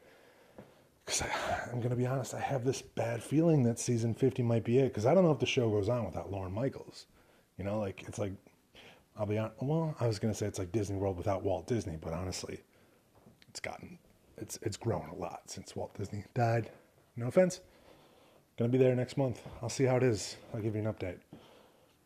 Because 1.04 1.22
I'm 1.70 1.78
going 1.78 1.90
to 1.90 1.96
be 1.96 2.06
honest, 2.06 2.32
I 2.32 2.40
have 2.40 2.64
this 2.64 2.80
bad 2.80 3.22
feeling 3.22 3.64
that 3.64 3.78
season 3.78 4.14
50 4.14 4.42
might 4.44 4.64
be 4.64 4.78
it. 4.78 4.84
Because 4.84 5.04
I 5.04 5.14
don't 5.14 5.24
know 5.24 5.32
if 5.32 5.40
the 5.40 5.46
show 5.46 5.68
goes 5.68 5.88
on 5.88 6.04
without 6.04 6.30
Lorne 6.30 6.52
Michaels. 6.52 7.06
You 7.58 7.64
know, 7.64 7.78
like, 7.78 8.04
it's 8.06 8.18
like, 8.18 8.32
I'll 9.16 9.26
be 9.26 9.38
on. 9.38 9.52
well, 9.60 9.94
I 10.00 10.06
was 10.06 10.18
to 10.18 10.34
say 10.34 10.46
it's 10.46 10.58
like 10.58 10.72
Disney 10.72 10.96
World 10.96 11.16
without 11.16 11.44
Walt 11.44 11.66
Disney, 11.66 11.96
but 12.00 12.12
honestly, 12.12 12.60
it's 13.48 13.60
gotten, 13.60 13.98
it's, 14.36 14.58
it's 14.62 14.76
grown 14.76 15.08
a 15.08 15.14
lot 15.14 15.42
since 15.46 15.76
Walt 15.76 15.94
Disney 15.96 16.24
died. 16.34 16.70
No 17.16 17.28
offense. 17.28 17.60
Gonna 18.58 18.70
be 18.70 18.78
there 18.78 18.94
next 18.94 19.16
month. 19.16 19.40
I'll 19.62 19.68
see 19.68 19.84
how 19.84 19.96
it 19.96 20.02
is. 20.02 20.36
I'll 20.52 20.60
give 20.60 20.74
you 20.74 20.82
an 20.82 20.92
update. 20.92 21.18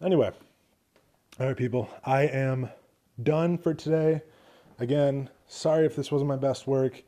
Anyway, 0.03 0.31
all 1.41 1.47
right, 1.47 1.57
people, 1.57 1.89
I 2.05 2.23
am 2.23 2.69
done 3.23 3.59
for 3.59 3.73
today. 3.75 4.23
Again, 4.79 5.31
sorry 5.47 5.87
if 5.87 5.97
this 5.97 6.13
wasn't 6.13 6.29
my 6.29 6.37
best 6.37 6.67
work. 6.67 7.03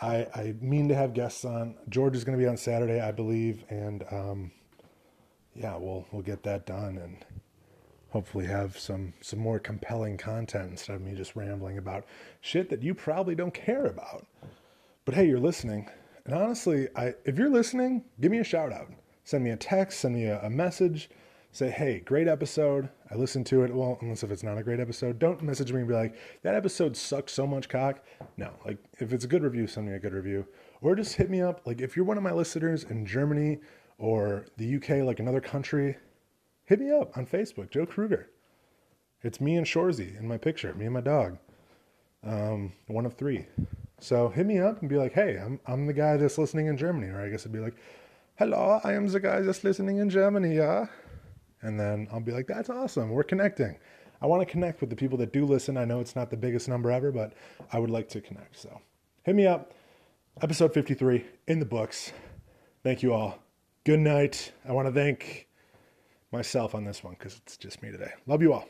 I, 0.00 0.26
I 0.34 0.54
mean 0.60 0.88
to 0.88 0.94
have 0.94 1.12
guests 1.12 1.44
on. 1.44 1.74
George 1.88 2.14
is 2.14 2.24
going 2.24 2.38
to 2.38 2.42
be 2.42 2.48
on 2.48 2.56
Saturday, 2.56 3.00
I 3.00 3.12
believe, 3.12 3.64
and 3.68 4.04
um, 4.10 4.52
yeah, 5.54 5.76
we'll 5.76 6.06
we'll 6.12 6.22
get 6.22 6.42
that 6.44 6.66
done 6.66 6.98
and 6.98 7.24
hopefully 8.10 8.46
have 8.46 8.78
some 8.78 9.12
some 9.20 9.38
more 9.38 9.58
compelling 9.58 10.16
content 10.16 10.70
instead 10.70 10.96
of 10.96 11.02
me 11.02 11.14
just 11.14 11.36
rambling 11.36 11.78
about 11.78 12.04
shit 12.40 12.70
that 12.70 12.82
you 12.82 12.94
probably 12.94 13.34
don't 13.34 13.54
care 13.54 13.86
about. 13.86 14.26
But 15.04 15.14
hey, 15.14 15.26
you're 15.26 15.40
listening, 15.40 15.88
and 16.24 16.34
honestly, 16.34 16.88
I 16.96 17.14
if 17.24 17.38
you're 17.38 17.50
listening, 17.50 18.04
give 18.20 18.30
me 18.30 18.38
a 18.38 18.44
shout 18.44 18.72
out. 18.72 18.88
Send 19.24 19.44
me 19.44 19.50
a 19.50 19.56
text, 19.56 20.00
send 20.00 20.14
me 20.14 20.24
a, 20.24 20.40
a 20.42 20.50
message 20.50 21.10
say, 21.52 21.70
hey, 21.70 22.00
great 22.00 22.28
episode. 22.28 22.88
I 23.10 23.14
listened 23.14 23.46
to 23.46 23.62
it. 23.64 23.74
Well, 23.74 23.98
unless 24.00 24.22
if 24.22 24.30
it's 24.30 24.42
not 24.42 24.58
a 24.58 24.62
great 24.62 24.80
episode, 24.80 25.18
don't 25.18 25.42
message 25.42 25.72
me 25.72 25.80
and 25.80 25.88
be 25.88 25.94
like, 25.94 26.14
that 26.42 26.54
episode 26.54 26.96
sucks 26.96 27.32
so 27.32 27.46
much 27.46 27.68
cock. 27.68 28.04
No, 28.36 28.50
like 28.64 28.78
if 28.98 29.12
it's 29.12 29.24
a 29.24 29.28
good 29.28 29.42
review, 29.42 29.66
send 29.66 29.88
me 29.88 29.94
a 29.94 29.98
good 29.98 30.12
review. 30.12 30.46
Or 30.80 30.94
just 30.94 31.14
hit 31.14 31.30
me 31.30 31.40
up. 31.40 31.62
Like 31.66 31.80
if 31.80 31.96
you're 31.96 32.04
one 32.04 32.16
of 32.16 32.22
my 32.22 32.32
listeners 32.32 32.84
in 32.84 33.06
Germany 33.06 33.58
or 33.98 34.46
the 34.56 34.76
UK, 34.76 35.04
like 35.04 35.20
another 35.20 35.40
country, 35.40 35.96
hit 36.68 36.78
me 36.78 36.92
up 36.92 37.16
on 37.16 37.24
Facebook, 37.26 37.70
Joe 37.70 37.86
Krueger. 37.86 38.28
It's 39.22 39.40
me 39.40 39.56
and 39.56 39.66
Shorzy 39.66 40.18
in 40.18 40.28
my 40.28 40.36
picture, 40.36 40.74
me 40.74 40.84
and 40.84 40.94
my 40.94 41.00
dog. 41.00 41.38
Um, 42.22 42.74
one 42.88 43.06
of 43.06 43.14
three. 43.14 43.46
So 44.00 44.28
hit 44.28 44.46
me 44.46 44.60
up 44.60 44.80
and 44.80 44.88
be 44.88 44.96
like, 44.96 45.12
hey, 45.12 45.38
I'm 45.38 45.58
I'm 45.66 45.86
the 45.86 45.94
guy 45.94 46.18
that's 46.18 46.36
listening 46.36 46.66
in 46.66 46.76
Germany. 46.76 47.08
Or 47.08 47.20
I 47.20 47.30
guess 47.30 47.40
it'd 47.40 47.52
be 47.52 47.58
like, 47.58 47.74
hello, 48.38 48.80
I 48.84 48.92
am 48.92 49.08
the 49.08 49.18
guy 49.18 49.40
that's 49.40 49.64
listening 49.64 49.96
in 49.96 50.10
Germany, 50.10 50.56
yeah. 50.56 50.86
And 51.62 51.80
then 51.80 52.06
I'll 52.12 52.20
be 52.20 52.32
like, 52.32 52.46
that's 52.46 52.68
awesome. 52.68 53.10
We're 53.10 53.24
connecting. 53.24 53.78
I 54.20 54.26
want 54.26 54.42
to 54.42 54.46
connect 54.46 54.80
with 54.80 54.90
the 54.90 54.96
people 54.96 55.16
that 55.18 55.32
do 55.32 55.46
listen. 55.46 55.76
I 55.76 55.86
know 55.86 56.00
it's 56.00 56.14
not 56.14 56.30
the 56.30 56.36
biggest 56.36 56.68
number 56.68 56.90
ever, 56.90 57.10
but 57.10 57.32
I 57.72 57.78
would 57.78 57.90
like 57.90 58.08
to 58.10 58.20
connect. 58.20 58.58
So 58.58 58.80
hit 59.22 59.34
me 59.34 59.46
up. 59.46 59.72
Episode 60.42 60.74
53 60.74 61.24
in 61.48 61.60
the 61.60 61.66
books. 61.66 62.12
Thank 62.84 63.02
you 63.02 63.14
all. 63.14 63.38
Good 63.84 64.00
night. 64.00 64.52
I 64.68 64.72
want 64.72 64.86
to 64.86 64.92
thank 64.92 65.47
myself 66.32 66.74
on 66.74 66.84
this 66.84 67.02
one 67.02 67.14
because 67.18 67.40
it's 67.44 67.56
just 67.56 67.82
me 67.82 67.90
today. 67.90 68.12
Love 68.26 68.42
you 68.42 68.52
all. 68.52 68.68